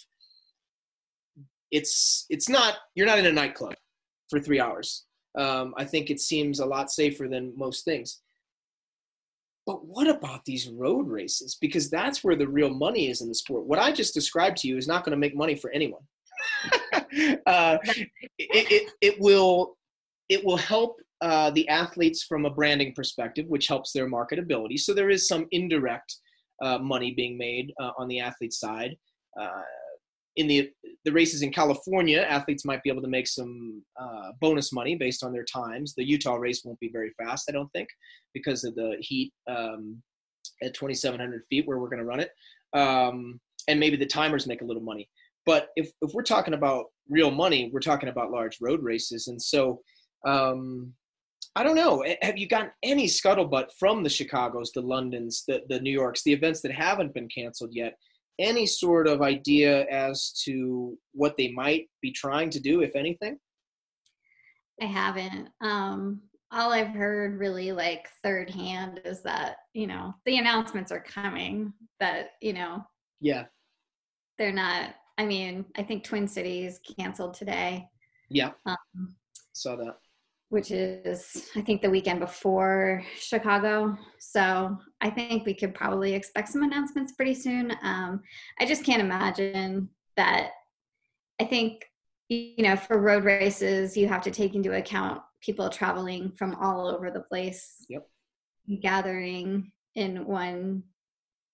it's 1.71 2.27
it's 2.29 2.49
not 2.49 2.77
you're 2.95 3.07
not 3.07 3.19
in 3.19 3.27
a 3.27 3.33
nightclub 3.33 3.75
for 4.31 4.39
three 4.39 4.61
hours. 4.61 5.05
Um, 5.39 5.73
i 5.79 5.85
think 5.85 6.11
it 6.11 6.21
seems 6.21 6.61
a 6.61 6.67
lot 6.67 6.91
safer 6.91 7.27
than 7.29 7.55
most 7.57 7.85
things. 7.85 8.21
But 9.65 9.87
what 9.87 10.09
about 10.09 10.45
these 10.45 10.69
road 10.69 11.09
races? 11.09 11.57
Because 11.61 11.89
that's 11.89 12.25
where 12.25 12.37
the 12.37 12.49
real 12.49 12.69
money 12.69 13.09
is 13.09 13.23
in 13.23 13.29
the 13.29 13.35
sport. 13.35 13.65
What 13.65 13.79
i 13.79 13.91
just 13.93 14.15
described 14.15 14.59
to 14.59 14.69
you 14.69 14.77
is 14.77 14.87
not 14.87 15.05
going 15.05 15.13
to 15.13 15.25
make 15.25 15.37
money 15.37 15.55
for 15.55 15.71
anyone. 15.71 16.03
Uh, 17.47 17.77
it, 17.85 18.73
it, 18.73 18.91
it 19.03 19.21
will 19.21 19.77
it 20.31 20.43
will 20.43 20.57
help 20.57 20.97
uh, 21.21 21.51
the 21.51 21.69
athletes 21.69 22.23
from 22.25 22.47
a 22.47 22.51
branding 22.51 22.93
perspective, 22.95 23.45
which 23.49 23.69
helps 23.69 23.93
their 23.93 24.09
marketability. 24.09 24.79
So 24.79 24.95
there 24.95 25.11
is 25.11 25.29
some 25.29 25.47
indirect 25.53 26.17
uh, 26.63 26.79
money 26.79 27.13
being 27.13 27.37
made 27.37 27.73
uh, 27.81 27.91
on 27.99 28.09
the 28.09 28.21
athlete 28.21 28.53
side. 28.53 28.97
Uh, 29.39 29.63
in 30.37 30.47
the 30.47 30.71
the 31.05 31.13
races 31.13 31.43
in 31.43 31.53
California, 31.53 32.21
athletes 32.21 32.65
might 32.65 32.83
be 32.83 32.91
able 32.91 33.03
to 33.03 33.09
make 33.09 33.27
some 33.27 33.83
uh, 34.01 34.31
bonus 34.41 34.73
money 34.73 34.95
based 34.95 35.23
on 35.23 35.33
their 35.33 35.45
times. 35.45 35.95
The 35.95 36.05
Utah 36.05 36.37
race 36.37 36.63
won't 36.65 36.81
be 36.81 36.91
very 36.91 37.13
fast, 37.23 37.47
I 37.49 37.53
don't 37.53 37.71
think, 37.73 37.89
because 38.33 38.65
of 38.65 38.75
the 38.75 38.97
heat 39.01 39.33
um, 39.47 40.03
at 40.63 40.75
2,700 40.75 41.43
feet 41.51 41.67
where 41.67 41.79
we're 41.79 41.89
going 41.89 41.99
to 41.99 42.07
run 42.07 42.21
it, 42.21 42.31
um, 42.73 43.41
and 43.69 43.79
maybe 43.79 43.97
the 43.97 44.07
timers 44.07 44.47
make 44.47 44.63
a 44.63 44.65
little 44.65 44.83
money. 44.83 45.09
But 45.45 45.69
if 45.77 45.91
if 46.01 46.15
we're 46.15 46.23
talking 46.23 46.55
about 46.55 46.87
real 47.11 47.31
money, 47.31 47.71
we're 47.73 47.81
talking 47.81 48.09
about 48.09 48.31
large 48.31 48.59
road 48.61 48.83
races, 48.83 49.29
and 49.29 49.41
so. 49.41 49.81
Um, 50.25 50.95
I 51.55 51.63
don't 51.63 51.77
know. 51.77 52.05
Have 52.23 52.39
you 52.39 52.49
gotten 52.49 52.71
any 52.83 53.07
scuttlebutt 53.07 53.69
from 53.79 54.03
the 54.03 54.09
Chicago's, 54.09 54.73
the 54.73 54.81
Londons, 54.81 55.45
the, 55.47 55.63
the 55.69 55.81
New 55.81 55.91
Yorks, 55.91 56.23
the 56.23 56.33
events 56.33 56.63
that 56.63 56.73
haven't 56.73 57.13
been 57.15 57.29
canceled 57.29 57.75
yet? 57.75 57.95
any 58.39 58.67
sort 58.67 59.07
of 59.07 59.23
idea 59.23 59.87
as 59.87 60.33
to 60.45 60.99
what 61.13 61.37
they 61.37 61.53
might 61.53 61.89
be 62.01 62.11
trying 62.11 62.51
to 62.51 62.61
do, 62.61 62.83
if 62.83 62.97
anything? 62.97 63.39
I 64.81 64.87
haven't. 64.87 65.49
Um, 65.61 66.23
all 66.51 66.73
I've 66.73 66.89
heard 66.89 67.39
really 67.39 67.73
like 67.73 68.09
third 68.23 68.51
hand 68.51 69.01
is 69.05 69.23
that, 69.23 69.57
you 69.75 69.87
know, 69.87 70.15
the 70.27 70.39
announcements 70.39 70.93
are 70.93 71.03
coming, 71.03 71.73
that, 72.01 72.31
you 72.41 72.53
know, 72.53 72.85
yeah, 73.21 73.45
they're 74.39 74.53
not. 74.53 74.95
I 75.19 75.25
mean, 75.25 75.65
I 75.77 75.83
think 75.83 76.05
Twin 76.05 76.27
Cities 76.27 76.81
canceled 76.99 77.35
today. 77.35 77.87
Yeah. 78.29 78.53
Um, 78.67 79.15
Saw 79.53 79.77
that 79.77 79.99
which 80.53 80.71
is 80.71 81.49
I 81.57 81.63
think 81.63 81.81
the 81.81 81.89
weekend 81.89 82.21
before 82.21 83.03
Chicago. 83.19 83.97
So 84.19 84.77
I 85.01 85.09
think 85.09 85.47
we 85.47 85.55
could 85.55 85.75
probably 85.75 86.13
expect 86.13 86.51
some 86.51 86.63
announcements 86.63 87.13
pretty 87.13 87.33
soon. 87.33 87.73
Um, 87.83 88.21
I 88.61 88.67
just 88.67 88.85
can't 88.85 89.01
imagine 89.01 89.89
that. 90.19 90.51
I 91.41 91.45
think 91.47 91.87
you 92.29 92.65
know 92.65 92.77
for 92.77 93.01
road 93.01 93.25
races 93.25 93.97
you 93.97 94.07
have 94.09 94.21
to 94.25 94.31
take 94.31 94.55
into 94.55 94.77
account 94.77 95.23
people 95.41 95.71
traveling 95.71 96.33
from 96.37 96.55
all 96.57 96.87
over 96.87 97.11
the 97.11 97.21
place. 97.21 97.87
Yep. 97.89 98.07
Gathering 98.83 99.73
in 99.95 100.27
one 100.27 100.83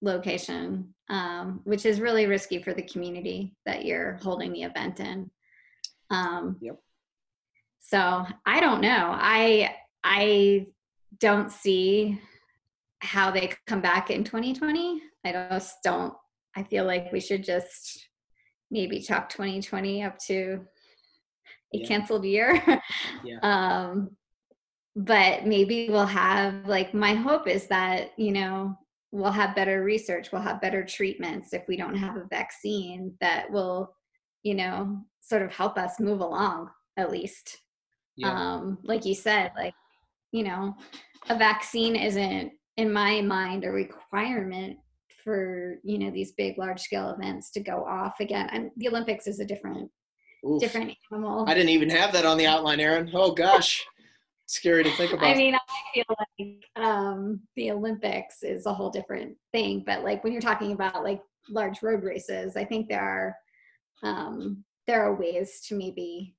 location, 0.02 0.92
um, 1.08 1.60
which 1.62 1.86
is 1.86 2.00
really 2.00 2.26
risky 2.26 2.60
for 2.60 2.74
the 2.74 2.82
community 2.82 3.54
that 3.64 3.84
you're 3.84 4.18
holding 4.22 4.52
the 4.52 4.64
event 4.64 4.98
in. 4.98 5.30
Um, 6.10 6.56
yep 6.60 6.80
so 7.88 8.26
I 8.44 8.60
don't 8.60 8.82
know. 8.82 9.10
I 9.12 9.74
I 10.04 10.66
don't 11.20 11.50
see 11.50 12.20
how 13.00 13.30
they 13.30 13.52
come 13.66 13.80
back 13.80 14.10
in 14.10 14.24
2020. 14.24 15.00
I 15.24 15.32
just 15.32 15.76
don't. 15.82 16.12
I 16.54 16.64
feel 16.64 16.84
like 16.84 17.12
we 17.12 17.20
should 17.20 17.42
just 17.42 18.08
maybe 18.70 19.00
chalk 19.00 19.30
2020 19.30 20.02
up 20.02 20.18
to 20.26 20.60
a 21.74 21.78
yeah. 21.78 21.88
canceled 21.88 22.26
year. 22.26 22.62
yeah. 23.24 23.38
Um, 23.42 24.10
but 24.94 25.46
maybe 25.46 25.88
we'll 25.88 26.04
have 26.04 26.66
like 26.66 26.92
my 26.92 27.14
hope 27.14 27.48
is 27.48 27.68
that 27.68 28.10
you 28.18 28.32
know 28.32 28.76
we'll 29.12 29.32
have 29.32 29.56
better 29.56 29.82
research, 29.82 30.30
we'll 30.30 30.42
have 30.42 30.60
better 30.60 30.84
treatments 30.84 31.54
if 31.54 31.62
we 31.68 31.76
don't 31.78 31.96
have 31.96 32.16
a 32.16 32.26
vaccine 32.28 33.14
that 33.22 33.50
will 33.50 33.94
you 34.42 34.54
know 34.54 34.98
sort 35.22 35.40
of 35.40 35.52
help 35.52 35.78
us 35.78 35.98
move 35.98 36.20
along 36.20 36.68
at 36.98 37.10
least 37.10 37.58
yeah. 38.18 38.30
um 38.30 38.78
like 38.84 39.04
you 39.04 39.14
said 39.14 39.52
like 39.56 39.74
you 40.32 40.42
know 40.42 40.74
a 41.30 41.36
vaccine 41.36 41.96
isn't 41.96 42.52
in 42.76 42.92
my 42.92 43.20
mind 43.20 43.64
a 43.64 43.70
requirement 43.70 44.76
for 45.24 45.78
you 45.84 45.98
know 45.98 46.10
these 46.10 46.32
big 46.32 46.56
large 46.56 46.80
scale 46.80 47.10
events 47.10 47.50
to 47.50 47.60
go 47.60 47.84
off 47.84 48.20
again. 48.20 48.48
And 48.50 48.70
the 48.76 48.88
olympics 48.88 49.26
is 49.26 49.40
a 49.40 49.44
different 49.44 49.90
Oof. 50.46 50.60
different 50.60 50.94
animal. 51.12 51.44
I 51.46 51.54
didn't 51.54 51.70
even 51.70 51.90
have 51.90 52.12
that 52.12 52.24
on 52.24 52.38
the 52.38 52.46
outline 52.46 52.80
erin. 52.80 53.10
Oh 53.12 53.32
gosh. 53.32 53.84
Scary 54.46 54.82
to 54.82 54.90
think 54.92 55.12
about. 55.12 55.26
i 55.26 55.34
mean 55.34 55.54
i 55.54 55.58
feel 55.92 56.04
like 56.08 56.64
um 56.82 57.38
the 57.56 57.70
olympics 57.70 58.42
is 58.42 58.64
a 58.64 58.72
whole 58.72 58.88
different 58.88 59.36
thing 59.52 59.82
but 59.84 60.02
like 60.02 60.24
when 60.24 60.32
you're 60.32 60.40
talking 60.40 60.72
about 60.72 61.04
like 61.04 61.20
large 61.50 61.82
road 61.82 62.02
races 62.02 62.56
i 62.56 62.64
think 62.64 62.88
there 62.88 63.02
are 63.02 63.36
um 64.02 64.64
there 64.86 65.02
are 65.02 65.14
ways 65.16 65.60
to 65.68 65.76
maybe 65.76 66.34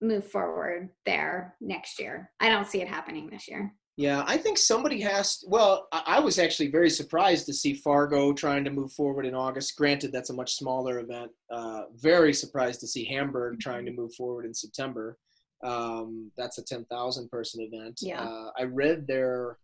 move 0.00 0.26
forward 0.26 0.90
there 1.04 1.56
next 1.60 1.98
year. 1.98 2.30
I 2.40 2.48
don't 2.48 2.66
see 2.66 2.80
it 2.80 2.88
happening 2.88 3.28
this 3.30 3.48
year. 3.48 3.74
Yeah, 3.96 4.24
I 4.26 4.36
think 4.36 4.58
somebody 4.58 5.00
has. 5.00 5.38
To, 5.38 5.46
well, 5.48 5.88
I 5.90 6.20
was 6.20 6.38
actually 6.38 6.70
very 6.70 6.90
surprised 6.90 7.46
to 7.46 7.54
see 7.54 7.72
Fargo 7.72 8.34
trying 8.34 8.62
to 8.64 8.70
move 8.70 8.92
forward 8.92 9.24
in 9.24 9.34
August. 9.34 9.74
Granted, 9.76 10.12
that's 10.12 10.28
a 10.28 10.34
much 10.34 10.54
smaller 10.54 10.98
event. 10.98 11.30
Uh, 11.50 11.84
very 11.94 12.34
surprised 12.34 12.80
to 12.80 12.86
see 12.86 13.06
Hamburg 13.06 13.58
trying 13.58 13.86
to 13.86 13.92
move 13.92 14.12
forward 14.14 14.44
in 14.44 14.52
September. 14.52 15.16
Um, 15.64 16.30
that's 16.36 16.58
a 16.58 16.64
ten 16.64 16.84
thousand 16.90 17.30
person 17.30 17.62
event. 17.62 18.00
Yeah. 18.02 18.22
Uh, 18.22 18.50
I 18.58 18.64
read 18.64 19.06
their. 19.06 19.56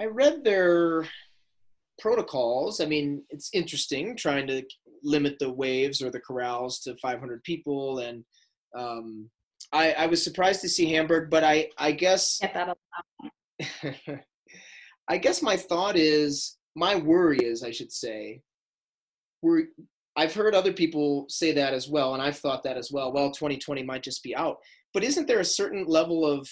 I 0.00 0.04
read 0.04 0.44
their 0.44 1.08
protocols. 1.98 2.80
I 2.80 2.86
mean, 2.86 3.24
it's 3.30 3.50
interesting 3.52 4.16
trying 4.16 4.46
to 4.46 4.62
limit 5.02 5.38
the 5.38 5.52
waves 5.52 6.00
or 6.00 6.10
the 6.10 6.20
corrals 6.20 6.80
to 6.80 6.96
500 6.96 7.42
people 7.42 7.98
and 7.98 8.24
um, 8.76 9.30
I, 9.72 9.92
I 9.92 10.06
was 10.06 10.22
surprised 10.22 10.60
to 10.62 10.68
see 10.68 10.90
Hamburg, 10.92 11.30
but 11.30 11.44
I, 11.44 11.68
I 11.78 11.92
guess 11.92 12.40
I 15.08 15.16
guess 15.18 15.42
my 15.42 15.56
thought 15.56 15.96
is 15.96 16.58
my 16.74 16.96
worry 16.96 17.38
is 17.38 17.62
I 17.62 17.70
should 17.70 17.92
say 17.92 18.40
we're 19.42 19.64
I've 20.16 20.34
heard 20.34 20.54
other 20.54 20.72
people 20.72 21.24
say 21.28 21.52
that 21.52 21.72
as 21.72 21.88
well, 21.88 22.12
and 22.14 22.22
I've 22.22 22.38
thought 22.38 22.62
that 22.64 22.76
as 22.76 22.90
well. 22.92 23.12
Well, 23.12 23.30
2020 23.30 23.82
might 23.82 24.02
just 24.02 24.22
be 24.22 24.36
out, 24.36 24.58
but 24.92 25.04
isn't 25.04 25.26
there 25.26 25.40
a 25.40 25.44
certain 25.44 25.86
level 25.86 26.26
of 26.26 26.48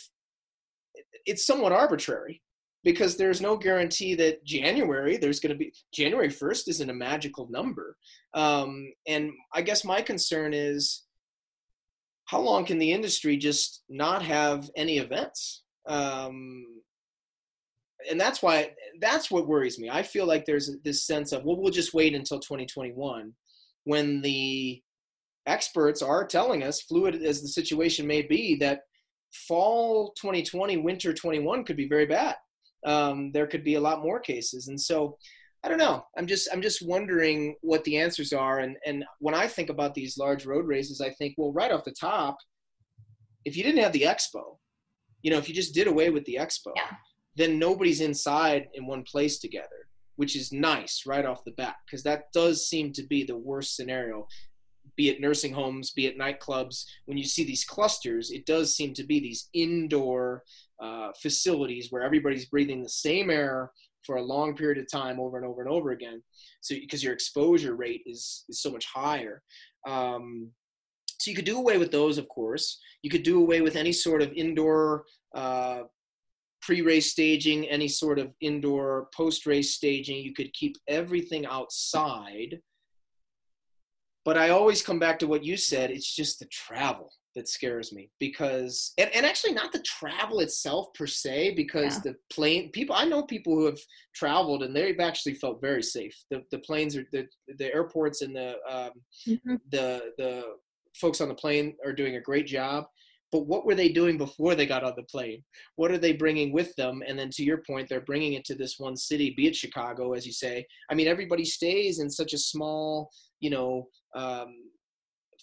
it's 1.26 1.46
somewhat 1.46 1.72
arbitrary 1.72 2.40
because 2.82 3.16
there's 3.16 3.42
no 3.42 3.58
guarantee 3.58 4.14
that 4.14 4.42
January 4.44 5.18
there's 5.18 5.40
going 5.40 5.52
to 5.52 5.58
be 5.58 5.72
January 5.92 6.28
1st 6.28 6.68
isn't 6.68 6.88
a 6.90 6.94
magical 6.94 7.48
number, 7.50 7.96
um, 8.34 8.90
and 9.06 9.30
I 9.52 9.60
guess 9.60 9.84
my 9.84 10.00
concern 10.00 10.54
is 10.54 11.02
how 12.30 12.38
long 12.38 12.64
can 12.64 12.78
the 12.78 12.92
industry 12.92 13.36
just 13.36 13.82
not 13.88 14.22
have 14.22 14.70
any 14.76 14.98
events? 14.98 15.64
Um, 15.88 16.64
and 18.08 18.20
that's 18.20 18.40
why 18.40 18.70
that's 19.00 19.32
what 19.32 19.48
worries 19.48 19.80
me. 19.80 19.90
I 19.90 20.04
feel 20.04 20.26
like 20.26 20.44
there's 20.44 20.70
this 20.84 21.04
sense 21.04 21.32
of 21.32 21.44
well, 21.44 21.56
we'll 21.56 21.72
just 21.72 21.92
wait 21.92 22.14
until 22.14 22.38
2021, 22.38 23.32
when 23.82 24.22
the 24.22 24.80
experts 25.46 26.02
are 26.02 26.24
telling 26.24 26.62
us, 26.62 26.82
fluid 26.82 27.20
as 27.20 27.42
the 27.42 27.48
situation 27.48 28.06
may 28.06 28.22
be, 28.22 28.54
that 28.60 28.82
fall 29.32 30.12
2020, 30.12 30.76
winter 30.76 31.12
21 31.12 31.64
could 31.64 31.76
be 31.76 31.88
very 31.88 32.06
bad. 32.06 32.36
Um, 32.86 33.32
there 33.32 33.48
could 33.48 33.64
be 33.64 33.74
a 33.74 33.80
lot 33.80 34.04
more 34.04 34.20
cases, 34.20 34.68
and 34.68 34.80
so 34.80 35.18
I 35.62 35.68
don't 35.68 35.78
know. 35.78 36.04
I'm 36.16 36.26
just 36.26 36.48
I'm 36.52 36.62
just 36.62 36.80
wondering 36.86 37.54
what 37.60 37.84
the 37.84 37.98
answers 37.98 38.32
are. 38.32 38.60
And 38.60 38.76
and 38.86 39.04
when 39.18 39.34
I 39.34 39.46
think 39.46 39.68
about 39.68 39.94
these 39.94 40.16
large 40.16 40.46
road 40.46 40.66
races, 40.66 41.00
I 41.00 41.10
think, 41.10 41.34
well, 41.36 41.52
right 41.52 41.70
off 41.70 41.84
the 41.84 41.92
top, 41.92 42.38
if 43.44 43.56
you 43.56 43.62
didn't 43.62 43.82
have 43.82 43.92
the 43.92 44.02
expo, 44.02 44.56
you 45.22 45.30
know, 45.30 45.38
if 45.38 45.48
you 45.48 45.54
just 45.54 45.74
did 45.74 45.86
away 45.86 46.10
with 46.10 46.24
the 46.24 46.38
expo, 46.40 46.72
yeah. 46.76 46.96
then 47.36 47.58
nobody's 47.58 48.00
inside 48.00 48.68
in 48.74 48.86
one 48.86 49.02
place 49.02 49.38
together, 49.38 49.88
which 50.16 50.34
is 50.34 50.52
nice 50.52 51.02
right 51.06 51.26
off 51.26 51.44
the 51.44 51.52
bat, 51.52 51.76
because 51.86 52.02
that 52.04 52.32
does 52.32 52.66
seem 52.66 52.92
to 52.94 53.02
be 53.06 53.24
the 53.24 53.36
worst 53.36 53.76
scenario. 53.76 54.26
Be 54.96 55.10
it 55.10 55.20
nursing 55.20 55.52
homes, 55.52 55.92
be 55.92 56.06
it 56.06 56.18
nightclubs, 56.18 56.84
when 57.04 57.16
you 57.16 57.24
see 57.24 57.44
these 57.44 57.64
clusters, 57.64 58.30
it 58.30 58.44
does 58.44 58.74
seem 58.74 58.92
to 58.94 59.04
be 59.04 59.20
these 59.20 59.48
indoor 59.54 60.42
uh, 60.82 61.10
facilities 61.20 61.88
where 61.90 62.02
everybody's 62.02 62.46
breathing 62.46 62.82
the 62.82 62.88
same 62.88 63.30
air 63.30 63.70
for 64.04 64.16
a 64.16 64.22
long 64.22 64.56
period 64.56 64.78
of 64.78 64.90
time 64.90 65.20
over 65.20 65.36
and 65.36 65.46
over 65.46 65.62
and 65.62 65.70
over 65.70 65.90
again. 65.90 66.22
So 66.60 66.74
because 66.74 67.02
your 67.02 67.12
exposure 67.12 67.74
rate 67.74 68.02
is 68.06 68.44
is 68.48 68.60
so 68.62 68.70
much 68.70 68.86
higher. 68.86 69.42
Um, 69.86 70.50
so 71.18 71.30
you 71.30 71.36
could 71.36 71.44
do 71.44 71.58
away 71.58 71.78
with 71.78 71.90
those 71.90 72.18
of 72.18 72.28
course. 72.28 72.80
You 73.02 73.10
could 73.10 73.22
do 73.22 73.40
away 73.40 73.60
with 73.60 73.76
any 73.76 73.92
sort 73.92 74.22
of 74.22 74.32
indoor 74.32 75.04
uh, 75.34 75.82
pre-race 76.62 77.10
staging 77.10 77.66
any 77.68 77.88
sort 77.88 78.18
of 78.18 78.32
indoor 78.40 79.08
post-race 79.14 79.74
staging. 79.74 80.18
You 80.18 80.34
could 80.34 80.52
keep 80.52 80.76
everything 80.88 81.46
outside. 81.46 82.60
But 84.22 84.36
i 84.36 84.50
always 84.50 84.82
come 84.82 84.98
back 84.98 85.18
to 85.20 85.26
what 85.26 85.44
you 85.44 85.56
said. 85.56 85.90
It's 85.90 86.14
just 86.14 86.38
the 86.38 86.44
travel 86.46 87.10
that 87.34 87.48
scares 87.48 87.92
me 87.92 88.10
because 88.18 88.92
and, 88.98 89.10
and 89.14 89.24
actually 89.24 89.52
not 89.52 89.72
the 89.72 89.82
travel 89.82 90.40
itself 90.40 90.88
per 90.94 91.06
se 91.06 91.54
because 91.54 91.96
yeah. 91.96 92.12
the 92.12 92.16
plane 92.32 92.70
people 92.70 92.94
i 92.94 93.04
know 93.04 93.22
people 93.22 93.54
who 93.54 93.66
have 93.66 93.78
traveled 94.14 94.62
and 94.62 94.74
they've 94.74 95.00
actually 95.00 95.34
felt 95.34 95.60
very 95.60 95.82
safe 95.82 96.16
the 96.30 96.42
the 96.50 96.58
planes 96.60 96.96
are 96.96 97.06
the 97.12 97.26
the 97.58 97.72
airports 97.74 98.22
and 98.22 98.34
the 98.34 98.54
um, 98.68 98.90
mm-hmm. 99.28 99.54
the 99.70 100.12
the 100.18 100.42
folks 100.94 101.20
on 101.20 101.28
the 101.28 101.34
plane 101.34 101.74
are 101.84 101.92
doing 101.92 102.16
a 102.16 102.20
great 102.20 102.46
job 102.46 102.84
but 103.32 103.46
what 103.46 103.64
were 103.64 103.76
they 103.76 103.88
doing 103.88 104.18
before 104.18 104.56
they 104.56 104.66
got 104.66 104.82
on 104.82 104.92
the 104.96 105.02
plane 105.04 105.42
what 105.76 105.90
are 105.90 105.98
they 105.98 106.12
bringing 106.12 106.52
with 106.52 106.74
them 106.76 107.02
and 107.06 107.18
then 107.18 107.30
to 107.30 107.44
your 107.44 107.62
point 107.66 107.88
they're 107.88 108.00
bringing 108.00 108.32
it 108.32 108.44
to 108.44 108.54
this 108.54 108.74
one 108.78 108.96
city 108.96 109.32
be 109.36 109.46
it 109.46 109.54
chicago 109.54 110.12
as 110.14 110.26
you 110.26 110.32
say 110.32 110.66
i 110.90 110.94
mean 110.94 111.06
everybody 111.06 111.44
stays 111.44 112.00
in 112.00 112.10
such 112.10 112.32
a 112.32 112.38
small 112.38 113.08
you 113.38 113.50
know 113.50 113.86
um, 114.16 114.54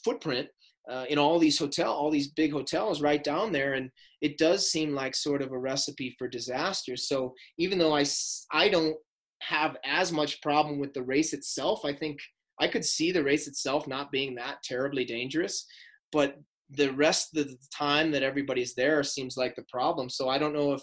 footprint 0.04 0.48
uh, 0.90 1.06
in 1.10 1.18
all 1.18 1.40
these 1.40 1.60
hotel, 1.60 1.92
all 1.92 2.10
these 2.10 2.30
big 2.30 2.52
hotels 2.52 3.02
right 3.02 3.24
down 3.24 3.52
there, 3.52 3.74
and 3.74 3.90
it 4.22 4.38
does 4.38 4.72
seem 4.72 4.94
like 4.94 5.16
sort 5.16 5.42
of 5.42 5.52
a 5.52 5.58
recipe 5.58 6.16
for 6.18 6.28
disaster. 6.28 6.96
So 6.96 7.34
even 7.58 7.78
though 7.78 7.96
I 7.96 8.06
I 8.52 8.70
don't 8.70 8.96
have 9.42 9.78
as 9.86 10.12
much 10.12 10.42
problem 10.42 10.80
with 10.80 10.94
the 10.94 11.04
race 11.04 11.34
itself, 11.34 11.86
I 11.86 11.94
think 11.94 12.20
I 12.60 12.68
could 12.68 12.86
see 12.86 13.12
the 13.12 13.24
race 13.24 13.48
itself 13.48 13.88
not 13.88 14.12
being 14.12 14.36
that 14.36 14.64
terribly 14.64 15.06
dangerous, 15.06 15.66
but 16.12 16.38
the 16.72 16.92
rest 16.94 17.36
of 17.38 17.48
the 17.48 17.58
time 17.76 18.12
that 18.12 18.24
everybody's 18.24 18.74
there 18.74 19.04
seems 19.04 19.38
like 19.38 19.56
the 19.56 19.66
problem. 19.70 20.10
So 20.10 20.30
I 20.30 20.38
don't 20.38 20.54
know 20.54 20.74
if 20.74 20.82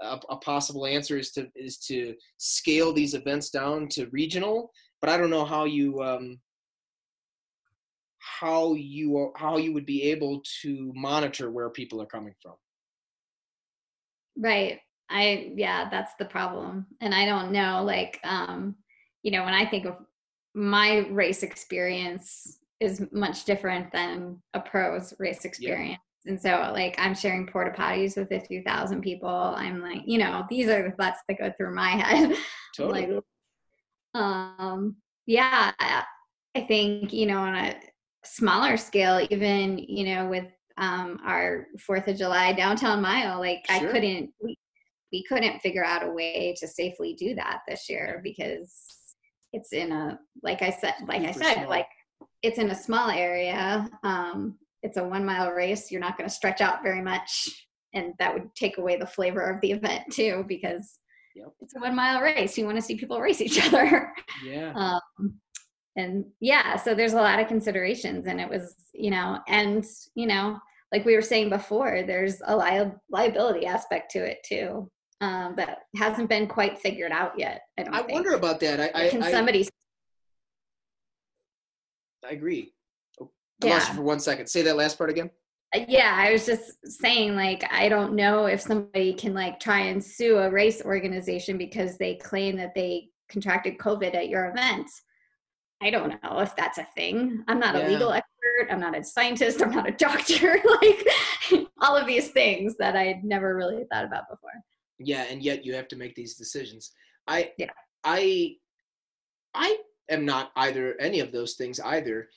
a, 0.00 0.18
a, 0.28 0.36
possible 0.36 0.86
answer 0.86 1.16
is 1.16 1.30
to 1.32 1.48
is 1.54 1.78
to 1.78 2.14
scale 2.38 2.92
these 2.92 3.14
events 3.14 3.50
down 3.50 3.88
to 3.90 4.06
regional, 4.10 4.70
but 5.00 5.08
I 5.08 5.16
don't 5.16 5.30
know 5.30 5.44
how 5.44 5.64
you 5.64 6.02
um, 6.02 6.38
how 8.24 8.74
you 8.74 9.32
how 9.36 9.58
you 9.58 9.72
would 9.72 9.86
be 9.86 10.02
able 10.04 10.42
to 10.62 10.92
monitor 10.94 11.50
where 11.50 11.70
people 11.70 12.00
are 12.00 12.06
coming 12.06 12.34
from. 12.42 12.54
Right. 14.36 14.80
I 15.10 15.52
yeah, 15.56 15.88
that's 15.90 16.14
the 16.18 16.24
problem. 16.24 16.86
And 17.00 17.14
I 17.14 17.26
don't 17.26 17.52
know 17.52 17.84
like 17.84 18.18
um 18.24 18.76
you 19.22 19.30
know, 19.30 19.44
when 19.44 19.54
I 19.54 19.66
think 19.66 19.86
of 19.86 19.96
my 20.54 20.98
race 21.08 21.42
experience 21.42 22.58
is 22.80 23.06
much 23.12 23.44
different 23.44 23.92
than 23.92 24.42
a 24.54 24.60
pro's 24.60 25.14
race 25.18 25.44
experience. 25.44 26.00
Yeah. 26.24 26.32
And 26.32 26.40
so 26.40 26.70
like 26.72 26.94
I'm 26.98 27.14
sharing 27.14 27.46
porta 27.46 27.70
potties 27.70 28.16
with 28.16 28.28
50,000 28.28 29.02
people. 29.02 29.28
I'm 29.28 29.80
like, 29.80 30.02
you 30.06 30.18
know, 30.18 30.44
these 30.48 30.68
are 30.68 30.82
the 30.82 30.96
thoughts 30.96 31.20
that 31.28 31.38
go 31.38 31.52
through 31.56 31.74
my 31.74 31.90
head. 31.90 32.36
Totally. 32.76 33.06
like, 33.06 33.24
um 34.14 34.96
yeah, 35.26 35.72
I 36.54 36.60
think, 36.60 37.12
you 37.12 37.26
know, 37.26 37.38
on 37.38 37.54
a 37.54 37.74
smaller 38.24 38.76
scale, 38.76 39.26
even, 39.30 39.78
you 39.78 40.14
know, 40.14 40.28
with 40.28 40.46
um 40.76 41.20
our 41.24 41.68
Fourth 41.78 42.08
of 42.08 42.16
July 42.16 42.52
downtown 42.52 43.00
mile, 43.00 43.38
like 43.38 43.64
sure. 43.66 43.88
I 43.88 43.92
couldn't 43.92 44.30
we, 44.42 44.58
we 45.12 45.24
couldn't 45.24 45.60
figure 45.60 45.84
out 45.84 46.06
a 46.06 46.10
way 46.10 46.54
to 46.58 46.66
safely 46.66 47.14
do 47.14 47.34
that 47.36 47.60
this 47.68 47.88
year 47.88 48.20
because 48.24 48.74
it's 49.52 49.72
in 49.72 49.92
a 49.92 50.18
like 50.42 50.62
I 50.62 50.70
said 50.70 50.94
like 51.06 51.22
I 51.22 51.32
said, 51.32 51.54
small. 51.54 51.68
like 51.68 51.86
it's 52.42 52.58
in 52.58 52.70
a 52.70 52.74
small 52.74 53.08
area. 53.08 53.88
Um, 54.02 54.58
it's 54.82 54.98
a 54.98 55.02
one 55.02 55.24
mile 55.24 55.50
race. 55.50 55.90
You're 55.90 56.00
not 56.00 56.18
going 56.18 56.28
to 56.28 56.34
stretch 56.34 56.60
out 56.60 56.82
very 56.82 57.00
much. 57.00 57.48
And 57.94 58.12
that 58.18 58.34
would 58.34 58.54
take 58.54 58.76
away 58.76 58.96
the 58.96 59.06
flavor 59.06 59.40
of 59.40 59.60
the 59.62 59.72
event 59.72 60.02
too, 60.12 60.44
because 60.46 60.98
yep. 61.34 61.46
it's 61.60 61.74
a 61.74 61.80
one 61.80 61.96
mile 61.96 62.20
race. 62.20 62.58
You 62.58 62.66
want 62.66 62.76
to 62.76 62.82
see 62.82 62.96
people 62.96 63.18
race 63.18 63.40
each 63.40 63.64
other. 63.66 64.12
Yeah. 64.44 64.72
Um, 64.74 65.40
and 65.96 66.24
yeah, 66.40 66.76
so 66.76 66.94
there's 66.94 67.12
a 67.12 67.16
lot 67.16 67.40
of 67.40 67.48
considerations 67.48 68.26
and 68.26 68.40
it 68.40 68.48
was, 68.48 68.74
you 68.92 69.10
know, 69.10 69.38
and, 69.48 69.84
you 70.14 70.26
know, 70.26 70.58
like 70.92 71.04
we 71.04 71.14
were 71.14 71.22
saying 71.22 71.50
before, 71.50 72.02
there's 72.06 72.40
a 72.46 72.56
li- 72.56 72.92
liability 73.10 73.66
aspect 73.66 74.10
to 74.12 74.18
it 74.18 74.38
too. 74.44 74.90
Um, 75.20 75.54
that 75.56 75.78
hasn't 75.96 76.28
been 76.28 76.46
quite 76.46 76.78
figured 76.80 77.12
out 77.12 77.38
yet. 77.38 77.62
I, 77.78 77.84
don't. 77.84 77.94
I 77.94 78.02
wonder 78.02 78.34
about 78.34 78.60
that. 78.60 78.80
I, 78.80 79.06
I 79.06 79.08
Can 79.08 79.22
I, 79.22 79.30
somebody 79.30 79.66
I 82.28 82.32
agree. 82.32 82.72
Oh, 83.20 83.30
I 83.62 83.66
yeah. 83.66 83.74
lost 83.74 83.88
you 83.90 83.94
for 83.94 84.02
one 84.02 84.20
second. 84.20 84.48
Say 84.48 84.62
that 84.62 84.76
last 84.76 84.98
part 84.98 85.10
again. 85.10 85.30
Uh, 85.74 85.84
yeah, 85.88 86.14
I 86.16 86.32
was 86.32 86.46
just 86.46 86.76
saying, 87.00 87.36
like, 87.36 87.64
I 87.72 87.88
don't 87.88 88.14
know 88.14 88.46
if 88.46 88.60
somebody 88.60 89.14
can 89.14 89.34
like 89.34 89.60
try 89.60 89.80
and 89.80 90.02
sue 90.02 90.38
a 90.38 90.50
race 90.50 90.82
organization 90.82 91.58
because 91.58 91.96
they 91.96 92.16
claim 92.16 92.56
that 92.56 92.74
they 92.74 93.08
contracted 93.28 93.78
COVID 93.78 94.14
at 94.14 94.28
your 94.28 94.46
event. 94.46 94.90
I 95.82 95.90
don't 95.90 96.22
know 96.22 96.38
if 96.38 96.54
that's 96.56 96.78
a 96.78 96.86
thing. 96.94 97.44
I'm 97.48 97.58
not 97.58 97.74
yeah. 97.74 97.86
a 97.86 97.90
legal 97.90 98.12
expert. 98.12 98.70
I'm 98.70 98.80
not 98.80 98.96
a 98.96 99.04
scientist. 99.04 99.62
I'm 99.62 99.72
not 99.72 99.88
a 99.88 99.92
doctor. 99.98 100.60
like 100.82 101.66
all 101.80 101.96
of 101.96 102.06
these 102.06 102.30
things 102.30 102.76
that 102.78 102.96
I'd 102.96 103.24
never 103.24 103.54
really 103.54 103.84
thought 103.92 104.04
about 104.04 104.28
before. 104.30 104.52
Yeah, 104.98 105.24
and 105.28 105.42
yet 105.42 105.64
you 105.64 105.74
have 105.74 105.88
to 105.88 105.96
make 105.96 106.14
these 106.14 106.36
decisions. 106.36 106.92
I 107.26 107.52
yeah. 107.58 107.70
I 108.04 108.56
I 109.54 109.78
am 110.08 110.24
not 110.24 110.52
either 110.56 110.94
any 111.00 111.20
of 111.20 111.32
those 111.32 111.54
things 111.54 111.80
either. 111.80 112.28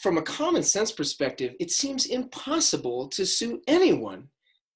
From 0.00 0.18
a 0.18 0.22
common 0.22 0.64
sense 0.64 0.90
perspective, 0.90 1.54
it 1.60 1.70
seems 1.70 2.06
impossible 2.06 3.08
to 3.10 3.24
sue 3.24 3.62
anyone 3.68 4.28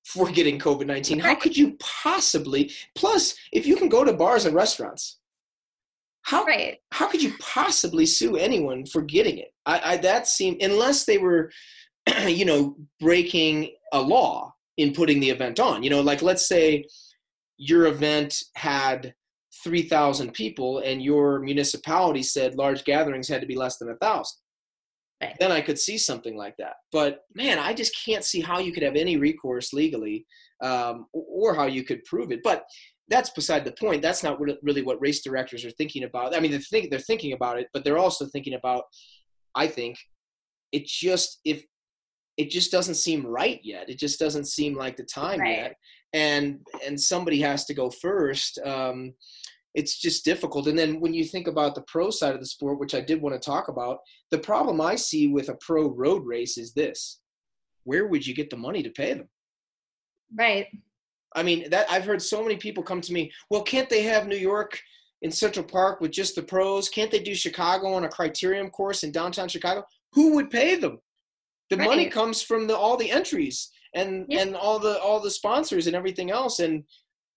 for 0.05 0.31
getting 0.31 0.59
COVID 0.59 0.87
19. 0.87 1.19
How 1.19 1.35
could 1.35 1.57
you 1.57 1.77
possibly? 1.81 2.73
Plus, 2.95 3.35
if 3.53 3.67
you 3.67 3.77
can 3.77 3.89
go 3.89 4.05
to 4.05 4.13
bars 4.13 4.45
and 4.45 4.55
restaurants, 4.55 5.18
how, 6.29 6.45
right. 6.45 6.77
how 6.93 7.09
could 7.09 7.23
you 7.23 7.33
possibly 7.41 8.05
sue 8.05 8.37
anyone 8.37 8.85
for 8.85 9.01
getting 9.01 9.39
it? 9.39 9.49
I, 9.65 9.81
I 9.93 9.97
that 9.99 10.29
seemed 10.29 10.61
unless 10.61 11.07
they 11.07 11.17
were, 11.17 11.51
you 12.27 12.45
know, 12.45 12.77
breaking 13.01 13.71
a 13.95 14.01
law 14.01 14.55
in 14.77 14.93
putting 14.93 15.21
the 15.21 15.31
event 15.31 15.59
on. 15.59 15.83
You 15.83 15.89
know, 15.89 16.03
like 16.03 16.21
let's 16.21 16.47
say 16.47 16.85
your 17.57 17.87
event 17.87 18.43
had 18.57 19.15
3,000 19.65 20.35
people 20.35 20.81
and 20.81 21.03
your 21.03 21.41
municipality 21.41 22.23
said 22.23 22.57
large 22.57 22.85
gatherings 22.85 23.27
had 23.27 23.41
to 23.41 23.47
be 23.47 23.57
less 23.57 23.79
than 23.79 23.89
a 23.89 23.97
thousand. 23.97 24.37
Right. 25.23 25.35
Then 25.41 25.51
I 25.51 25.63
could 25.63 25.79
see 25.79 25.97
something 25.97 26.37
like 26.37 26.57
that. 26.59 26.75
But 26.93 27.23
man, 27.35 27.59
I 27.59 27.73
just 27.73 27.99
can't 28.05 28.23
see 28.23 28.43
how 28.43 28.59
you 28.59 28.73
could 28.73 28.83
have 28.83 28.97
any 28.97 29.17
recourse 29.17 29.73
legally 29.73 30.27
um, 30.63 31.07
or 31.15 31.55
how 31.55 31.65
you 31.65 31.85
could 31.85 32.05
prove 32.05 32.33
it. 32.33 32.41
But 32.45 32.65
that's 33.09 33.31
beside 33.31 33.65
the 33.65 33.73
point. 33.73 34.03
That's 34.03 34.23
not 34.23 34.39
really 34.63 34.83
what 34.83 35.01
race 35.01 35.23
directors 35.23 35.65
are 35.65 35.71
thinking 35.71 36.05
about. 36.05 36.37
I 36.37 36.41
mean, 36.41 36.51
they're, 36.51 36.61
think, 36.61 36.91
they're 36.91 36.99
thinking 36.99 37.33
about 37.33 37.59
it, 37.59 37.69
but 37.73 37.85
they're 37.85 37.99
also 37.99 38.27
thinking 38.27 38.55
about, 38.55 38.85
I 39.55 39.67
think, 39.67 39.99
it 40.73 40.87
just, 40.87 41.41
if 41.45 41.65
it 42.37 42.51
just 42.51 42.71
doesn't 42.71 42.95
seem 42.95 43.27
right 43.27 43.61
yet. 43.65 43.91
It 43.91 43.99
just 43.99 44.21
doesn't 44.21 44.47
seem 44.47 44.77
like 44.77 44.97
the 44.97 45.05
time 45.05 45.41
right. 45.41 45.57
yet. 45.57 45.77
And, 46.13 46.61
and 46.87 46.99
somebody 46.99 47.41
has 47.41 47.65
to 47.65 47.75
go 47.75 47.91
first. 47.91 48.59
Um, 48.65 49.15
it's 49.75 49.99
just 49.99 50.25
difficult. 50.25 50.69
And 50.69 50.79
then 50.79 51.01
when 51.01 51.13
you 51.13 51.25
think 51.25 51.49
about 51.49 51.75
the 51.75 51.83
pro 51.83 52.11
side 52.11 52.35
of 52.35 52.41
the 52.41 52.47
sport, 52.47 52.79
which 52.79 52.95
I 52.95 53.01
did 53.01 53.21
want 53.21 53.35
to 53.35 53.45
talk 53.45 53.69
about, 53.69 53.99
the 54.31 54.39
problem 54.39 54.81
I 54.81 54.95
see 54.95 55.27
with 55.29 55.49
a 55.49 55.59
pro 55.61 55.89
road 55.89 56.25
race 56.25 56.57
is 56.59 56.73
this 56.73 57.21
where 57.85 58.07
would 58.07 58.27
you 58.27 58.35
get 58.35 58.51
the 58.51 58.57
money 58.57 58.83
to 58.83 58.91
pay 58.91 59.15
them? 59.15 59.29
Right. 60.37 60.67
I 61.35 61.43
mean, 61.43 61.69
that 61.71 61.91
I've 61.91 62.05
heard 62.05 62.23
so 62.23 62.43
many 62.43 62.57
people 62.57 62.83
come 62.83 63.01
to 63.03 63.13
me, 63.13 63.31
well, 63.51 63.63
can't 63.63 63.91
they 63.91 64.03
have 64.03 64.27
New 64.27 64.37
York 64.37 64.81
in 65.23 65.31
Central 65.31 65.65
Park 65.65 66.01
with 66.01 66.11
just 66.11 66.35
the 66.35 66.43
pros? 66.43 66.89
Can't 66.89 67.11
they 67.11 67.21
do 67.21 67.35
Chicago 67.35 67.93
on 67.93 68.05
a 68.05 68.09
criterium 68.09 68.71
course 68.71 69.03
in 69.03 69.13
downtown 69.13 69.49
Chicago? 69.49 69.85
Who 70.13 70.35
would 70.35 70.51
pay 70.51 70.77
them? 70.77 71.01
The 71.71 71.77
right. 71.77 71.89
money 71.89 72.09
comes 72.09 72.43
from 72.43 72.67
the 72.67 72.77
all 72.77 72.97
the 72.97 73.11
entries 73.11 73.71
and 73.95 74.27
yeah. 74.29 74.41
and 74.41 74.57
all 74.57 74.79
the 74.79 74.99
all 75.01 75.21
the 75.21 75.31
sponsors 75.31 75.87
and 75.87 75.95
everything 75.95 76.31
else. 76.31 76.61
And 76.61 76.85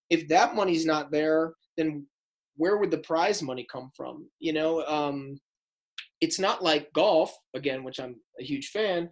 if 0.09 0.27
that 0.29 0.55
money's 0.55 0.85
not 0.85 1.11
there, 1.11 1.53
then 1.77 2.05
where 2.55 2.77
would 2.77 2.91
the 2.91 2.97
prize 2.99 3.41
money 3.41 3.65
come 3.69 3.91
from? 3.95 4.29
You 4.39 4.53
know, 4.53 4.85
um, 4.85 5.39
it's 6.21 6.39
not 6.39 6.63
like 6.63 6.93
golf 6.93 7.35
again, 7.55 7.83
which 7.83 7.99
I'm 7.99 8.15
a 8.39 8.43
huge 8.43 8.69
fan. 8.69 9.09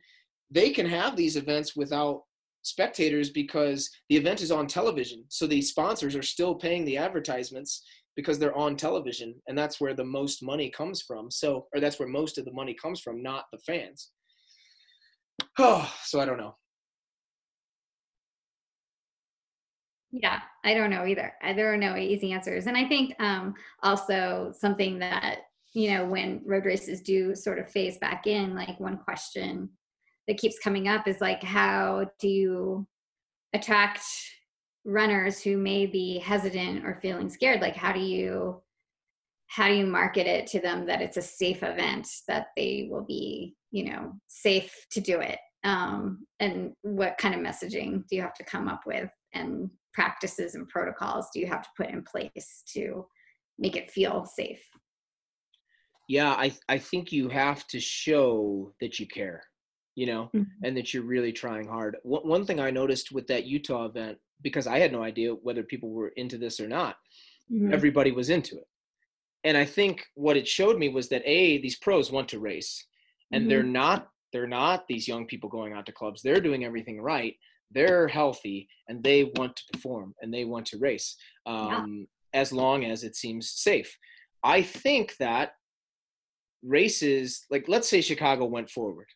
They 0.51 0.69
can 0.71 0.85
have 0.85 1.15
these 1.15 1.35
events 1.35 1.75
without 1.75 2.23
spectators 2.69 3.29
because 3.29 3.89
the 4.09 4.15
event 4.15 4.41
is 4.41 4.51
on 4.51 4.67
television. 4.67 5.25
So 5.29 5.47
the 5.47 5.61
sponsors 5.61 6.15
are 6.15 6.23
still 6.23 6.55
paying 6.55 6.85
the 6.85 6.97
advertisements 6.97 7.83
because 8.15 8.37
they're 8.37 8.57
on 8.57 8.75
television, 8.75 9.35
and 9.47 9.57
that's 9.57 9.79
where 9.79 9.93
the 9.93 10.03
most 10.03 10.43
money 10.43 10.69
comes 10.69 11.01
from. 11.01 11.31
So, 11.31 11.67
or 11.73 11.79
that's 11.79 11.99
where 11.99 12.07
most 12.07 12.37
of 12.37 12.45
the 12.45 12.51
money 12.51 12.73
comes 12.73 12.99
from, 12.99 13.23
not 13.23 13.45
the 13.51 13.59
fans. 13.59 14.11
Oh, 15.57 15.89
so 16.03 16.19
I 16.19 16.25
don't 16.25 16.37
know. 16.37 16.55
Yeah, 20.11 20.39
I 20.65 20.73
don't 20.73 20.89
know 20.89 21.05
either. 21.05 21.33
There 21.55 21.71
are 21.71 21.77
no 21.77 21.95
easy 21.95 22.31
answers. 22.31 22.65
And 22.65 22.75
I 22.75 22.87
think 22.87 23.13
um, 23.19 23.53
also 23.83 24.51
something 24.57 24.97
that, 24.99 25.41
you 25.73 25.93
know, 25.93 26.05
when 26.05 26.41
road 26.45 26.65
races 26.65 27.01
do 27.01 27.35
sort 27.35 27.59
of 27.59 27.69
phase 27.69 27.99
back 27.99 28.25
in, 28.25 28.55
like 28.55 28.79
one 28.79 28.97
question 28.97 29.69
that 30.29 30.37
keeps 30.37 30.59
coming 30.59 30.87
up 30.87 31.09
is 31.09 31.19
like, 31.19 31.43
how 31.43 32.09
do 32.19 32.29
you 32.29 32.87
attract 33.53 34.01
runners 34.85 35.41
who 35.41 35.57
may 35.57 35.85
be 35.85 36.19
hesitant 36.19 36.85
or 36.85 36.99
feeling 37.01 37.29
scared? 37.29 37.59
Like, 37.59 37.75
how 37.75 37.91
do 37.91 37.99
you 37.99 38.61
how 39.47 39.67
do 39.67 39.73
you 39.73 39.85
market 39.87 40.27
it 40.27 40.45
to 40.45 40.59
them 40.59 40.85
that 40.85 41.01
it's 41.01 41.17
a 41.17 41.21
safe 41.23 41.63
event 41.63 42.07
that 42.27 42.49
they 42.55 42.87
will 42.89 43.03
be 43.03 43.55
you 43.71 43.83
know 43.83 44.13
safe 44.27 44.71
to 44.91 45.01
do 45.01 45.19
it 45.19 45.39
um, 45.63 46.25
and 46.39 46.71
what 46.83 47.17
kind 47.17 47.33
of 47.33 47.41
messaging 47.41 48.07
do 48.07 48.15
you 48.15 48.21
have 48.21 48.35
to 48.35 48.43
come 48.43 48.67
up 48.67 48.81
with 48.85 49.09
and 49.33 49.69
practices 49.93 50.55
and 50.55 50.69
protocols 50.69 51.27
do 51.33 51.39
you 51.39 51.47
have 51.47 51.63
to 51.63 51.69
put 51.75 51.89
in 51.89 52.03
place 52.03 52.63
to 52.73 53.05
make 53.57 53.75
it 53.75 53.91
feel 53.91 54.25
safe? 54.25 54.63
Yeah, 56.07 56.31
I 56.31 56.53
I 56.67 56.79
think 56.79 57.11
you 57.11 57.29
have 57.29 57.67
to 57.67 57.79
show 57.79 58.73
that 58.81 58.99
you 58.99 59.07
care, 59.07 59.43
you 59.99 60.05
know, 60.05 60.23
mm-hmm. 60.33 60.63
and 60.63 60.77
that 60.77 60.93
you're 60.93 61.03
really 61.15 61.33
trying 61.33 61.67
hard. 61.67 61.97
One 62.03 62.25
one 62.35 62.45
thing 62.45 62.59
I 62.59 62.71
noticed 62.71 63.11
with 63.11 63.27
that 63.27 63.45
Utah 63.45 63.85
event 63.85 64.17
because 64.41 64.65
I 64.65 64.79
had 64.79 64.93
no 64.93 65.03
idea 65.03 65.31
whether 65.33 65.63
people 65.63 65.89
were 65.89 66.13
into 66.15 66.37
this 66.37 66.59
or 66.61 66.69
not. 66.69 66.95
Mm-hmm. 67.51 67.73
Everybody 67.73 68.11
was 68.11 68.29
into 68.29 68.55
it. 68.63 68.67
and 69.43 69.57
I 69.57 69.65
think 69.65 69.95
what 70.15 70.37
it 70.37 70.47
showed 70.47 70.77
me 70.79 70.87
was 70.97 71.09
that 71.09 71.23
a 71.25 71.57
these 71.65 71.77
pros 71.85 72.11
want 72.11 72.29
to 72.29 72.39
race, 72.39 72.71
and 73.33 73.41
mm-hmm. 73.41 73.49
they're 73.49 73.71
not 73.81 74.07
they're 74.31 74.55
not 74.61 74.87
these 74.87 75.07
young 75.11 75.25
people 75.31 75.49
going 75.49 75.73
out 75.73 75.85
to 75.87 75.97
clubs. 75.99 76.21
They're 76.21 76.47
doing 76.47 76.63
everything 76.63 77.01
right. 77.01 77.35
They're 77.71 78.07
healthy 78.07 78.67
and 78.87 79.03
they 79.03 79.19
want 79.37 79.55
to 79.57 79.63
perform 79.73 80.15
and 80.21 80.33
they 80.33 80.45
want 80.45 80.65
to 80.67 80.77
race 80.77 81.15
um, 81.45 82.07
yeah. 82.33 82.41
as 82.41 82.51
long 82.51 82.85
as 82.85 83.03
it 83.03 83.15
seems 83.15 83.51
safe. 83.51 83.91
I 84.43 84.61
think 84.61 85.15
that 85.17 85.47
races, 86.63 87.45
like 87.49 87.65
let's 87.67 87.89
say 87.89 88.01
Chicago 88.01 88.45
went 88.45 88.69
forward, 88.69 89.07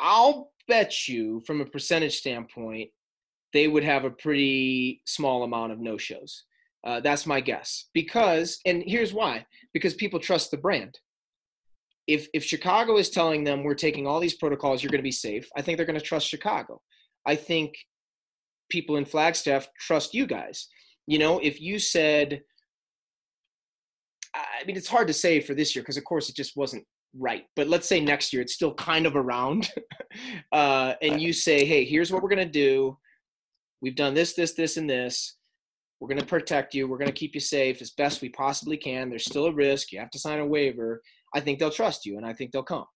I'll 0.00 0.52
bet 0.68 1.08
you 1.08 1.42
from 1.46 1.60
a 1.60 1.66
percentage 1.66 2.18
standpoint, 2.18 2.90
they 3.52 3.68
would 3.68 3.84
have 3.84 4.04
a 4.04 4.10
pretty 4.10 5.02
small 5.06 5.42
amount 5.42 5.72
of 5.72 5.80
no 5.80 5.96
shows. 5.96 6.44
Uh, 6.84 7.00
that's 7.00 7.26
my 7.26 7.40
guess. 7.40 7.86
Because, 7.94 8.60
and 8.64 8.82
here's 8.86 9.12
why 9.12 9.46
because 9.72 9.94
people 9.94 10.20
trust 10.20 10.50
the 10.50 10.56
brand. 10.56 10.98
If, 12.06 12.28
if 12.32 12.44
Chicago 12.44 12.98
is 12.98 13.10
telling 13.10 13.42
them 13.42 13.64
we're 13.64 13.74
taking 13.74 14.06
all 14.06 14.20
these 14.20 14.36
protocols, 14.36 14.82
you're 14.82 14.90
going 14.90 15.00
to 15.00 15.02
be 15.02 15.10
safe, 15.10 15.48
I 15.56 15.62
think 15.62 15.76
they're 15.76 15.86
going 15.86 15.98
to 15.98 16.04
trust 16.04 16.28
Chicago. 16.28 16.80
I 17.26 17.34
think 17.34 17.74
people 18.70 18.96
in 18.96 19.04
Flagstaff 19.04 19.68
trust 19.78 20.14
you 20.14 20.26
guys. 20.26 20.68
You 21.08 21.18
know, 21.18 21.40
if 21.40 21.60
you 21.60 21.78
said, 21.78 22.42
I 24.34 24.64
mean, 24.66 24.76
it's 24.76 24.88
hard 24.88 25.08
to 25.08 25.12
say 25.12 25.40
for 25.40 25.54
this 25.54 25.74
year 25.74 25.82
because, 25.82 25.96
of 25.96 26.04
course, 26.04 26.28
it 26.28 26.36
just 26.36 26.56
wasn't 26.56 26.84
right. 27.18 27.44
But 27.54 27.68
let's 27.68 27.88
say 27.88 28.00
next 28.00 28.32
year 28.32 28.42
it's 28.42 28.54
still 28.54 28.74
kind 28.74 29.06
of 29.06 29.16
around, 29.16 29.70
uh, 30.52 30.94
and 31.02 31.20
you 31.20 31.32
say, 31.32 31.64
"Hey, 31.64 31.84
here's 31.84 32.12
what 32.12 32.22
we're 32.22 32.28
gonna 32.28 32.44
do. 32.46 32.96
We've 33.80 33.96
done 33.96 34.14
this, 34.14 34.34
this, 34.34 34.54
this, 34.54 34.76
and 34.76 34.88
this. 34.88 35.36
We're 36.00 36.08
gonna 36.08 36.24
protect 36.24 36.74
you. 36.74 36.88
We're 36.88 36.98
gonna 36.98 37.12
keep 37.12 37.34
you 37.34 37.40
safe 37.40 37.80
as 37.80 37.90
best 37.90 38.22
we 38.22 38.28
possibly 38.30 38.76
can. 38.76 39.08
There's 39.08 39.24
still 39.24 39.46
a 39.46 39.52
risk. 39.52 39.92
You 39.92 40.00
have 40.00 40.10
to 40.10 40.18
sign 40.18 40.40
a 40.40 40.46
waiver. 40.46 41.02
I 41.34 41.40
think 41.40 41.58
they'll 41.58 41.70
trust 41.70 42.06
you, 42.06 42.16
and 42.16 42.26
I 42.26 42.32
think 42.32 42.52
they'll 42.52 42.62
come. 42.62 42.86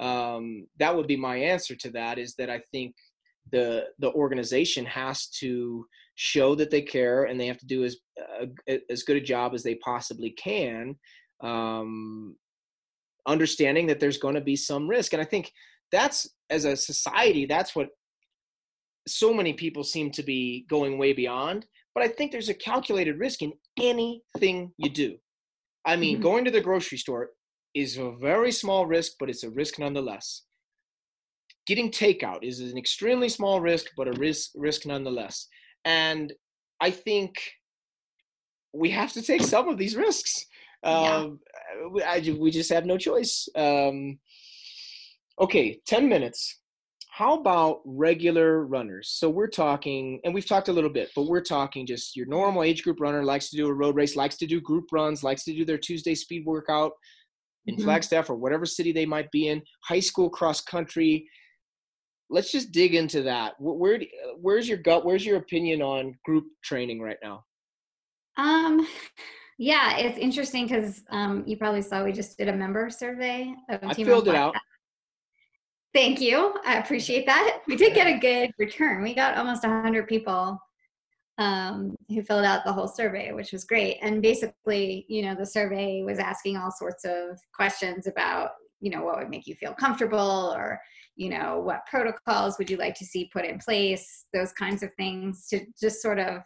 Um, 0.00 0.66
that 0.78 0.94
would 0.94 1.06
be 1.06 1.16
my 1.16 1.36
answer 1.36 1.74
to 1.76 1.90
that. 1.90 2.18
Is 2.18 2.34
that 2.36 2.50
I 2.50 2.60
think 2.72 2.94
the 3.50 3.86
the 3.98 4.12
organization 4.12 4.84
has 4.86 5.28
to 5.40 5.86
show 6.16 6.54
that 6.56 6.70
they 6.70 6.82
care 6.82 7.24
and 7.24 7.40
they 7.40 7.46
have 7.46 7.58
to 7.58 7.66
do 7.66 7.84
as 7.84 7.96
uh, 8.40 8.74
as 8.90 9.04
good 9.04 9.16
a 9.16 9.20
job 9.20 9.54
as 9.54 9.62
they 9.62 9.76
possibly 9.76 10.30
can 10.30 10.96
um, 11.42 12.36
understanding 13.28 13.86
that 13.86 14.00
there's 14.00 14.18
going 14.18 14.34
to 14.34 14.40
be 14.40 14.56
some 14.56 14.88
risk. 14.88 15.12
And 15.12 15.22
i 15.22 15.24
think 15.24 15.52
that's 15.92 16.28
as 16.50 16.64
a 16.64 16.76
society 16.76 17.46
that's 17.46 17.76
what 17.76 17.88
so 19.06 19.32
many 19.32 19.54
people 19.54 19.84
seem 19.84 20.10
to 20.10 20.22
be 20.22 20.66
going 20.68 20.98
way 20.98 21.12
beyond. 21.12 21.66
But 21.94 22.04
i 22.04 22.08
think 22.08 22.32
there's 22.32 22.48
a 22.48 22.54
calculated 22.54 23.18
risk 23.18 23.42
in 23.42 23.52
anything 23.78 24.72
you 24.76 24.90
do. 24.90 25.16
I 25.84 25.96
mean 25.96 26.16
mm-hmm. 26.16 26.22
going 26.22 26.44
to 26.46 26.50
the 26.50 26.60
grocery 26.60 26.98
store 26.98 27.30
is 27.74 27.98
a 27.98 28.12
very 28.20 28.50
small 28.50 28.86
risk 28.86 29.12
but 29.20 29.30
it's 29.30 29.44
a 29.44 29.50
risk 29.50 29.78
nonetheless. 29.78 30.42
Getting 31.66 31.90
takeout 31.90 32.42
is 32.42 32.60
an 32.60 32.78
extremely 32.78 33.28
small 33.28 33.60
risk 33.60 33.86
but 33.96 34.08
a 34.08 34.12
risk 34.12 34.50
risk 34.54 34.86
nonetheless. 34.86 35.46
And 35.84 36.32
i 36.80 36.90
think 36.90 37.32
we 38.72 38.90
have 38.90 39.12
to 39.12 39.22
take 39.22 39.42
some 39.42 39.68
of 39.68 39.78
these 39.78 39.96
risks 39.96 40.46
um, 40.84 41.40
yeah. 41.96 42.04
I, 42.06 42.36
we 42.38 42.50
just 42.50 42.72
have 42.72 42.86
no 42.86 42.96
choice 42.96 43.48
um, 43.56 44.18
okay 45.40 45.80
10 45.86 46.08
minutes 46.08 46.60
how 47.10 47.34
about 47.34 47.80
regular 47.84 48.64
runners 48.66 49.10
so 49.18 49.28
we're 49.28 49.48
talking 49.48 50.20
and 50.24 50.32
we've 50.32 50.46
talked 50.46 50.68
a 50.68 50.72
little 50.72 50.90
bit 50.90 51.10
but 51.16 51.26
we're 51.26 51.40
talking 51.40 51.86
just 51.86 52.16
your 52.16 52.26
normal 52.26 52.62
age 52.62 52.82
group 52.82 53.00
runner 53.00 53.24
likes 53.24 53.50
to 53.50 53.56
do 53.56 53.66
a 53.66 53.72
road 53.72 53.96
race 53.96 54.14
likes 54.16 54.36
to 54.36 54.46
do 54.46 54.60
group 54.60 54.84
runs 54.92 55.24
likes 55.24 55.44
to 55.44 55.52
do 55.52 55.64
their 55.64 55.78
tuesday 55.78 56.14
speed 56.14 56.44
workout 56.46 56.92
in 57.66 57.74
mm-hmm. 57.74 57.84
flagstaff 57.84 58.30
or 58.30 58.36
whatever 58.36 58.64
city 58.64 58.92
they 58.92 59.06
might 59.06 59.30
be 59.32 59.48
in 59.48 59.60
high 59.84 60.00
school 60.00 60.30
cross 60.30 60.60
country 60.60 61.28
let's 62.30 62.52
just 62.52 62.72
dig 62.72 62.94
into 62.94 63.22
that. 63.22 63.54
Where, 63.58 64.00
where's 64.40 64.68
your 64.68 64.78
gut? 64.78 65.04
Where's 65.04 65.24
your 65.24 65.38
opinion 65.38 65.82
on 65.82 66.14
group 66.24 66.44
training 66.62 67.00
right 67.00 67.18
now? 67.22 67.44
Um, 68.36 68.86
yeah, 69.58 69.96
it's 69.96 70.18
interesting 70.18 70.68
because 70.68 71.02
um, 71.10 71.42
you 71.44 71.56
probably 71.56 71.82
saw 71.82 72.04
we 72.04 72.12
just 72.12 72.38
did 72.38 72.48
a 72.48 72.52
member 72.52 72.88
survey. 72.90 73.52
Of 73.68 73.80
I 73.82 73.92
filled 73.92 74.28
it 74.28 74.36
out. 74.36 74.54
Thank 75.92 76.20
you. 76.20 76.54
I 76.64 76.76
appreciate 76.76 77.26
that. 77.26 77.60
We 77.66 77.74
did 77.74 77.92
get 77.94 78.06
a 78.06 78.18
good 78.18 78.52
return. 78.58 79.02
We 79.02 79.14
got 79.14 79.36
almost 79.36 79.64
100 79.64 80.06
people 80.06 80.56
um, 81.38 81.96
who 82.08 82.22
filled 82.22 82.44
out 82.44 82.64
the 82.64 82.72
whole 82.72 82.86
survey, 82.86 83.32
which 83.32 83.52
was 83.52 83.64
great. 83.64 83.98
And 84.00 84.22
basically, 84.22 85.06
you 85.08 85.22
know, 85.22 85.34
the 85.34 85.46
survey 85.46 86.04
was 86.04 86.20
asking 86.20 86.56
all 86.56 86.70
sorts 86.70 87.04
of 87.04 87.38
questions 87.52 88.06
about, 88.06 88.50
you 88.80 88.90
know, 88.90 89.02
what 89.02 89.18
would 89.18 89.30
make 89.30 89.48
you 89.48 89.56
feel 89.56 89.74
comfortable 89.74 90.52
or, 90.54 90.80
you 91.16 91.30
know, 91.30 91.58
what 91.58 91.86
protocols 91.90 92.58
would 92.58 92.70
you 92.70 92.76
like 92.76 92.94
to 92.96 93.04
see 93.04 93.30
put 93.32 93.44
in 93.44 93.58
place, 93.58 94.26
those 94.32 94.52
kinds 94.52 94.84
of 94.84 94.94
things 94.94 95.48
to 95.48 95.64
just 95.80 96.00
sort 96.00 96.20
of 96.20 96.42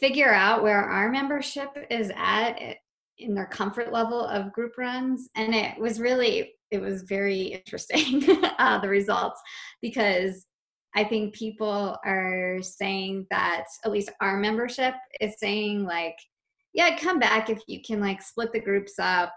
figure 0.00 0.32
out 0.32 0.62
where 0.62 0.82
our 0.82 1.10
membership 1.10 1.70
is 1.90 2.10
at 2.16 2.76
in 3.18 3.34
their 3.34 3.46
comfort 3.46 3.92
level 3.92 4.24
of 4.24 4.52
group 4.52 4.78
runs. 4.78 5.28
And 5.34 5.54
it 5.54 5.78
was 5.78 6.00
really, 6.00 6.54
it 6.70 6.80
was 6.80 7.02
very 7.02 7.42
interesting, 7.46 8.22
uh, 8.58 8.78
the 8.80 8.88
results, 8.88 9.40
because 9.82 10.46
I 10.94 11.04
think 11.04 11.34
people 11.34 11.96
are 12.04 12.58
saying 12.62 13.26
that 13.30 13.64
at 13.84 13.90
least 13.90 14.10
our 14.20 14.38
membership 14.38 14.94
is 15.20 15.38
saying 15.38 15.84
like, 15.84 16.16
yeah, 16.72 16.96
come 16.96 17.18
back 17.18 17.50
if 17.50 17.60
you 17.66 17.80
can 17.82 18.00
like 18.00 18.22
split 18.22 18.52
the 18.52 18.60
groups 18.60 18.94
up 18.98 19.32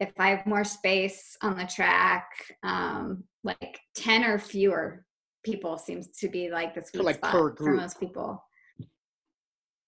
if 0.00 0.12
I 0.18 0.30
have 0.30 0.46
more 0.46 0.64
space 0.64 1.36
on 1.42 1.56
the 1.56 1.66
track, 1.66 2.26
um, 2.62 3.24
like 3.44 3.78
10 3.96 4.24
or 4.24 4.38
fewer 4.38 5.04
people 5.44 5.76
seems 5.78 6.08
to 6.18 6.28
be 6.28 6.50
like 6.50 6.74
the 6.74 6.82
sweet 6.82 7.04
like 7.04 7.16
spot 7.16 7.32
per 7.32 7.50
group. 7.50 7.58
for 7.58 7.74
most 7.74 8.00
people. 8.00 8.42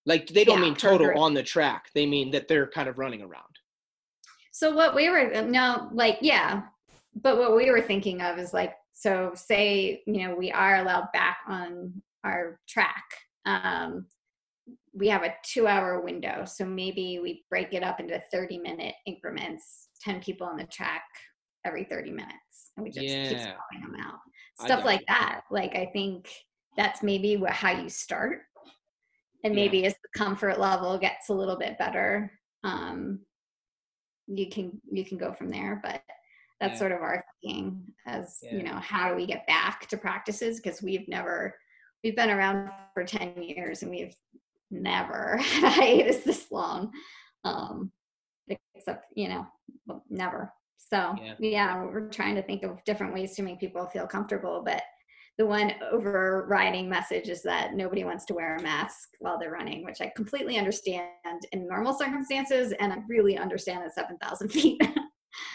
Like 0.06 0.28
they 0.28 0.44
don't 0.44 0.58
yeah, 0.58 0.64
mean 0.64 0.74
total 0.74 1.18
on 1.18 1.34
the 1.34 1.42
track. 1.42 1.90
They 1.94 2.06
mean 2.06 2.30
that 2.32 2.48
they're 2.48 2.66
kind 2.66 2.88
of 2.88 2.98
running 2.98 3.22
around. 3.22 3.44
So 4.50 4.74
what 4.74 4.94
we 4.94 5.08
were 5.08 5.42
no, 5.42 5.88
like 5.92 6.18
yeah, 6.20 6.62
but 7.14 7.38
what 7.38 7.56
we 7.56 7.70
were 7.70 7.80
thinking 7.80 8.20
of 8.20 8.38
is 8.38 8.52
like 8.52 8.74
so 8.92 9.32
say 9.34 10.02
you 10.06 10.26
know 10.26 10.34
we 10.34 10.50
are 10.50 10.76
allowed 10.76 11.08
back 11.12 11.38
on 11.46 12.02
our 12.24 12.58
track. 12.68 13.04
Um, 13.46 14.06
we 14.94 15.08
have 15.08 15.22
a 15.22 15.34
two 15.44 15.66
hour 15.66 16.00
window, 16.00 16.44
so 16.44 16.64
maybe 16.64 17.20
we 17.22 17.44
break 17.48 17.72
it 17.72 17.82
up 17.82 18.00
into 18.00 18.20
thirty 18.30 18.58
minute 18.58 18.94
increments 19.06 19.82
10 20.02 20.20
people 20.20 20.46
on 20.46 20.56
the 20.56 20.64
track 20.64 21.04
every 21.64 21.84
30 21.84 22.10
minutes 22.10 22.72
and 22.76 22.84
we 22.84 22.90
just 22.90 23.06
yeah. 23.06 23.28
keep 23.28 23.38
calling 23.38 23.92
them 23.92 23.96
out 24.04 24.18
stuff 24.60 24.84
like 24.84 25.02
that 25.08 25.42
like 25.50 25.74
i 25.74 25.88
think 25.92 26.28
that's 26.76 27.02
maybe 27.02 27.36
what, 27.36 27.50
how 27.50 27.70
you 27.70 27.88
start 27.88 28.40
and 29.44 29.54
maybe 29.54 29.78
yeah. 29.78 29.86
as 29.86 29.94
the 29.94 30.18
comfort 30.18 30.58
level 30.58 30.98
gets 30.98 31.28
a 31.28 31.34
little 31.34 31.56
bit 31.56 31.78
better 31.78 32.30
um 32.64 33.20
you 34.26 34.48
can 34.48 34.80
you 34.90 35.04
can 35.04 35.18
go 35.18 35.32
from 35.32 35.50
there 35.50 35.80
but 35.82 36.02
that's 36.60 36.74
yeah. 36.74 36.78
sort 36.78 36.92
of 36.92 37.02
our 37.02 37.24
thinking 37.42 37.82
as 38.06 38.38
you 38.42 38.62
know 38.62 38.76
how 38.76 39.10
do 39.10 39.16
we 39.16 39.26
get 39.26 39.46
back 39.46 39.86
to 39.88 39.96
practices 39.96 40.60
because 40.60 40.80
we've 40.82 41.08
never 41.08 41.54
we've 42.04 42.16
been 42.16 42.30
around 42.30 42.70
for 42.94 43.04
10 43.04 43.42
years 43.42 43.82
and 43.82 43.90
we've 43.90 44.14
never 44.70 45.36
had 45.40 45.64
a 45.64 45.70
hiatus 45.70 46.18
this 46.18 46.50
long 46.50 46.92
um 47.44 47.90
except 48.76 49.06
you 49.14 49.28
know 49.28 49.46
never 50.08 50.52
so 50.76 51.14
yeah. 51.20 51.34
yeah 51.38 51.84
we're 51.84 52.08
trying 52.08 52.34
to 52.34 52.42
think 52.42 52.62
of 52.62 52.82
different 52.84 53.12
ways 53.12 53.34
to 53.34 53.42
make 53.42 53.58
people 53.58 53.86
feel 53.86 54.06
comfortable 54.06 54.62
but 54.64 54.82
the 55.38 55.46
one 55.46 55.72
overriding 55.90 56.88
message 56.88 57.28
is 57.28 57.42
that 57.42 57.74
nobody 57.74 58.04
wants 58.04 58.24
to 58.26 58.34
wear 58.34 58.56
a 58.56 58.62
mask 58.62 59.08
while 59.18 59.38
they're 59.38 59.50
running, 59.50 59.84
which 59.84 60.00
I 60.00 60.12
completely 60.14 60.58
understand 60.58 61.08
in 61.52 61.66
normal 61.66 61.94
circumstances, 61.94 62.72
and 62.80 62.92
I 62.92 62.98
really 63.08 63.38
understand 63.38 63.82
at 63.84 63.94
seven 63.94 64.18
thousand 64.18 64.48
feet. 64.52 64.80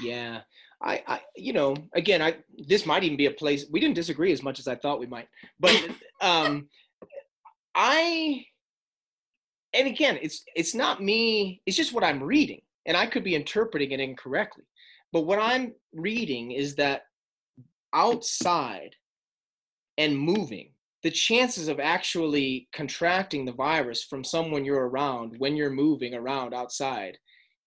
yeah, 0.02 0.42
I, 0.82 1.04
I, 1.08 1.22
you 1.36 1.54
know, 1.54 1.76
again, 1.94 2.22
I 2.22 2.38
this 2.68 2.86
might 2.86 3.04
even 3.04 3.18
be 3.18 3.28
a 3.28 3.32
place 3.32 3.66
we 3.72 3.80
didn't 3.80 3.96
disagree 3.96 4.32
as 4.32 4.44
much 4.44 4.60
as 4.60 4.68
I 4.68 4.76
thought 4.76 5.00
we 5.00 5.06
might, 5.06 5.28
but 5.60 5.88
um, 6.22 6.68
I, 7.76 8.46
and 9.74 9.88
again, 9.88 10.18
it's 10.22 10.44
it's 10.56 10.74
not 10.74 11.04
me. 11.04 11.62
It's 11.66 11.78
just 11.78 11.94
what 11.94 12.04
I'm 12.04 12.24
reading 12.24 12.62
and 12.88 12.98
I 12.98 13.06
could 13.06 13.24
be 13.24 13.36
interpreting 13.36 13.92
it 13.92 14.00
incorrectly. 14.00 14.64
But 15.12 15.26
what 15.26 15.40
I'm 15.40 15.74
reading 15.94 16.52
is 16.52 16.76
that 16.76 17.04
outside 17.94 18.96
and 19.98 20.18
moving, 20.18 20.72
the 21.04 21.12
chances 21.12 21.68
of 21.68 21.80
actually 21.80 22.68
contracting 22.74 23.46
the 23.46 23.54
virus 23.54 24.04
from 24.04 24.24
someone 24.24 24.66
you're 24.66 24.90
around 24.90 25.36
when 25.38 25.56
you're 25.56 25.70
moving 25.70 26.14
around 26.14 26.54
outside 26.54 27.18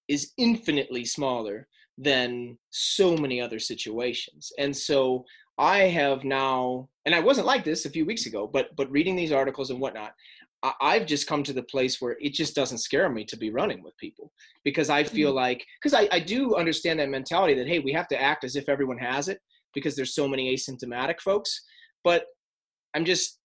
is 0.08 0.32
infinitely 0.36 1.04
smaller 1.04 1.68
than 1.96 2.58
so 2.70 3.16
many 3.16 3.40
other 3.40 3.58
situations. 3.58 4.50
And 4.58 4.76
so 4.76 5.24
I 5.58 5.80
have 5.80 6.24
now, 6.24 6.88
and 7.04 7.14
I 7.14 7.20
wasn't 7.20 7.46
like 7.46 7.64
this 7.64 7.84
a 7.84 7.90
few 7.90 8.04
weeks 8.04 8.26
ago, 8.26 8.46
but 8.46 8.74
but 8.76 8.90
reading 8.90 9.14
these 9.14 9.32
articles 9.32 9.70
and 9.70 9.80
whatnot, 9.80 10.12
I've 10.80 11.06
just 11.06 11.26
come 11.26 11.42
to 11.44 11.52
the 11.52 11.62
place 11.62 12.00
where 12.00 12.16
it 12.20 12.34
just 12.34 12.54
doesn't 12.54 12.78
scare 12.78 13.08
me 13.08 13.24
to 13.24 13.36
be 13.36 13.50
running 13.50 13.82
with 13.82 13.96
people 13.96 14.32
because 14.64 14.90
I 14.90 15.04
feel 15.04 15.30
mm-hmm. 15.30 15.36
like 15.36 15.64
because 15.80 15.94
I, 15.94 16.08
I 16.12 16.20
do 16.20 16.56
understand 16.56 17.00
that 17.00 17.08
mentality 17.08 17.54
that 17.54 17.68
hey 17.68 17.78
we 17.78 17.92
have 17.92 18.08
to 18.08 18.20
act 18.20 18.44
as 18.44 18.56
if 18.56 18.68
everyone 18.68 18.98
has 18.98 19.28
it 19.28 19.40
because 19.74 19.96
there's 19.96 20.14
so 20.14 20.28
many 20.28 20.54
asymptomatic 20.54 21.20
folks 21.20 21.62
but 22.04 22.26
I'm 22.94 23.04
just 23.04 23.38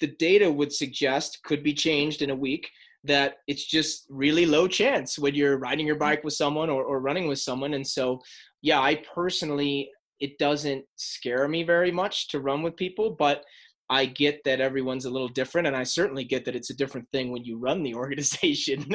the 0.00 0.14
data 0.18 0.50
would 0.50 0.72
suggest 0.72 1.40
could 1.44 1.62
be 1.62 1.74
changed 1.74 2.22
in 2.22 2.30
a 2.30 2.36
week 2.36 2.70
that 3.04 3.36
it's 3.46 3.64
just 3.64 4.06
really 4.08 4.46
low 4.46 4.68
chance 4.68 5.18
when 5.18 5.34
you're 5.34 5.58
riding 5.58 5.86
your 5.86 5.96
bike 5.96 6.22
with 6.24 6.34
someone 6.34 6.68
or, 6.70 6.84
or 6.84 7.00
running 7.00 7.28
with 7.28 7.38
someone 7.38 7.74
and 7.74 7.86
so 7.86 8.20
yeah 8.62 8.80
I 8.80 9.02
personally 9.14 9.90
it 10.20 10.38
doesn't 10.38 10.84
scare 10.96 11.46
me 11.48 11.62
very 11.62 11.92
much 11.92 12.28
to 12.28 12.40
run 12.40 12.62
with 12.62 12.76
people 12.76 13.10
but 13.10 13.44
I 13.90 14.04
get 14.04 14.44
that 14.44 14.60
everyone's 14.60 15.06
a 15.06 15.10
little 15.10 15.28
different, 15.28 15.66
and 15.66 15.74
I 15.74 15.82
certainly 15.82 16.24
get 16.24 16.44
that 16.44 16.54
it's 16.54 16.68
a 16.70 16.76
different 16.76 17.08
thing 17.10 17.32
when 17.32 17.44
you 17.44 17.56
run 17.58 17.82
the 17.82 17.94
organization. 18.02 18.86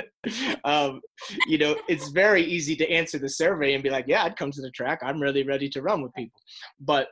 um, 0.64 1.02
you 1.48 1.58
know, 1.58 1.76
it's 1.88 2.10
very 2.10 2.44
easy 2.44 2.76
to 2.76 2.90
answer 2.90 3.18
the 3.18 3.30
survey 3.30 3.74
and 3.74 3.84
be 3.84 3.90
like, 3.90 4.06
"Yeah, 4.08 4.24
I'd 4.24 4.38
come 4.38 4.52
to 4.52 4.62
the 4.62 4.72
track. 4.72 5.00
I'm 5.04 5.20
really 5.20 5.44
ready 5.44 5.68
to 5.70 5.82
run 5.82 6.02
with 6.02 6.14
people," 6.14 6.40
but 6.80 7.08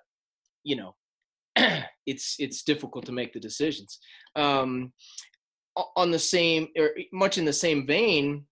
you 0.64 0.76
know, 0.76 0.94
it's 2.06 2.36
it's 2.40 2.64
difficult 2.64 3.06
to 3.06 3.12
make 3.12 3.34
the 3.34 3.40
decisions. 3.40 4.00
Um, 4.36 4.94
on 5.96 6.12
the 6.12 6.20
same, 6.20 6.68
or 6.78 6.92
much 7.14 7.38
in 7.38 7.46
the 7.46 7.54
same 7.54 7.88
vein, 7.88 8.46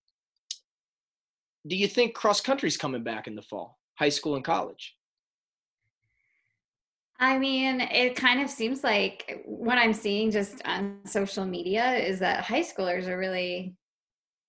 do 1.68 1.76
you 1.76 1.88
think 1.88 2.14
cross 2.14 2.39
country's 2.39 2.78
coming 2.78 3.04
back 3.04 3.28
in 3.28 3.36
the 3.36 3.41
fall, 3.41 3.78
high 3.97 4.10
school 4.10 4.36
and 4.36 4.43
college? 4.43 4.95
I 7.20 7.38
mean, 7.38 7.82
it 7.82 8.16
kind 8.16 8.41
of 8.41 8.50
seems 8.50 8.82
like 8.82 9.41
what 9.45 9.78
I'm 9.78 9.93
seeing 9.93 10.32
just 10.32 10.62
on 10.66 11.00
social 11.06 11.45
media 11.45 11.95
is 11.95 12.20
that 12.20 12.45
high 12.45 12.62
schoolers 12.62 13.08
are 13.08 13.18
really, 13.18 13.76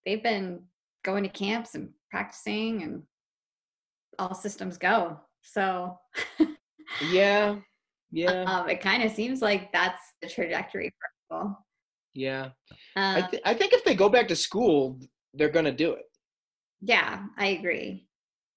they've 0.07 0.23
been 0.23 0.63
going 1.05 1.25
to 1.25 1.29
camps 1.29 1.75
and 1.75 1.91
practicing 2.11 2.85
and 2.85 3.03
all 4.21 4.35
systems 4.35 4.79
go. 4.79 5.19
So, 5.43 5.99
yeah, 7.11 7.57
yeah. 8.11 8.45
Um, 8.45 8.69
it 8.69 8.81
kind 8.81 9.03
of 9.03 9.13
seems 9.13 9.41
like 9.41 9.73
that's 9.73 10.01
the 10.23 10.29
trajectory 10.29 10.91
for 10.99 11.39
people. 11.39 11.67
Yeah. 12.15 12.51
I, 12.97 13.21
um 13.21 13.31
th- 13.31 13.43
I 13.45 13.55
think 13.55 13.73
if 13.73 13.85
they 13.85 13.95
go 13.95 14.09
back 14.09 14.29
to 14.29 14.37
school, 14.37 14.99
they're 15.35 15.49
going 15.49 15.65
to 15.65 15.73
do 15.73 15.93
it. 15.93 16.05
Yeah, 16.81 17.25
I 17.39 17.49
agree. 17.49 18.09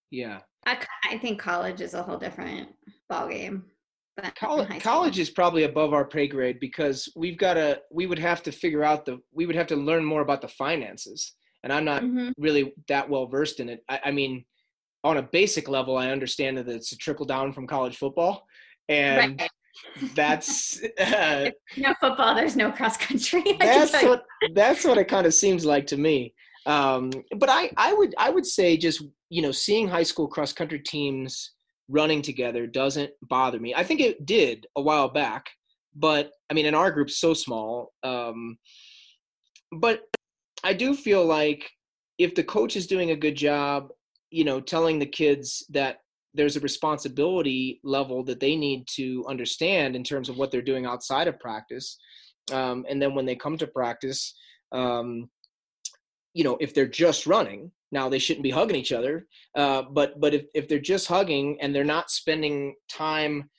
Yeah. 0.10 0.40
I, 0.66 0.78
I 1.10 1.18
think 1.18 1.40
college 1.40 1.82
is 1.82 1.94
a 1.94 2.04
whole 2.04 2.18
different 2.18 2.70
ballgame 3.12 3.64
college, 4.36 4.82
college 4.82 5.20
is 5.20 5.30
probably 5.30 5.64
above 5.64 5.94
our 5.94 6.06
pay 6.06 6.28
grade 6.28 6.60
because 6.60 7.12
we've 7.16 7.38
got 7.38 7.56
to 7.56 7.82
we 7.92 8.06
would 8.06 8.20
have 8.20 8.44
to 8.44 8.52
figure 8.52 8.84
out 8.84 9.06
the 9.06 9.20
we 9.32 9.46
would 9.46 9.56
have 9.56 9.68
to 9.68 9.76
learn 9.76 10.06
more 10.06 10.22
about 10.22 10.42
the 10.42 10.48
finances 10.48 11.34
and 11.64 11.74
i'm 11.74 11.86
not 11.86 12.04
mm-hmm. 12.04 12.30
really 12.38 12.74
that 12.88 13.10
well 13.10 13.26
versed 13.28 13.60
in 13.60 13.70
it 13.70 13.84
I, 13.90 14.00
I, 14.06 14.12
mean 14.12 14.46
on 15.04 15.18
a 15.18 15.24
basic 15.24 15.68
level 15.68 15.98
i 15.98 16.12
understand 16.12 16.58
that 16.58 16.68
it's 16.68 16.92
a 16.92 16.98
trickle 16.98 17.26
down 17.26 17.54
from 17.54 17.68
college 17.68 17.98
football 17.98 18.46
and 18.90 19.40
right. 19.40 19.50
that's 20.16 20.82
uh, 21.00 21.50
no 21.78 21.94
football 22.00 22.36
there's 22.36 22.56
no 22.56 22.72
cross 22.72 22.98
country 22.98 23.44
that's 23.60 24.04
what 24.04 24.24
that's 24.54 24.86
what 24.86 24.98
it 24.98 25.08
kind 25.08 25.26
of 25.26 25.34
seems 25.34 25.66
like 25.66 25.88
to 25.88 25.98
me 25.98 26.34
um, 26.66 27.12
but 27.38 27.50
i 27.50 27.70
i 27.78 27.94
would 27.94 28.14
i 28.18 28.30
would 28.30 28.46
say 28.46 28.78
just 28.78 29.04
you 29.30 29.42
know 29.42 29.52
seeing 29.52 29.88
high 29.88 30.04
school 30.04 30.28
cross 30.28 30.54
country 30.54 30.80
teams 30.80 31.54
running 31.90 32.22
together 32.22 32.68
doesn't 32.68 33.12
bother 33.22 33.60
me. 33.60 33.74
I 33.76 33.84
think 33.84 34.00
it 34.00 34.26
did 34.26 34.66
a 34.76 34.82
while 34.82 35.10
back, 35.10 35.46
but 35.96 36.32
I 36.50 36.54
mean, 36.54 36.66
in 36.66 36.76
our 36.76 36.92
group's 36.92 37.20
so 37.20 37.34
small. 37.34 37.94
Um, 38.04 38.58
but 39.72 40.02
I 40.64 40.74
do 40.74 40.96
feel 40.96 41.26
like 41.26 41.70
if 42.18 42.36
the 42.36 42.44
coach 42.44 42.76
is 42.76 42.88
doing 42.88 43.12
a 43.12 43.16
good 43.16 43.36
job, 43.36 43.90
you 44.30 44.44
know, 44.44 44.62
telling 44.62 45.00
the 45.00 45.06
kids 45.06 45.66
that 45.70 45.98
there's 46.34 46.56
a 46.56 46.62
responsibility 46.62 47.80
level 47.84 48.24
that 48.24 48.40
they 48.40 48.56
need 48.56 48.88
to 48.96 49.26
understand 49.28 49.96
in 49.96 50.04
terms 50.04 50.30
of 50.30 50.38
what 50.38 50.52
they're 50.52 50.62
doing 50.62 50.86
outside 50.86 51.28
of 51.28 51.40
practice. 51.40 51.98
Um, 52.52 52.86
and 52.90 53.02
then 53.02 53.16
when 53.16 53.26
they 53.26 53.36
come 53.36 53.58
to 53.58 53.68
practice, 53.68 54.34
um, 54.72 55.30
you 56.34 56.44
know, 56.44 56.58
if 56.60 56.74
they're 56.74 56.88
just 56.88 57.28
running, 57.28 57.72
now 57.92 58.10
they 58.10 58.20
shouldn't 58.20 58.44
be 58.44 58.50
hugging 58.50 58.76
each 58.76 58.92
other, 58.92 59.28
uh, 59.56 59.84
but 59.84 60.20
but 60.20 60.34
if, 60.34 60.46
if 60.56 60.68
they're 60.68 60.80
just 60.80 61.08
hugging 61.08 61.58
and 61.62 61.74
they're 61.74 61.84
not 61.84 62.10
spending 62.10 62.76
time 62.90 63.50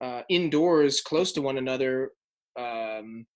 uh, 0.00 0.22
indoors 0.30 1.02
close 1.02 1.32
to 1.32 1.42
one 1.42 1.58
another, 1.58 2.12
um, 2.58 3.26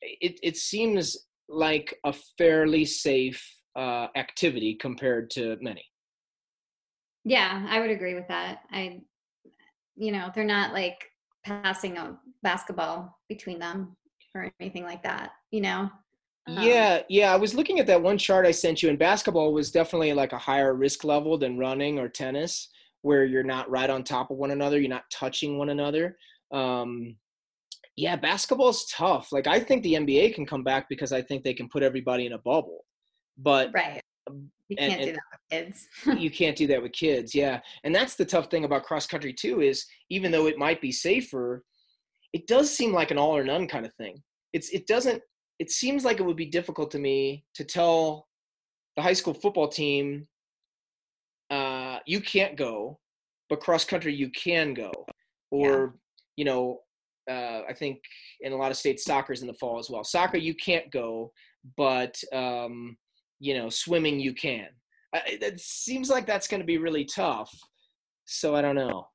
it 0.00 0.40
it 0.42 0.56
seems 0.56 1.16
like 1.48 1.98
a 2.04 2.14
fairly 2.38 2.86
safe 2.86 3.46
uh, 3.76 4.06
activity 4.16 4.74
compared 4.74 5.30
to 5.30 5.58
many. 5.60 5.84
Yeah, 7.24 7.66
I 7.68 7.80
would 7.80 7.90
agree 7.90 8.14
with 8.14 8.28
that. 8.28 8.60
I, 8.70 9.00
you 9.96 10.12
know, 10.12 10.30
they're 10.34 10.44
not 10.44 10.72
like 10.72 11.04
passing 11.44 11.96
a 11.96 12.18
basketball 12.42 13.18
between 13.28 13.58
them 13.58 13.96
or 14.34 14.50
anything 14.60 14.84
like 14.84 15.02
that. 15.02 15.32
You 15.50 15.62
know, 15.62 15.90
um, 16.46 16.58
yeah, 16.60 17.02
yeah. 17.08 17.32
I 17.32 17.36
was 17.36 17.54
looking 17.54 17.78
at 17.78 17.86
that 17.86 18.02
one 18.02 18.18
chart 18.18 18.46
I 18.46 18.50
sent 18.50 18.82
you, 18.82 18.90
and 18.90 18.98
basketball 18.98 19.52
was 19.54 19.70
definitely 19.70 20.12
like 20.12 20.32
a 20.32 20.38
higher 20.38 20.74
risk 20.74 21.04
level 21.04 21.38
than 21.38 21.58
running 21.58 21.98
or 21.98 22.08
tennis, 22.08 22.68
where 23.02 23.24
you're 23.24 23.42
not 23.42 23.70
right 23.70 23.88
on 23.88 24.04
top 24.04 24.30
of 24.30 24.36
one 24.36 24.50
another, 24.50 24.78
you're 24.78 24.90
not 24.90 25.10
touching 25.10 25.56
one 25.56 25.70
another. 25.70 26.16
Um, 26.52 27.16
yeah, 27.96 28.16
basketball's 28.16 28.86
tough. 28.86 29.28
Like 29.32 29.46
I 29.46 29.60
think 29.60 29.82
the 29.82 29.94
NBA 29.94 30.34
can 30.34 30.44
come 30.44 30.64
back 30.64 30.88
because 30.88 31.12
I 31.12 31.22
think 31.22 31.44
they 31.44 31.54
can 31.54 31.68
put 31.68 31.82
everybody 31.82 32.26
in 32.26 32.32
a 32.32 32.38
bubble, 32.38 32.84
but 33.38 33.70
right. 33.72 34.02
You 34.68 34.76
can't 34.76 34.92
and, 34.92 35.04
do 35.04 35.12
that 35.12 35.22
with 35.32 35.50
kids. 35.50 35.88
you 36.18 36.30
can't 36.30 36.56
do 36.56 36.66
that 36.68 36.82
with 36.82 36.92
kids, 36.92 37.34
yeah. 37.34 37.60
And 37.84 37.94
that's 37.94 38.14
the 38.14 38.24
tough 38.24 38.50
thing 38.50 38.64
about 38.64 38.84
cross 38.84 39.06
country 39.06 39.32
too 39.32 39.60
is 39.60 39.84
even 40.10 40.32
though 40.32 40.46
it 40.46 40.58
might 40.58 40.80
be 40.80 40.92
safer, 40.92 41.62
it 42.32 42.46
does 42.46 42.74
seem 42.74 42.92
like 42.92 43.10
an 43.10 43.18
all 43.18 43.36
or 43.36 43.44
none 43.44 43.68
kind 43.68 43.84
of 43.84 43.94
thing. 43.94 44.22
It's 44.52 44.70
it 44.70 44.86
doesn't 44.86 45.22
it 45.58 45.70
seems 45.70 46.04
like 46.04 46.18
it 46.18 46.24
would 46.24 46.36
be 46.36 46.46
difficult 46.46 46.90
to 46.90 46.98
me 46.98 47.44
to 47.54 47.64
tell 47.64 48.26
the 48.96 49.02
high 49.02 49.12
school 49.12 49.34
football 49.34 49.68
team 49.68 50.26
uh, 51.50 51.98
you 52.06 52.20
can't 52.20 52.56
go 52.56 52.98
but 53.48 53.60
cross 53.60 53.84
country 53.84 54.14
you 54.14 54.30
can 54.30 54.74
go 54.74 54.90
or 55.50 55.70
yeah. 55.70 55.88
you 56.36 56.44
know 56.44 56.80
uh, 57.30 57.62
i 57.68 57.72
think 57.72 57.98
in 58.40 58.52
a 58.52 58.56
lot 58.56 58.70
of 58.70 58.76
states 58.76 59.04
soccer's 59.04 59.42
in 59.42 59.46
the 59.46 59.54
fall 59.54 59.78
as 59.78 59.90
well 59.90 60.04
soccer 60.04 60.38
you 60.38 60.54
can't 60.54 60.90
go 60.90 61.30
but 61.76 62.14
um, 62.32 62.96
you 63.44 63.54
know 63.56 63.68
swimming 63.68 64.18
you 64.18 64.32
can 64.32 64.68
it 65.26 65.60
seems 65.60 66.08
like 66.08 66.26
that's 66.26 66.48
going 66.48 66.60
to 66.60 66.66
be 66.66 66.78
really 66.78 67.04
tough 67.04 67.54
so 68.24 68.54
i 68.54 68.62
don't 68.62 68.74
know 68.74 69.06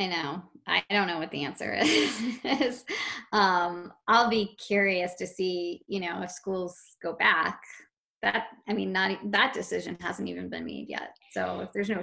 I 0.00 0.06
know. 0.06 0.42
I 0.66 0.82
don't 0.88 1.06
know 1.06 1.18
what 1.18 1.30
the 1.30 1.44
answer 1.44 1.74
is. 1.82 2.84
um, 3.32 3.92
I'll 4.08 4.30
be 4.30 4.56
curious 4.66 5.14
to 5.16 5.26
see, 5.26 5.82
you 5.88 6.00
know, 6.00 6.22
if 6.22 6.30
schools 6.30 6.74
go 7.02 7.12
back. 7.12 7.60
That 8.22 8.46
I 8.66 8.72
mean, 8.72 8.92
not 8.92 9.18
that 9.30 9.52
decision 9.52 9.98
hasn't 10.00 10.28
even 10.28 10.48
been 10.48 10.64
made 10.64 10.88
yet. 10.88 11.10
So 11.32 11.60
if 11.60 11.72
there's 11.72 11.90
no, 11.90 12.00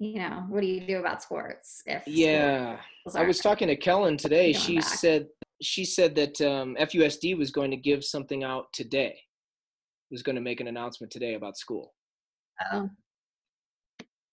you 0.00 0.18
know, 0.18 0.44
what 0.48 0.62
do 0.62 0.66
you 0.66 0.84
do 0.84 0.98
about 0.98 1.22
sports? 1.22 1.82
If 1.86 2.02
yeah, 2.06 2.78
I 3.14 3.24
was 3.24 3.38
talking 3.38 3.68
to 3.68 3.76
Kellen 3.76 4.16
today. 4.16 4.52
She 4.52 4.76
back. 4.76 4.84
said 4.84 5.26
she 5.62 5.84
said 5.84 6.16
that 6.16 6.40
um, 6.40 6.76
FUSD 6.80 7.38
was 7.38 7.52
going 7.52 7.70
to 7.70 7.76
give 7.76 8.04
something 8.04 8.42
out 8.42 8.66
today. 8.72 9.18
Was 10.12 10.22
going 10.22 10.36
to 10.36 10.42
make 10.42 10.60
an 10.60 10.68
announcement 10.68 11.10
today 11.10 11.34
about 11.34 11.56
school. 11.56 11.94
Oh, 12.72 12.90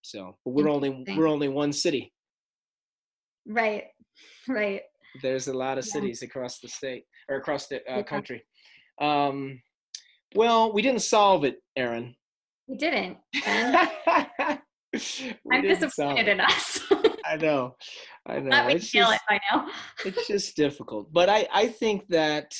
so, 0.01 0.35
but 0.43 0.51
we're 0.51 0.69
only 0.69 1.05
we're 1.15 1.27
only 1.27 1.47
one 1.47 1.73
city. 1.73 2.13
Right. 3.47 3.85
Right. 4.49 4.81
There's 5.21 5.47
a 5.47 5.53
lot 5.53 5.77
of 5.77 5.85
yeah. 5.85 5.93
cities 5.93 6.23
across 6.23 6.59
the 6.59 6.67
state 6.67 7.03
or 7.29 7.37
across 7.37 7.67
the 7.67 7.81
uh, 7.89 8.03
country. 8.03 8.43
Um, 8.99 9.61
well, 10.35 10.73
we 10.73 10.81
didn't 10.81 11.03
solve 11.03 11.45
it, 11.45 11.57
Erin. 11.77 12.15
We 12.67 12.77
didn't. 12.77 13.17
we 13.33 13.41
I'm 15.51 15.61
didn't 15.61 15.79
disappointed 15.79 16.27
in 16.27 16.41
us. 16.41 16.81
I 17.25 17.37
know. 17.37 17.75
I 18.27 18.39
know. 18.39 18.49
Not 18.49 18.67
we 18.67 18.73
it's 18.73 18.91
just, 18.91 19.13
it 19.13 19.21
by 19.29 19.39
now. 19.51 19.67
it's 20.03 20.27
just 20.27 20.55
difficult. 20.55 21.13
But 21.13 21.29
I, 21.29 21.47
I 21.53 21.67
think 21.67 22.07
that 22.09 22.51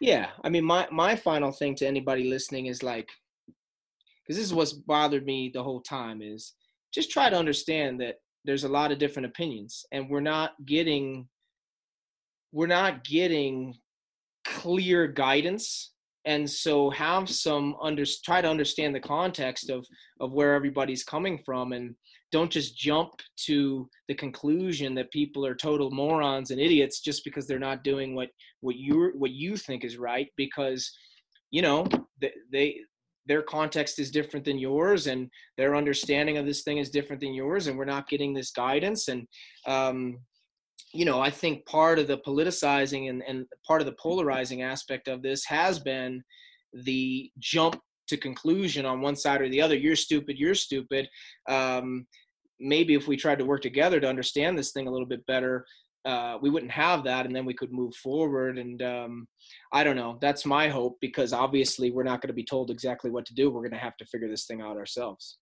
yeah, 0.00 0.28
I 0.42 0.48
mean 0.48 0.64
my 0.64 0.86
my 0.90 1.16
final 1.16 1.52
thing 1.52 1.74
to 1.76 1.86
anybody 1.86 2.28
listening 2.28 2.66
is 2.66 2.82
like 2.82 3.08
because 3.46 4.36
this 4.38 4.46
is 4.46 4.54
what's 4.54 4.72
bothered 4.72 5.24
me 5.24 5.50
the 5.52 5.62
whole 5.62 5.80
time 5.80 6.22
is 6.22 6.54
just 6.92 7.10
try 7.10 7.28
to 7.28 7.36
understand 7.36 8.00
that 8.00 8.16
there's 8.44 8.64
a 8.64 8.68
lot 8.68 8.92
of 8.92 8.98
different 8.98 9.26
opinions 9.26 9.84
and 9.92 10.08
we're 10.08 10.20
not 10.20 10.52
getting 10.64 11.28
we're 12.52 12.66
not 12.66 13.04
getting 13.04 13.74
clear 14.44 15.06
guidance 15.06 15.92
and 16.26 16.48
so 16.48 16.88
have 16.90 17.28
some 17.28 17.76
under 17.82 18.04
try 18.24 18.40
to 18.40 18.48
understand 18.48 18.94
the 18.94 19.00
context 19.00 19.70
of 19.70 19.86
of 20.20 20.32
where 20.32 20.54
everybody's 20.54 21.04
coming 21.04 21.38
from 21.44 21.72
and 21.72 21.94
don't 22.34 22.50
just 22.50 22.76
jump 22.76 23.12
to 23.36 23.88
the 24.08 24.14
conclusion 24.14 24.92
that 24.92 25.12
people 25.12 25.46
are 25.46 25.54
total 25.54 25.92
morons 25.92 26.50
and 26.50 26.60
idiots 26.60 26.98
just 26.98 27.22
because 27.24 27.46
they're 27.46 27.60
not 27.60 27.84
doing 27.84 28.16
what 28.16 28.28
what 28.60 28.74
you 28.74 29.12
what 29.14 29.30
you 29.30 29.56
think 29.56 29.84
is 29.84 29.96
right 29.98 30.26
because 30.36 30.90
you 31.52 31.62
know 31.62 31.86
they, 32.20 32.32
they 32.50 32.80
their 33.26 33.40
context 33.40 34.00
is 34.00 34.10
different 34.10 34.44
than 34.44 34.58
yours 34.58 35.06
and 35.06 35.30
their 35.56 35.76
understanding 35.76 36.36
of 36.36 36.44
this 36.44 36.64
thing 36.64 36.78
is 36.78 36.90
different 36.90 37.20
than 37.22 37.32
yours 37.32 37.68
and 37.68 37.78
we're 37.78 37.84
not 37.84 38.08
getting 38.08 38.34
this 38.34 38.50
guidance. 38.50 39.06
And 39.06 39.28
um, 39.68 40.18
you 40.92 41.04
know 41.04 41.20
i 41.20 41.30
think 41.30 41.66
part 41.66 41.98
of 41.98 42.06
the 42.06 42.18
politicizing 42.18 43.10
and, 43.10 43.22
and 43.28 43.46
part 43.66 43.80
of 43.80 43.86
the 43.86 43.98
polarizing 44.00 44.62
aspect 44.62 45.08
of 45.08 45.22
this 45.22 45.44
has 45.44 45.80
been 45.80 46.22
the 46.72 47.30
jump 47.38 47.80
to 48.08 48.16
conclusion 48.16 48.84
on 48.86 49.00
one 49.00 49.16
side 49.16 49.40
or 49.40 49.48
the 49.48 49.60
other. 49.60 49.76
You're 49.76 49.96
stupid 49.96 50.38
you're 50.38 50.54
stupid. 50.54 51.08
Um, 51.48 52.06
maybe 52.60 52.94
if 52.94 53.06
we 53.08 53.16
tried 53.16 53.38
to 53.38 53.44
work 53.44 53.62
together 53.62 54.00
to 54.00 54.08
understand 54.08 54.56
this 54.56 54.72
thing 54.72 54.86
a 54.86 54.90
little 54.90 55.06
bit 55.06 55.26
better 55.26 55.64
uh, 56.04 56.36
we 56.42 56.50
wouldn't 56.50 56.72
have 56.72 57.02
that 57.04 57.24
and 57.24 57.34
then 57.34 57.46
we 57.46 57.54
could 57.54 57.72
move 57.72 57.94
forward. 57.94 58.58
And 58.58 58.82
um, 58.82 59.26
i 59.72 59.82
don't 59.82 59.96
know. 59.96 60.18
That's 60.20 60.44
my 60.44 60.68
hope 60.68 60.98
because 61.00 61.32
obviously 61.32 61.90
we're 61.90 62.02
not 62.02 62.20
going 62.20 62.28
to 62.28 62.34
be 62.34 62.44
told 62.44 62.70
exactly 62.70 63.10
what 63.10 63.24
to 63.26 63.34
do. 63.34 63.50
We're 63.50 63.62
going 63.62 63.72
to 63.72 63.78
have 63.78 63.96
to 63.98 64.06
figure 64.06 64.28
this 64.28 64.46
thing 64.46 64.60
out 64.60 64.76
ourselves. 64.76 65.38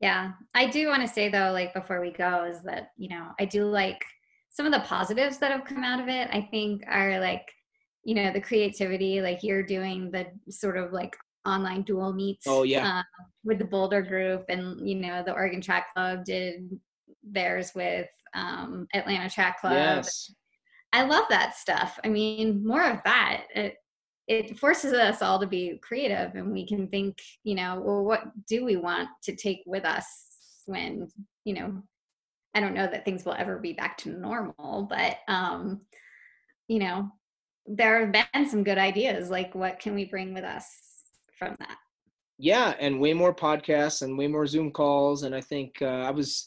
Yeah. 0.00 0.32
I 0.54 0.66
do 0.66 0.88
want 0.88 1.02
to 1.02 1.08
say 1.08 1.28
though 1.28 1.52
like 1.52 1.74
before 1.74 2.00
we 2.00 2.12
go 2.12 2.44
is 2.44 2.62
that 2.62 2.90
you 2.96 3.08
know 3.10 3.28
i 3.38 3.44
do 3.44 3.64
like 3.64 4.02
some 4.48 4.66
of 4.66 4.72
the 4.72 4.80
positives 4.80 5.38
that 5.38 5.52
have 5.52 5.64
come 5.64 5.84
out 5.84 6.00
of 6.00 6.08
it 6.08 6.28
i 6.32 6.48
think 6.50 6.82
are 6.88 7.20
like 7.20 7.46
you 8.02 8.14
know 8.14 8.32
the 8.32 8.40
creativity 8.40 9.20
like 9.20 9.42
you're 9.42 9.62
doing 9.62 10.10
the 10.10 10.26
sort 10.50 10.78
of 10.78 10.92
like 10.92 11.14
online 11.46 11.82
dual 11.82 12.12
meets 12.12 12.46
oh 12.46 12.62
yeah. 12.62 12.98
uh, 12.98 13.02
with 13.44 13.58
the 13.58 13.64
boulder 13.64 14.02
group 14.02 14.44
and 14.48 14.86
you 14.86 14.94
know 14.94 15.22
the 15.24 15.32
oregon 15.32 15.60
track 15.60 15.92
club 15.94 16.24
did 16.24 16.70
theirs 17.22 17.72
with 17.74 18.08
um, 18.34 18.86
atlanta 18.94 19.28
track 19.28 19.60
club. 19.60 19.72
Yes. 19.72 20.32
I 20.92 21.04
love 21.04 21.24
that 21.30 21.56
stuff. 21.56 21.98
I 22.04 22.08
mean 22.08 22.66
more 22.66 22.84
of 22.84 22.98
that. 23.04 23.44
It, 23.54 23.76
it 24.30 24.56
forces 24.58 24.92
us 24.92 25.22
all 25.22 25.40
to 25.40 25.46
be 25.46 25.78
creative 25.82 26.36
and 26.36 26.52
we 26.52 26.64
can 26.64 26.86
think 26.86 27.18
you 27.42 27.56
know 27.56 27.82
well 27.84 28.04
what 28.04 28.22
do 28.46 28.64
we 28.64 28.76
want 28.76 29.08
to 29.24 29.34
take 29.34 29.60
with 29.66 29.84
us 29.84 30.06
when 30.66 31.08
you 31.44 31.52
know 31.52 31.82
i 32.54 32.60
don't 32.60 32.74
know 32.74 32.86
that 32.86 33.04
things 33.04 33.24
will 33.24 33.34
ever 33.34 33.58
be 33.58 33.72
back 33.72 33.98
to 33.98 34.10
normal 34.10 34.86
but 34.88 35.18
um 35.26 35.80
you 36.68 36.78
know 36.78 37.10
there 37.66 38.06
have 38.06 38.12
been 38.12 38.48
some 38.48 38.62
good 38.62 38.78
ideas 38.78 39.30
like 39.30 39.52
what 39.54 39.80
can 39.80 39.94
we 39.94 40.04
bring 40.04 40.32
with 40.32 40.44
us 40.44 40.64
from 41.40 41.56
that. 41.58 41.76
Yeah 42.38 42.74
and 42.78 43.00
way 43.00 43.12
more 43.12 43.34
podcasts 43.34 44.02
and 44.02 44.16
way 44.16 44.28
more 44.28 44.46
zoom 44.46 44.70
calls 44.70 45.24
and 45.24 45.34
i 45.34 45.40
think 45.40 45.76
uh, 45.82 46.04
i 46.08 46.10
was 46.10 46.46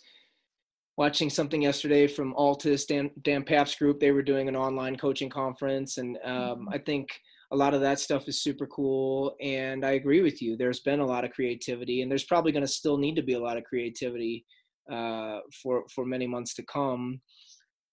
watching 0.96 1.30
something 1.30 1.64
yesterday 1.64 2.08
from 2.08 2.34
altis 2.36 2.86
dan, 2.86 3.10
dan 3.24 3.44
pfaff's 3.44 3.76
group. 3.76 4.00
They 4.00 4.12
were 4.12 4.22
doing 4.22 4.48
an 4.48 4.56
online 4.56 4.96
coaching 4.96 5.30
conference 5.30 5.98
and 5.98 6.18
um, 6.24 6.34
mm-hmm. 6.34 6.70
i 6.70 6.78
think 6.78 7.10
a 7.52 7.56
lot 7.56 7.74
of 7.74 7.82
that 7.82 8.00
stuff 8.00 8.28
is 8.28 8.42
super 8.42 8.66
cool 8.68 9.36
and 9.42 9.86
i 9.86 9.92
agree 9.92 10.22
with 10.22 10.42
you. 10.42 10.56
There's 10.56 10.80
been 10.80 11.02
a 11.02 11.06
lot 11.06 11.26
of 11.26 11.32
creativity 11.32 12.02
and 12.02 12.10
there's 12.10 12.24
probably 12.24 12.52
going 12.52 12.66
to 12.66 12.80
still 12.80 12.98
need 12.98 13.16
to 13.16 13.24
be 13.24 13.34
a 13.34 13.40
lot 13.40 13.58
of 13.58 13.64
creativity 13.64 14.46
uh, 14.92 15.40
for 15.62 15.86
for 15.94 16.06
many 16.06 16.28
months 16.28 16.54
to 16.56 16.64
come. 16.64 17.22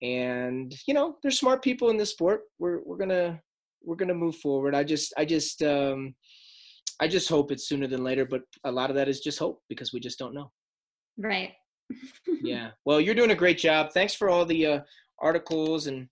And 0.02 0.74
you 0.86 0.94
know 0.94 1.16
there's 1.22 1.38
smart 1.38 1.62
people 1.62 1.90
in 1.90 1.96
this 1.96 2.10
sport. 2.10 2.42
We're 2.58 2.80
we're 2.84 2.96
gonna 2.96 3.40
we're 3.84 3.96
gonna 3.96 4.14
move 4.14 4.36
forward. 4.36 4.74
I 4.74 4.84
just 4.84 5.12
i 5.16 5.24
just 5.24 5.62
um 5.62 6.14
i 7.00 7.08
just 7.08 7.28
hope 7.28 7.50
it's 7.50 7.68
sooner 7.68 7.86
than 7.86 8.04
later 8.04 8.24
but 8.24 8.42
a 8.64 8.72
lot 8.72 8.90
of 8.90 8.96
that 8.96 9.08
is 9.08 9.20
just 9.20 9.38
hope 9.38 9.62
because 9.68 9.92
we 9.92 10.00
just 10.00 10.18
don't 10.18 10.34
know. 10.34 10.50
Right. 11.18 11.52
Yeah. 12.42 12.70
Well 12.84 13.00
you're 13.00 13.14
doing 13.14 13.32
a 13.32 13.42
great 13.42 13.58
job. 13.58 13.90
Thanks 13.92 14.14
for 14.14 14.30
all 14.30 14.46
the 14.46 14.66
uh, 14.66 14.80
articles 15.18 15.88
and 15.88 16.08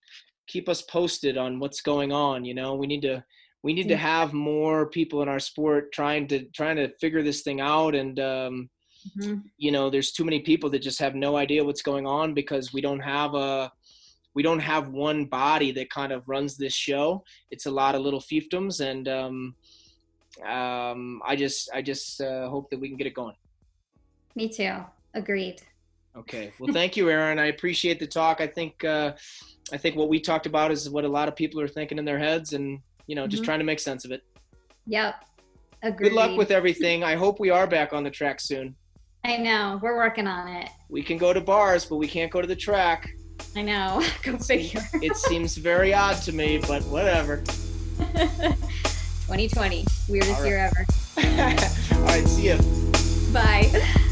keep 0.46 0.68
us 0.68 0.82
posted 0.82 1.38
on 1.38 1.60
what's 1.60 1.80
going 1.80 2.12
on 2.12 2.44
you 2.44 2.54
know? 2.54 2.74
We 2.74 2.86
need 2.86 3.02
to 3.02 3.24
we 3.62 3.72
need 3.72 3.88
to 3.88 3.96
have 3.96 4.32
more 4.32 4.90
people 4.90 5.22
in 5.22 5.28
our 5.28 5.38
sport 5.38 5.92
trying 5.92 6.26
to 6.28 6.44
trying 6.54 6.76
to 6.76 6.92
figure 7.00 7.22
this 7.22 7.42
thing 7.42 7.60
out 7.60 7.94
and 7.94 8.18
um 8.20 8.68
mm-hmm. 9.20 9.36
you 9.56 9.70
know 9.70 9.88
there's 9.88 10.12
too 10.12 10.24
many 10.24 10.40
people 10.40 10.68
that 10.70 10.82
just 10.82 11.00
have 11.00 11.14
no 11.14 11.36
idea 11.36 11.64
what's 11.64 11.82
going 11.82 12.06
on 12.06 12.34
because 12.34 12.72
we 12.72 12.80
don't 12.80 13.00
have 13.00 13.34
a 13.34 13.70
we 14.38 14.42
don't 14.44 14.60
have 14.60 14.90
one 14.90 15.24
body 15.24 15.72
that 15.72 15.90
kind 15.90 16.12
of 16.12 16.28
runs 16.28 16.56
this 16.56 16.72
show. 16.72 17.24
It's 17.50 17.66
a 17.66 17.72
lot 17.72 17.96
of 17.96 18.02
little 18.02 18.20
fiefdoms, 18.20 18.80
and 18.80 19.08
um, 19.08 19.56
um, 20.46 21.20
I 21.24 21.36
just 21.36 21.70
I 21.72 21.82
just 21.82 22.20
uh, 22.20 22.48
hope 22.48 22.70
that 22.70 22.80
we 22.80 22.88
can 22.88 22.96
get 22.96 23.06
it 23.06 23.14
going. 23.14 23.34
Me 24.34 24.48
too. 24.48 24.76
Agreed. 25.14 25.62
Okay. 26.16 26.52
Well, 26.58 26.72
thank 26.72 26.96
you, 26.96 27.10
Erin. 27.10 27.38
I 27.38 27.46
appreciate 27.46 28.00
the 28.00 28.06
talk. 28.06 28.40
I 28.40 28.46
think 28.46 28.84
uh, 28.84 29.12
I 29.72 29.76
think 29.76 29.96
what 29.96 30.08
we 30.08 30.20
talked 30.20 30.46
about 30.46 30.70
is 30.70 30.88
what 30.90 31.04
a 31.04 31.08
lot 31.08 31.28
of 31.28 31.36
people 31.36 31.60
are 31.60 31.68
thinking 31.68 31.98
in 31.98 32.04
their 32.04 32.18
heads, 32.18 32.52
and 32.52 32.80
you 33.06 33.14
know, 33.14 33.26
just 33.26 33.42
mm-hmm. 33.42 33.48
trying 33.48 33.58
to 33.60 33.64
make 33.64 33.80
sense 33.80 34.04
of 34.04 34.10
it. 34.10 34.22
Yep. 34.86 35.24
Agreed. 35.82 36.08
Good 36.08 36.14
luck 36.14 36.36
with 36.36 36.50
everything. 36.50 37.04
I 37.04 37.14
hope 37.14 37.38
we 37.38 37.50
are 37.50 37.66
back 37.66 37.92
on 37.92 38.02
the 38.02 38.10
track 38.10 38.40
soon. 38.40 38.74
I 39.24 39.36
know. 39.36 39.78
We're 39.82 39.96
working 39.96 40.26
on 40.26 40.48
it. 40.48 40.68
We 40.88 41.02
can 41.02 41.18
go 41.18 41.32
to 41.32 41.40
bars, 41.40 41.84
but 41.84 41.96
we 41.96 42.08
can't 42.08 42.32
go 42.32 42.40
to 42.40 42.46
the 42.46 42.56
track. 42.56 43.10
I 43.54 43.62
know. 43.62 44.04
Go 44.22 44.36
figure. 44.36 44.82
it 44.94 45.16
seems 45.16 45.56
very 45.56 45.94
odd 45.94 46.16
to 46.22 46.32
me, 46.32 46.58
but 46.66 46.82
whatever. 46.84 47.42
2020, 49.28 49.84
weirdest 50.08 50.40
right. 50.40 50.46
year 50.46 50.56
ever. 50.56 50.86
All 51.96 52.02
right, 52.04 52.26
see 52.26 52.48
you. 52.48 52.58
Bye. 53.30 53.68